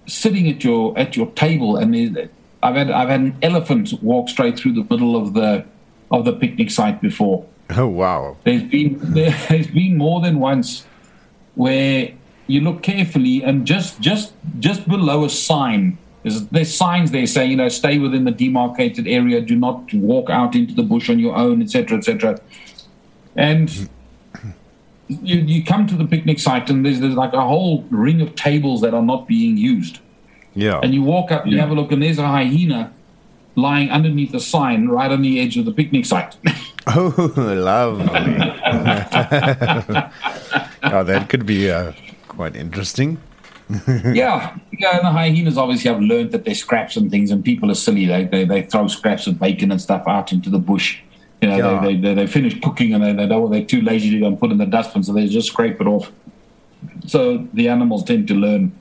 sitting 0.06 0.48
at 0.48 0.62
your 0.62 0.96
at 0.98 1.16
your 1.16 1.26
table 1.32 1.76
and 1.76 2.30
I've 2.62 2.74
had 2.74 2.90
I've 2.90 3.08
had 3.08 3.20
an 3.20 3.36
elephant 3.42 3.92
walk 4.02 4.28
straight 4.28 4.58
through 4.58 4.74
the 4.74 4.86
middle 4.90 5.16
of 5.16 5.34
the 5.34 5.64
of 6.10 6.24
the 6.24 6.32
picnic 6.32 6.70
site 6.70 7.00
before. 7.00 7.46
Oh 7.70 7.88
wow! 7.88 8.36
There's 8.44 8.62
been 8.62 8.98
there's 9.48 9.66
been 9.66 9.96
more 9.96 10.20
than 10.20 10.38
once 10.38 10.86
where 11.54 12.12
you 12.46 12.60
look 12.60 12.82
carefully 12.82 13.42
and 13.42 13.66
just 13.66 14.00
just 14.00 14.32
just 14.58 14.88
below 14.88 15.24
a 15.24 15.30
sign 15.30 15.98
there's, 16.28 16.46
there's 16.48 16.74
signs 16.74 17.10
there 17.10 17.26
saying, 17.26 17.50
you 17.50 17.56
know, 17.56 17.68
stay 17.68 17.98
within 17.98 18.24
the 18.24 18.30
demarcated 18.30 19.06
area, 19.06 19.40
do 19.40 19.56
not 19.56 19.92
walk 19.94 20.30
out 20.30 20.54
into 20.54 20.74
the 20.74 20.82
bush 20.82 21.08
on 21.08 21.18
your 21.18 21.36
own, 21.36 21.62
etc., 21.62 21.98
etc. 21.98 22.40
And 23.36 23.88
you, 25.08 25.36
you 25.36 25.64
come 25.64 25.86
to 25.86 25.96
the 25.96 26.06
picnic 26.06 26.38
site 26.38 26.68
and 26.70 26.84
there's, 26.84 27.00
there's 27.00 27.14
like 27.14 27.32
a 27.32 27.40
whole 27.40 27.82
ring 27.90 28.20
of 28.20 28.34
tables 28.34 28.80
that 28.82 28.94
are 28.94 29.02
not 29.02 29.26
being 29.26 29.56
used. 29.56 30.00
Yeah. 30.54 30.80
And 30.82 30.92
you 30.92 31.02
walk 31.02 31.30
up, 31.30 31.44
and 31.44 31.52
you 31.52 31.60
have 31.60 31.70
a 31.70 31.74
look, 31.74 31.92
and 31.92 32.02
there's 32.02 32.18
a 32.18 32.26
hyena 32.26 32.92
lying 33.54 33.90
underneath 33.90 34.34
a 34.34 34.40
sign 34.40 34.88
right 34.88 35.10
on 35.10 35.22
the 35.22 35.40
edge 35.40 35.56
of 35.56 35.64
the 35.64 35.72
picnic 35.72 36.04
site. 36.04 36.36
oh, 36.88 37.32
lovely. 37.36 38.06
oh, 40.82 41.04
that 41.04 41.28
could 41.28 41.46
be 41.46 41.70
uh, 41.70 41.92
quite 42.26 42.56
interesting. 42.56 43.18
yeah, 44.14 44.56
yeah, 44.72 44.96
and 44.96 45.04
the 45.04 45.10
hyenas 45.10 45.58
obviously 45.58 45.90
have 45.90 46.00
learned 46.00 46.32
that 46.32 46.44
they're 46.44 46.54
scraps 46.54 46.96
and 46.96 47.10
things, 47.10 47.30
and 47.30 47.44
people 47.44 47.70
are 47.70 47.74
silly. 47.74 48.06
They 48.06 48.24
they, 48.24 48.44
they 48.44 48.62
throw 48.62 48.88
scraps 48.88 49.26
of 49.26 49.38
bacon 49.38 49.70
and 49.70 49.80
stuff 49.80 50.04
out 50.06 50.32
into 50.32 50.48
the 50.48 50.58
bush. 50.58 51.00
You 51.42 51.48
know, 51.48 51.56
yeah. 51.56 51.80
they, 51.80 51.96
they, 51.96 52.14
they, 52.14 52.26
finish 52.26 52.58
cooking 52.60 52.94
and 52.94 53.04
they, 53.04 53.12
they 53.12 53.28
don't, 53.28 53.48
they're 53.48 53.64
too 53.64 53.80
lazy 53.80 54.10
to 54.10 54.18
go 54.18 54.26
and 54.26 54.40
put 54.40 54.50
in 54.50 54.58
the 54.58 54.66
dustbin, 54.66 55.04
so 55.04 55.12
they 55.12 55.28
just 55.28 55.46
scrape 55.48 55.80
it 55.80 55.86
off. 55.86 56.10
So 57.06 57.46
the 57.52 57.68
animals 57.68 58.02
tend 58.02 58.26
to 58.28 58.34
learn. 58.34 58.72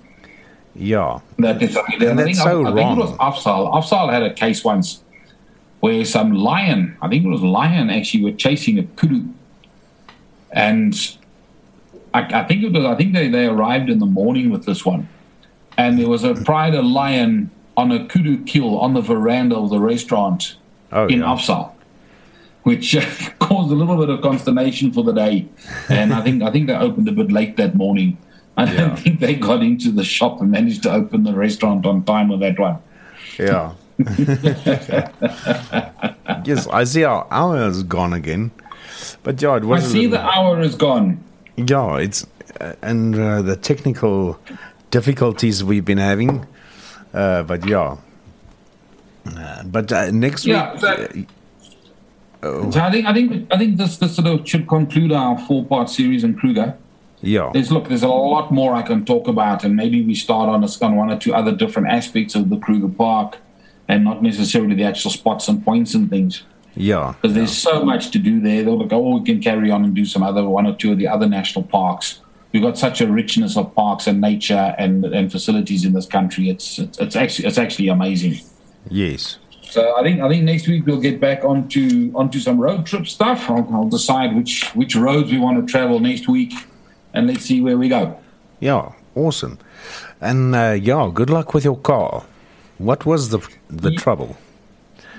Yeah, 0.74 1.20
that 1.40 1.62
is, 1.62 1.78
and 2.00 2.18
that's 2.18 2.40
so 2.40 2.66
I, 2.66 2.70
I 2.70 2.72
wrong. 2.72 2.76
think 2.76 2.98
it 2.98 3.02
was 3.02 3.12
Afsaal. 3.20 3.74
Afsaal 3.74 4.12
had 4.12 4.24
a 4.24 4.34
case 4.34 4.64
once 4.64 5.04
where 5.82 6.04
some 6.06 6.34
lion, 6.34 6.98
I 7.02 7.08
think 7.08 7.26
it 7.26 7.28
was 7.28 7.42
lion, 7.42 7.90
actually 7.90 8.24
were 8.24 8.38
chasing 8.38 8.80
a 8.80 8.84
kudu, 8.84 9.26
and 10.52 11.17
I, 12.14 12.42
I, 12.42 12.44
think 12.46 12.64
it 12.64 12.72
was. 12.72 12.86
I 12.86 12.96
think 12.96 13.14
they, 13.14 13.28
they 13.28 13.46
arrived 13.46 13.90
in 13.90 14.00
the 14.00 14.06
morning 14.06 14.50
with 14.50 14.66
this 14.66 14.86
one, 14.86 15.08
and 15.78 16.00
there 16.00 16.08
was 16.08 16.24
a 16.24 16.34
pride 16.34 16.76
of 16.76 16.86
lion 16.86 17.52
on 17.76 17.92
a 17.92 18.06
kudu 18.08 18.44
kill 18.44 18.80
on 18.80 18.94
the 18.94 19.02
veranda 19.02 19.56
of 19.56 19.70
the 19.70 19.80
restaurant 19.80 20.56
oh, 20.92 21.08
in 21.08 21.20
yeah. 21.20 21.70
Which 22.64 22.96
uh, 22.96 23.02
caused 23.40 23.72
a 23.72 23.76
little 23.76 23.98
bit 23.98 24.10
of 24.10 24.22
consternation 24.22 24.92
for 24.92 25.04
the 25.04 25.14
day. 25.14 25.48
And 25.90 26.14
I 26.14 26.22
think 26.22 26.44
I 26.44 26.52
think 26.52 26.68
they 26.68 26.76
opened 26.76 27.08
a 27.08 27.12
bit 27.12 27.32
late 27.32 27.58
that 27.58 27.76
morning. 27.76 28.18
I 28.58 28.66
don't 28.66 28.76
Yeah. 28.76 28.96
think 28.96 29.20
they 29.20 29.36
got 29.36 29.62
into 29.62 29.92
the 29.92 30.04
shop 30.04 30.42
and 30.42 30.52
managed 30.52 30.84
to 30.84 30.92
open 30.92 31.24
the 31.24 31.34
restaurant 31.34 31.86
on 31.86 32.04
time 32.04 32.30
with 32.30 32.40
that 32.40 32.60
one. 32.60 32.80
Yeah. 33.38 33.74
yes, 36.46 36.68
I 36.68 36.84
see 36.84 37.04
our 37.04 37.28
hour 37.30 37.68
is 37.68 37.84
gone 37.84 38.14
again. 38.14 38.52
But 39.24 39.42
yeah, 39.42 39.54
I 39.54 39.80
see 39.80 40.08
the 40.08 40.20
hour 40.20 40.60
is 40.60 40.76
gone. 40.76 41.24
Yeah, 41.58 41.98
it's 41.98 42.26
uh, 42.62 42.74
and 42.82 43.16
uh, 43.16 43.42
the 43.42 43.56
technical 43.56 44.40
difficulties 44.92 45.64
we've 45.64 45.86
been 45.86 45.98
having. 45.98 46.46
Uh, 47.14 47.44
but 47.44 47.66
yeah. 47.68 47.98
Uh, 49.26 49.64
but 49.64 49.92
uh, 49.92 50.12
next 50.12 50.46
Yeah, 50.46 50.72
week. 50.74 50.82
so- 50.82 51.26
So 52.72 52.80
I 52.80 52.92
think 52.92 53.06
I 53.08 53.14
think 53.14 53.48
I 53.54 53.58
think 53.58 53.78
this 53.78 53.98
this 53.98 54.16
sort 54.16 54.28
of 54.28 54.48
should 54.48 54.68
conclude 54.68 55.12
our 55.12 55.38
four 55.48 55.66
part 55.66 55.90
series 55.90 56.24
in 56.24 56.36
Kruger. 56.36 56.76
yeah. 57.22 57.50
There's 57.52 57.72
look, 57.72 57.88
there's 57.90 58.04
a 58.04 58.08
lot 58.08 58.52
more 58.52 58.76
I 58.76 58.84
can 58.84 59.04
talk 59.06 59.28
about, 59.28 59.64
and 59.64 59.76
maybe 59.76 60.02
we 60.06 60.14
start 60.14 60.48
on, 60.50 60.64
a, 60.64 60.68
on 60.86 60.96
one 60.96 61.10
or 61.12 61.18
two 61.18 61.34
other 61.34 61.52
different 61.52 61.88
aspects 61.90 62.36
of 62.36 62.50
the 62.52 62.58
Kruger 62.58 62.88
Park, 62.88 63.38
and 63.88 64.04
not 64.04 64.22
necessarily 64.22 64.76
the 64.76 64.84
actual 64.84 65.10
spots 65.12 65.48
and 65.50 65.66
points 65.66 65.96
and 65.96 66.10
things, 66.12 66.44
Yeah. 66.78 67.14
because 67.22 67.36
there's 67.36 67.56
so 67.58 67.84
much 67.84 68.12
to 68.12 68.20
do 68.20 68.40
there. 68.40 68.64
They'll 68.64 68.84
go, 68.86 69.06
oh, 69.06 69.18
we 69.20 69.26
can 69.26 69.42
carry 69.42 69.70
on 69.72 69.84
and 69.84 69.94
do 69.96 70.06
some 70.06 70.24
other 70.24 70.44
one 70.48 70.66
or 70.68 70.76
two 70.76 70.92
of 70.92 70.98
the 70.98 71.08
other 71.08 71.28
national 71.28 71.64
parks. 71.64 72.22
We've 72.54 72.62
got 72.62 72.78
such 72.78 73.02
a 73.02 73.08
richness 73.08 73.58
of 73.58 73.74
parks 73.76 74.08
and 74.08 74.22
nature 74.22 74.74
and 74.78 75.04
and 75.06 75.32
facilities 75.32 75.84
in 75.86 75.94
this 75.94 76.06
country. 76.06 76.50
It's 76.50 76.80
it's, 76.80 76.98
it's 77.00 77.16
actually 77.16 77.48
it's 77.48 77.58
actually 77.58 77.90
amazing. 77.90 78.36
Yes. 78.90 79.38
So 79.62 79.96
I 79.98 80.02
think 80.04 80.22
I 80.22 80.30
think 80.30 80.44
next 80.46 80.68
week 80.68 80.86
we'll 80.86 81.02
get 81.02 81.20
back 81.20 81.44
onto 81.44 82.12
onto 82.16 82.40
some 82.40 82.58
road 82.60 82.86
trip 82.86 83.06
stuff. 83.08 83.50
I'll, 83.50 83.68
I'll 83.74 83.90
decide 83.90 84.36
which 84.36 84.64
which 84.76 84.96
roads 84.96 85.30
we 85.32 85.40
want 85.40 85.60
to 85.60 85.70
travel 85.72 86.00
next 86.00 86.28
week, 86.30 86.54
and 87.14 87.28
let's 87.28 87.44
see 87.46 87.60
where 87.62 87.78
we 87.78 87.90
go. 87.90 88.18
Yeah. 88.62 88.94
Awesome. 89.16 89.58
And 90.22 90.56
uh, 90.56 90.78
yeah, 90.82 91.10
good 91.14 91.30
luck 91.30 91.54
with 91.54 91.66
your 91.66 91.78
car. 91.78 92.24
What 92.78 93.06
was 93.06 93.30
the 93.30 93.40
the 93.70 93.92
Ye- 93.92 93.98
trouble? 93.98 94.38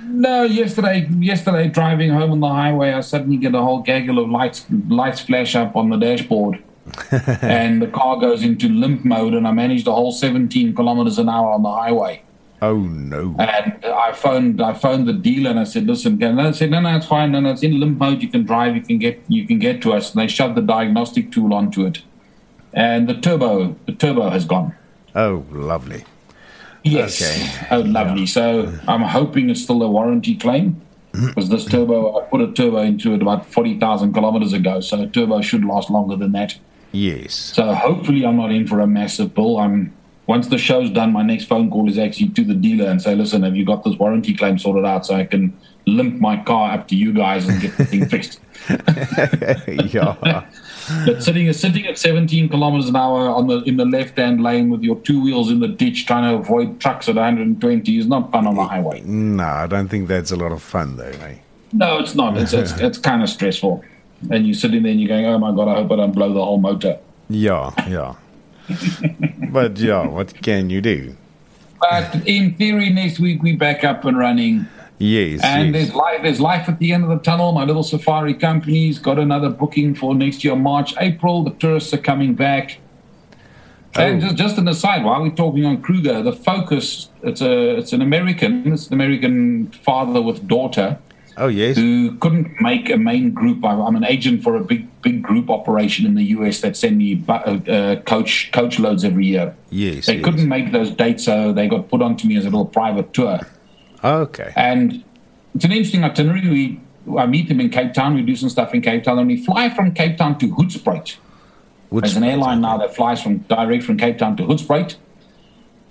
No, 0.05 0.43
yesterday 0.45 1.09
yesterday 1.19 1.69
driving 1.69 2.11
home 2.11 2.31
on 2.31 2.41
the 2.41 2.49
highway, 2.49 2.93
I 2.93 3.01
suddenly 3.01 3.37
get 3.37 3.55
a 3.55 3.61
whole 3.61 3.83
gaggle 3.83 4.19
of 4.19 4.31
lights 4.31 4.67
lights 4.89 5.21
flash 5.21 5.55
up 5.55 5.77
on 5.77 5.91
the 5.91 5.97
dashboard, 5.97 6.63
and 7.43 7.83
the 7.83 7.89
car 7.89 8.19
goes 8.19 8.43
into 8.43 8.69
limp 8.69 9.05
mode, 9.05 9.35
and 9.35 9.47
I 9.47 9.53
managed 9.53 9.87
a 9.87 9.93
whole 9.93 10.13
17 10.13 10.75
kilometers 10.75 11.19
an 11.19 11.29
hour 11.29 11.51
on 11.51 11.63
the 11.63 11.71
highway. 11.71 12.23
Oh 12.61 12.77
no. 12.77 13.37
And 13.39 13.85
I 13.85 14.13
phoned 14.13 14.61
I 14.61 14.75
phoned 14.75 15.07
the 15.07 15.13
dealer 15.13 15.51
and 15.51 15.61
I 15.61 15.65
said, 15.65 15.87
listen, 15.87 16.19
can 16.19 16.37
they 16.37 16.53
said, 16.53 16.71
no, 16.71 16.81
no, 16.81 16.97
it's 16.97 17.07
fine. 17.07 17.31
No, 17.33 17.41
no, 17.41 17.51
it's 17.53 17.63
in 17.63 17.79
limp 17.79 17.99
mode. 17.99 18.21
You 18.21 18.29
can 18.29 18.45
drive. 18.45 18.75
You 18.75 18.83
can 18.83 18.99
get 18.99 19.23
you 19.29 19.47
can 19.47 19.59
get 19.59 19.81
to 19.83 19.93
us. 19.93 20.13
And 20.13 20.21
they 20.21 20.27
shoved 20.27 20.57
the 20.57 20.63
diagnostic 20.63 21.31
tool 21.31 21.55
onto 21.55 21.87
it, 21.87 22.03
and 22.73 23.09
the 23.09 23.15
turbo 23.15 23.77
the 23.87 23.93
turbo 23.93 24.31
has 24.31 24.45
gone. 24.45 24.75
Oh, 25.15 25.45
lovely. 25.51 26.05
Yes. 26.85 27.21
Okay. 27.23 27.67
Oh, 27.71 27.81
lovely. 27.81 28.27
So 28.27 28.73
I'm 28.87 29.03
hoping 29.03 29.51
it's 29.51 29.63
still 29.63 29.83
a 29.83 29.89
warranty 29.89 30.37
claim 30.37 30.81
mm-hmm. 31.13 31.29
because 31.29 31.49
this 31.49 31.65
turbo 31.65 32.19
I 32.21 32.25
put 32.27 32.41
a 32.41 32.53
turbo 32.53 32.79
into 32.79 33.15
it 33.15 33.23
about 33.23 33.47
forty 33.47 33.79
thousand 33.79 34.13
kilometers 34.13 34.53
ago. 34.53 34.81
So 34.81 35.03
a 35.03 35.07
turbo 35.07 35.41
should 35.41 35.65
last 35.65 35.91
longer 35.91 36.17
than 36.17 36.33
that. 36.33 36.57
Yes. 36.93 37.35
So 37.35 37.75
hopefully 37.75 38.25
I'm 38.25 38.37
not 38.37 38.51
in 38.51 38.67
for 38.67 38.81
a 38.81 38.87
massive 38.87 39.35
bill. 39.35 39.59
I'm 39.59 39.93
once 40.29 40.49
the 40.49 40.59
show's 40.59 40.91
done, 40.91 41.13
my 41.13 41.23
next 41.23 41.47
phone 41.47 41.71
call 41.71 41.89
is 41.89 41.99
actually 41.99 42.29
to 42.29 42.45
the 42.45 42.55
dealer 42.55 42.91
and 42.91 43.01
say, 43.01 43.15
listen, 43.15 43.43
have 43.45 43.57
you 43.57 43.65
got 43.65 43.83
this 43.83 43.97
warranty 43.97 44.35
claim 44.35 44.59
sorted 44.59 44.85
out 44.85 45.07
so 45.07 45.15
I 45.15 45.25
can 45.25 45.59
limp 45.87 46.21
my 46.21 46.37
car 46.45 46.73
up 46.73 46.87
to 46.89 46.97
you 46.97 47.15
guys 47.15 47.49
and 47.49 47.61
get 47.63 47.77
the 47.79 47.85
thing 47.87 48.07
fixed? 48.07 48.39
yeah. 49.95 50.47
But 51.05 51.23
sitting 51.25 51.53
sitting 51.53 51.87
at 51.87 51.99
17 51.99 52.49
kilometers 52.49 52.89
an 52.89 52.97
hour 52.97 53.29
on 53.29 53.47
the 53.47 53.63
in 53.63 53.77
the 53.77 53.85
left 53.85 54.19
hand 54.19 54.43
lane 54.43 54.71
with 54.71 54.83
your 54.83 54.97
two 55.01 55.23
wheels 55.23 55.51
in 55.51 55.61
the 55.61 55.69
ditch 55.69 56.07
trying 56.07 56.31
to 56.31 56.39
avoid 56.39 56.81
trucks 56.81 57.09
at 57.09 57.15
120 57.15 57.99
is 57.99 58.07
not 58.07 58.31
fun 58.31 58.47
on 58.47 58.55
the 58.55 58.65
highway. 58.65 59.01
No, 59.03 59.45
I 59.45 59.67
don't 59.67 59.89
think 59.89 60.09
that's 60.09 60.31
a 60.31 60.37
lot 60.37 60.53
of 60.53 60.63
fun, 60.63 60.97
though. 60.97 61.05
Eh? 61.05 61.37
No, 61.73 61.99
it's 61.99 62.15
not. 62.15 62.37
It's 62.37 62.53
it's, 62.53 62.73
it's 62.81 62.99
kind 62.99 63.23
of 63.23 63.29
stressful. 63.29 63.85
And 64.31 64.47
you're 64.47 64.55
sitting 64.55 64.83
there 64.83 64.93
and 64.93 65.01
you're 65.01 65.09
going, 65.09 65.27
oh 65.27 65.39
my 65.39 65.53
god, 65.53 65.69
I 65.69 65.75
hope 65.75 65.93
I 65.93 65.97
don't 65.97 66.13
blow 66.13 66.33
the 66.33 66.45
whole 66.45 66.59
motor. 66.59 66.99
Yeah, 67.31 67.73
yeah. 67.89 68.15
but 69.51 69.79
yeah, 69.79 70.07
what 70.07 70.43
can 70.43 70.71
you 70.71 70.81
do? 70.81 71.17
But 71.81 72.27
in 72.27 72.55
theory, 72.55 72.91
next 72.91 73.21
week 73.21 73.43
we 73.43 73.55
back 73.55 73.85
up 73.85 74.05
and 74.05 74.19
running. 74.19 74.67
Yes. 74.99 75.41
And 75.45 75.73
yes. 75.73 75.85
there's 75.87 75.95
life. 75.95 76.23
There's 76.23 76.41
life 76.41 76.69
at 76.69 76.79
the 76.79 76.93
end 76.93 77.05
of 77.05 77.11
the 77.11 77.19
tunnel. 77.19 77.53
My 77.53 77.65
little 77.65 77.85
safari 77.85 78.35
company's 78.35 78.99
got 78.99 79.19
another 79.19 79.49
booking 79.49 79.95
for 79.95 80.15
next 80.15 80.43
year, 80.45 80.57
March, 80.57 80.95
April. 81.01 81.45
The 81.45 81.51
tourists 81.53 81.95
are 81.95 81.99
coming 81.99 82.35
back. 82.35 82.79
And 83.95 84.23
Oh. 84.23 84.27
just, 84.27 84.37
just 84.37 84.59
an 84.59 84.69
aside, 84.69 85.05
while 85.05 85.23
we're 85.23 85.31
talking 85.31 85.65
on 85.65 85.81
Kruger, 85.81 86.23
the 86.23 86.33
focus 86.33 87.09
it's 87.23 87.41
a 87.41 87.77
it's 87.79 87.93
an 87.93 88.03
American, 88.03 88.73
it's 88.73 88.89
an 88.89 88.95
American 88.95 89.69
father 89.83 90.21
with 90.21 90.47
daughter 90.47 90.99
Oh, 91.37 91.47
yes. 91.49 91.77
who 91.77 92.17
couldn't 92.17 92.61
make 92.61 92.91
a 92.91 92.97
main 92.99 93.31
group. 93.33 93.65
I'm 93.65 93.95
an 93.97 94.05
agent 94.05 94.43
for 94.43 94.57
a 94.57 94.61
big 94.61 94.87
big 95.03 95.23
group 95.23 95.49
operation 95.49 96.05
in 96.07 96.15
the 96.17 96.25
US 96.37 96.61
that 96.61 96.77
send 96.77 96.99
me 96.99 97.15
bu- 97.15 97.33
uh, 97.33 97.59
uh, 97.69 97.97
coach 98.03 98.51
coach 98.53 98.79
loads 98.79 99.05
every 99.05 99.27
year. 99.27 99.55
Yes. 99.71 100.07
They 100.07 100.17
yes. 100.17 100.25
couldn't 100.25 100.49
make 100.49 100.73
those 100.73 100.91
dates, 100.91 101.25
so 101.25 101.53
they 101.53 101.67
got 101.69 101.89
put 101.89 102.03
onto 102.03 102.27
me 102.29 102.37
as 102.37 102.45
a 102.45 102.51
little 102.51 102.67
private 102.67 103.13
tour. 103.15 103.41
Okay. 104.03 104.53
And 104.57 105.05
it's 105.55 105.65
an 105.65 105.73
interesting 105.73 106.05
itinerary. 106.05 106.49
We 106.49 106.81
I 107.17 107.27
meet 107.27 107.49
them 107.49 107.61
in 107.61 107.71
Cape 107.71 107.95
Town. 107.95 108.15
We 108.15 108.23
do 108.23 108.37
some 108.37 108.49
stuff 108.49 108.75
in 108.75 108.83
Cape 108.83 109.05
Town, 109.05 109.19
and 109.19 109.27
we 109.29 109.43
fly 109.43 109.71
from 109.71 109.93
Cape 109.93 110.19
Town 110.19 110.39
to 110.39 110.49
Hoedspruit. 110.49 111.17
There's 111.91 112.17
an 112.17 112.25
airline 112.25 112.61
now 112.61 112.77
that 112.79 112.95
flies 112.95 113.23
from 113.23 113.39
direct 113.39 113.85
from 113.85 113.97
Cape 113.97 114.19
Town 114.19 114.37
to 114.37 114.43
Hoedspruit. 114.45 114.97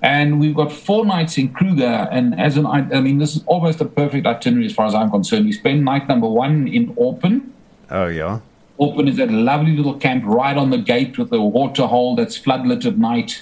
And 0.02 0.40
we've 0.40 0.54
got 0.54 0.72
four 0.72 1.06
nights 1.06 1.40
in 1.40 1.52
Kruger. 1.54 2.08
And 2.12 2.40
as 2.40 2.56
an, 2.56 2.68
I 2.68 2.88
I 2.94 3.02
mean, 3.02 3.18
this 3.18 3.36
is 3.36 3.44
almost 3.48 3.82
a 3.82 3.86
perfect 3.86 4.28
itinerary 4.28 4.68
as 4.68 4.74
far 4.74 4.86
as 4.86 4.94
I'm 4.94 5.10
concerned. 5.10 5.46
We 5.46 5.54
spend 5.54 5.84
night 5.84 6.08
number 6.08 6.30
one 6.30 6.68
in 6.68 6.94
Orpen. 6.96 7.50
Oh, 7.90 8.06
yeah. 8.06 8.42
Orpen 8.80 9.10
is 9.10 9.18
that 9.18 9.32
lovely 9.32 9.76
little 9.76 9.96
camp 9.96 10.24
right 10.26 10.56
on 10.56 10.70
the 10.70 10.78
gate 10.78 11.18
with 11.18 11.34
a 11.34 11.42
water 11.42 11.88
hole 11.88 12.16
that's 12.16 12.38
floodlit 12.38 12.86
at 12.86 13.00
night. 13.00 13.42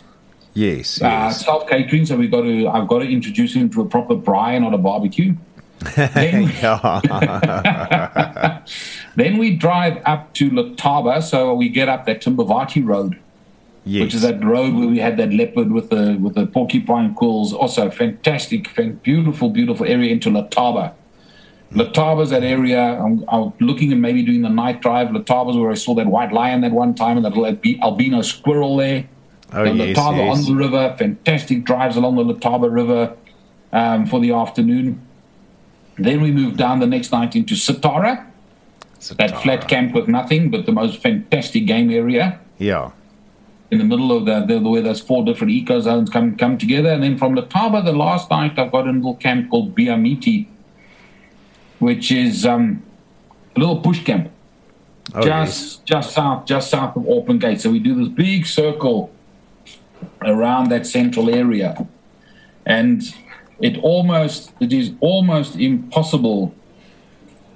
Yes. 0.56 1.02
Uh, 1.02 1.06
Yes. 1.06 1.46
self 1.46 1.68
catering, 1.68 2.06
so 2.06 2.16
we 2.16 2.28
got 2.28 2.42
to. 2.42 2.68
I've 2.70 2.88
got 2.88 3.00
to 3.00 3.10
introduce 3.10 3.54
him 3.54 3.70
to 3.72 3.82
a 3.82 3.86
proper 3.86 4.16
braai, 4.16 4.60
not 4.60 4.74
a 4.74 4.78
barbecue. 4.78 5.36
then, 5.96 6.46
then 9.18 9.38
we 9.38 9.56
drive 9.56 10.02
up 10.06 10.34
to 10.36 10.50
Letaba, 10.50 11.22
so 11.22 11.54
we 11.54 11.68
get 11.70 11.90
up 11.90 12.06
that 12.06 12.22
Timbavati 12.22 12.84
Road, 12.84 13.20
yes. 13.84 14.02
which 14.02 14.16
is 14.16 14.22
that 14.22 14.42
road 14.44 14.74
where 14.74 14.88
we 14.88 15.00
had 15.00 15.18
that 15.18 15.34
leopard 15.34 15.72
with 15.74 15.90
the 15.90 16.18
with 16.22 16.36
the 16.36 16.48
porcupine 16.48 17.14
quills. 17.14 17.54
Also, 17.54 17.90
fantastic, 17.90 18.70
fan- 18.70 19.00
beautiful, 19.04 19.50
beautiful 19.50 19.86
area 19.86 20.12
into 20.12 20.30
Letaba. 20.30 20.94
Letaba's 21.74 22.30
that 22.30 22.44
area. 22.44 22.80
I'm, 22.80 23.26
I'm 23.28 23.52
looking 23.60 23.92
and 23.92 24.02
maybe 24.02 24.24
doing 24.24 24.44
the 24.44 24.50
night 24.50 24.82
drive. 24.82 25.10
Letaba's 25.10 25.58
where 25.58 25.72
I 25.72 25.74
saw 25.74 25.94
that 25.96 26.08
white 26.08 26.32
lion 26.32 26.62
that 26.62 26.72
one 26.72 26.96
time 26.96 27.18
and 27.18 27.26
that 27.26 27.36
little 27.36 27.46
albino 27.84 28.22
squirrel 28.22 28.78
there. 28.78 29.06
Oh, 29.54 29.64
the 29.64 29.74
yes, 29.74 29.98
yes. 29.98 30.38
on 30.38 30.44
the 30.46 30.56
river, 30.56 30.96
fantastic 30.98 31.64
drives 31.64 31.96
along 31.96 32.16
the 32.16 32.24
Letaba 32.24 32.72
River 32.72 33.16
um, 33.72 34.06
for 34.06 34.20
the 34.20 34.32
afternoon. 34.32 35.02
Then 35.98 36.22
we 36.22 36.32
moved 36.32 36.58
down 36.58 36.80
the 36.80 36.88
next 36.88 37.12
night 37.12 37.36
into 37.36 37.54
Satara, 37.56 38.26
that 39.18 39.42
flat 39.42 39.68
camp 39.68 39.94
with 39.94 40.08
nothing 40.08 40.50
but 40.50 40.66
the 40.66 40.72
most 40.72 41.02
fantastic 41.02 41.66
game 41.68 41.90
area 41.92 42.40
Yeah. 42.58 42.92
in 43.72 43.78
the 43.78 43.84
middle 43.84 44.12
of 44.12 44.26
the, 44.26 44.46
the 44.46 44.60
where 44.60 44.82
those 44.82 45.00
four 45.00 45.24
different 45.24 45.52
eco 45.54 45.80
zones 45.80 46.10
come 46.10 46.36
come 46.36 46.58
together. 46.58 46.90
And 46.90 47.04
then 47.04 47.18
from 47.18 47.36
Letaba, 47.36 47.86
the 47.86 47.94
last 47.94 48.30
night 48.32 48.58
I've 48.58 48.72
got 48.72 48.88
a 48.88 48.92
little 48.92 49.16
camp 49.16 49.50
called 49.52 49.76
Biyamiti, 49.76 50.48
which 51.80 52.12
is 52.12 52.46
um, 52.46 52.84
a 53.56 53.60
little 53.60 53.80
push 53.80 54.04
camp 54.04 54.32
Oh, 55.14 55.22
just 55.24 55.86
just 55.86 56.14
south 56.14 56.46
just 56.46 56.70
south 56.72 56.96
of 56.96 57.04
Orpen 57.04 57.40
Gate. 57.40 57.62
So 57.62 57.70
we 57.70 57.80
do 57.80 57.94
this 57.94 58.08
big 58.08 58.46
circle 58.48 59.12
around 60.22 60.70
that 60.70 60.86
central 60.86 61.34
area, 61.34 61.88
and 62.66 63.02
it 63.62 63.78
almost 63.80 64.52
it 64.60 64.74
is 64.74 64.92
almost 65.00 65.56
impossible. 65.56 66.54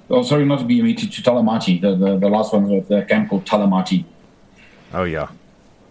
Oh, 0.08 0.22
sorry, 0.22 0.44
not 0.44 0.58
to 0.60 0.64
be 0.64 0.94
to, 0.94 1.10
to 1.10 1.22
Talamati. 1.22 1.80
The, 1.80 1.94
the 1.94 2.18
the 2.18 2.28
last 2.28 2.52
one 2.52 2.68
was 2.68 2.88
the 2.88 3.02
camp 3.02 3.30
called 3.30 3.44
Talamati. 3.46 4.04
Oh, 4.92 5.04
yeah. 5.04 5.28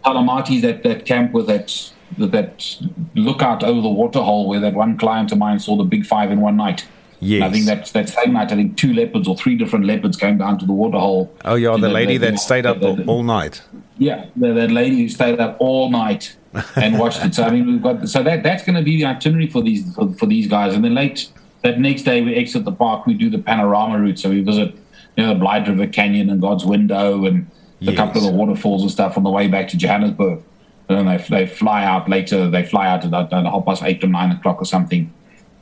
Talamati 0.03 0.57
is 0.57 0.61
that, 0.63 0.83
that 0.83 1.05
camp 1.05 1.31
with 1.31 1.47
that 1.47 1.91
that 2.17 2.77
lookout 3.15 3.63
over 3.63 3.81
the 3.81 3.89
waterhole 3.89 4.49
where 4.49 4.59
that 4.59 4.73
one 4.73 4.97
client 4.97 5.31
of 5.31 5.37
mine 5.37 5.59
saw 5.59 5.75
the 5.75 5.83
big 5.83 6.05
five 6.05 6.31
in 6.31 6.41
one 6.41 6.57
night. 6.57 6.87
Yes. 7.21 7.43
I 7.43 7.51
think 7.51 7.65
that 7.65 7.85
that 7.87 8.09
same 8.09 8.33
night, 8.33 8.51
I 8.51 8.55
think 8.55 8.77
two 8.77 8.93
leopards 8.93 9.27
or 9.27 9.35
three 9.35 9.57
different 9.57 9.85
leopards 9.85 10.15
came 10.17 10.37
down 10.37 10.57
to 10.59 10.65
the 10.65 10.71
waterhole. 10.73 11.33
Oh, 11.43 11.55
yeah. 11.55 11.71
To 11.75 11.81
The 11.81 11.89
lady 11.89 12.17
that 12.17 12.39
stayed 12.39 12.65
up 12.65 12.79
the- 12.79 12.93
the- 12.95 13.05
all 13.05 13.23
night. 13.23 13.61
yeah, 13.97 14.25
the, 14.37 14.53
that 14.53 14.71
lady 14.71 15.01
who 15.01 15.09
stayed 15.09 15.39
up 15.39 15.57
all 15.59 15.89
night 15.91 16.35
and 16.77 16.97
watched 17.03 17.23
it. 17.25 17.35
So 17.35 17.43
I 17.43 17.49
mean, 17.51 17.65
we've 17.67 17.81
got 17.83 18.07
so 18.07 18.23
that 18.23 18.43
that's 18.43 18.63
going 18.63 18.75
to 18.75 18.81
be 18.81 18.97
the 18.97 19.05
itinerary 19.05 19.47
for 19.47 19.61
these 19.61 19.93
for, 19.95 20.13
for 20.13 20.25
these 20.27 20.47
guys. 20.47 20.73
And 20.73 20.83
then 20.85 20.93
late 20.95 21.29
that 21.63 21.79
next 21.79 22.03
day, 22.03 22.21
we 22.21 22.35
exit 22.35 22.63
the 22.63 22.71
park. 22.71 23.05
We 23.05 23.13
do 23.15 23.29
the 23.29 23.39
panorama 23.39 23.99
route. 23.99 24.17
So 24.19 24.29
we 24.29 24.41
visit 24.41 24.73
you 25.17 25.25
know 25.25 25.33
the 25.33 25.39
Blyde 25.39 25.67
River 25.67 25.87
Canyon 25.87 26.29
and 26.29 26.39
God's 26.41 26.65
Window 26.65 27.25
and 27.25 27.47
a 27.81 27.85
Yes. 27.85 27.95
couple 27.95 28.17
of 28.25 28.31
the 28.31 28.37
waterfalls 28.37 28.81
and 28.81 28.91
stuff 28.91 29.15
on 29.17 29.23
the 29.23 29.29
way 29.29 29.47
back 29.47 29.67
to 29.69 29.77
Johannesburg. 29.77 30.41
And 30.87 30.97
then 30.97 31.05
they 31.05 31.45
they 31.45 31.45
fly 31.47 31.83
out 31.83 32.07
later. 32.09 32.49
They 32.49 32.63
fly 32.63 32.87
out 32.87 32.99
at 32.99 33.07
about 33.07 33.31
half 33.31 33.65
past 33.65 33.83
eight 33.83 34.01
or 34.03 34.07
nine 34.07 34.31
o'clock 34.31 34.61
or 34.61 34.65
something 34.65 35.11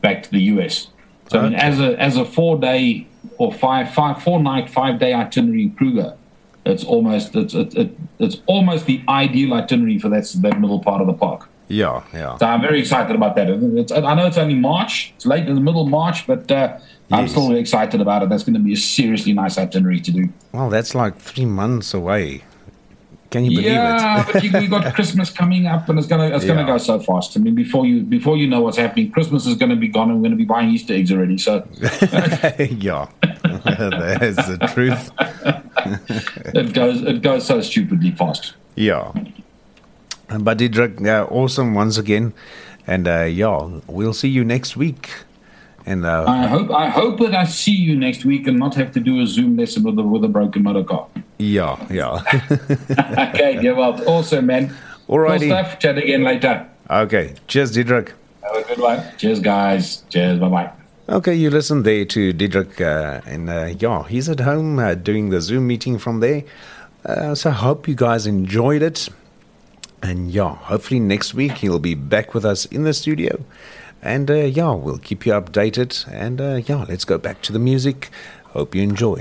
back 0.02 0.22
to 0.24 0.30
the 0.32 0.42
US. 0.54 0.88
So 1.30 1.40
Okay. 1.42 1.56
as 1.56 1.80
a 1.80 2.00
as 2.02 2.16
a 2.18 2.26
four 2.26 2.58
day 2.60 3.08
or 3.38 3.54
five 3.54 3.94
five 3.94 4.22
four 4.24 4.40
night 4.42 4.70
five 4.70 5.00
day 5.00 5.14
itinerary 5.14 5.64
in 5.64 5.72
Kruger, 5.76 6.14
it's 6.66 6.84
almost 6.84 7.36
it's 7.36 7.54
it, 7.54 7.76
it, 7.76 7.98
it's 8.20 8.38
almost 8.46 8.86
the 8.86 9.02
ideal 9.10 9.54
itinerary 9.54 10.00
for 10.00 10.10
that 10.10 10.26
that 10.42 10.60
middle 10.60 10.80
part 10.80 11.02
of 11.02 11.08
the 11.08 11.14
park. 11.14 11.50
Yeah. 11.70 12.02
Yeah. 12.14 12.38
So 12.38 12.46
I'm 12.46 12.62
very 12.62 12.80
excited 12.80 13.14
about 13.14 13.36
that. 13.36 13.50
It's, 13.50 13.92
I 13.92 14.14
know 14.14 14.26
it's 14.26 14.38
only 14.38 14.56
March, 14.56 15.12
it's 15.18 15.26
late 15.26 15.46
in 15.50 15.56
the 15.56 15.60
middle 15.62 15.82
of 15.82 15.90
March, 15.90 16.26
but 16.26 16.50
uh, 16.50 16.78
I'm 17.12 17.24
Yes. 17.26 17.32
still 17.32 17.54
excited 17.56 18.00
about 18.00 18.24
it. 18.24 18.30
That's 18.30 18.44
going 18.44 18.54
to 18.54 18.60
be 18.62 18.72
a 18.74 18.78
seriously 18.78 19.34
nice 19.34 19.58
itinerary 19.58 20.00
to 20.00 20.12
do. 20.12 20.30
Well, 20.54 20.70
that's 20.70 20.96
like 20.96 21.18
three 21.18 21.46
months 21.46 21.94
away. 21.94 22.44
Can 23.30 23.44
you 23.44 23.52
believe 23.52 23.66
yeah, 23.66 24.22
it? 24.22 24.34
but 24.34 24.44
you, 24.44 24.52
we 24.54 24.68
got 24.68 24.94
Christmas 24.96 25.30
coming 25.30 25.66
up, 25.66 25.90
and 25.90 26.00
it's 26.00 26.08
gonna 26.08 26.34
it's 26.34 26.46
gonna 26.46 26.66
go 26.66 26.78
so 26.78 27.00
fast. 27.00 27.36
I 27.36 27.42
mean, 27.42 27.56
before 27.56 27.86
you 27.86 28.04
before 28.04 28.38
you 28.38 28.48
know 28.48 28.62
what's 28.62 28.78
happening, 28.78 29.12
Christmas 29.12 29.46
is 29.46 29.56
going 29.56 29.70
to 29.70 29.76
be 29.76 29.90
gone, 29.90 30.10
and 30.10 30.20
we're 30.20 30.30
going 30.30 30.32
to 30.32 30.38
be 30.38 30.46
buying 30.46 30.70
Easter 30.70 30.94
eggs 30.94 31.12
already. 31.12 31.38
So 31.38 31.68
yeah. 31.80 33.08
That's 33.42 34.48
the 34.48 34.70
truth. 34.74 35.12
it 36.56 36.74
goes 36.74 37.02
it 37.02 37.22
goes 37.22 37.46
so 37.46 37.60
stupidly 37.62 38.12
fast. 38.12 38.54
Yeah. 38.76 39.12
But 40.40 40.58
Didrik, 40.58 41.06
uh, 41.06 41.26
awesome 41.26 41.74
once 41.74 41.98
again. 41.98 42.34
And 42.86 43.08
uh, 43.08 43.24
yeah, 43.24 43.80
we'll 43.88 44.14
see 44.14 44.30
you 44.30 44.46
next 44.46 44.78
week. 44.78 45.10
And 45.88 46.06
uh, 46.06 46.26
I 46.28 46.48
hope 46.48 46.70
I 46.70 46.90
hope 46.90 47.20
that 47.20 47.34
I 47.34 47.46
see 47.46 47.72
you 47.72 47.96
next 47.96 48.26
week 48.26 48.46
and 48.46 48.60
not 48.60 48.76
have 48.76 48.92
to 48.92 49.00
do 49.00 49.22
a 49.22 49.26
Zoom 49.26 49.56
lesson 49.56 49.84
with 49.84 49.98
a 49.98 50.04
with 50.04 50.24
a 50.26 50.28
broken 50.28 50.64
motor 50.64 50.84
car. 50.84 51.08
yeah, 51.40 51.80
yeah. 51.90 52.20
okay, 53.32 53.62
yeah, 53.62 53.72
well, 53.72 53.96
awesome, 54.06 54.48
man. 54.48 54.76
Cool 55.08 55.20
Alrighty. 55.20 55.48
stuff. 55.48 55.80
Chat 55.80 55.98
again 55.98 56.24
later. 56.24 56.68
Okay. 56.90 57.36
Cheers, 57.48 57.72
Didrik. 57.72 58.12
Have 58.44 58.56
a 58.58 58.64
good 58.68 58.80
one. 58.80 59.02
Cheers, 59.18 59.40
guys. 59.40 60.04
Cheers. 60.10 60.40
Bye 60.40 60.50
bye. 60.50 60.72
Okay, 61.08 61.34
you 61.34 61.50
listened 61.50 61.86
there 61.86 62.04
to 62.04 62.34
Didrik, 62.34 62.82
uh, 62.82 63.22
and 63.26 63.50
uh, 63.50 63.72
yeah, 63.80 64.04
he's 64.10 64.28
at 64.28 64.42
home 64.42 64.80
uh, 64.80 64.94
doing 64.94 65.30
the 65.30 65.40
Zoom 65.40 65.68
meeting 65.68 65.98
from 65.98 66.20
there. 66.20 66.44
Uh, 67.06 67.34
so 67.34 67.50
I 67.52 67.54
hope 67.54 67.88
you 67.88 67.96
guys 67.96 68.28
enjoyed 68.28 68.82
it. 68.82 69.08
And 70.04 70.30
yeah, 70.32 70.56
hopefully 70.56 71.00
next 71.00 71.34
week 71.34 71.54
he'll 71.60 71.80
be 71.80 71.96
back 71.96 72.34
with 72.34 72.44
us 72.44 72.66
in 72.66 72.84
the 72.84 72.94
studio. 72.94 73.40
And 74.02 74.30
uh, 74.30 74.36
yeah, 74.36 74.74
we'll 74.74 75.00
keep 75.00 75.26
you 75.26 75.34
updated. 75.34 76.08
And 76.12 76.40
uh, 76.40 76.62
yeah, 76.66 76.86
let's 76.88 77.06
go 77.06 77.18
back 77.18 77.42
to 77.44 77.54
the 77.54 77.60
music. 77.60 78.10
Hope 78.46 78.76
you 78.76 78.82
enjoy. 78.82 79.20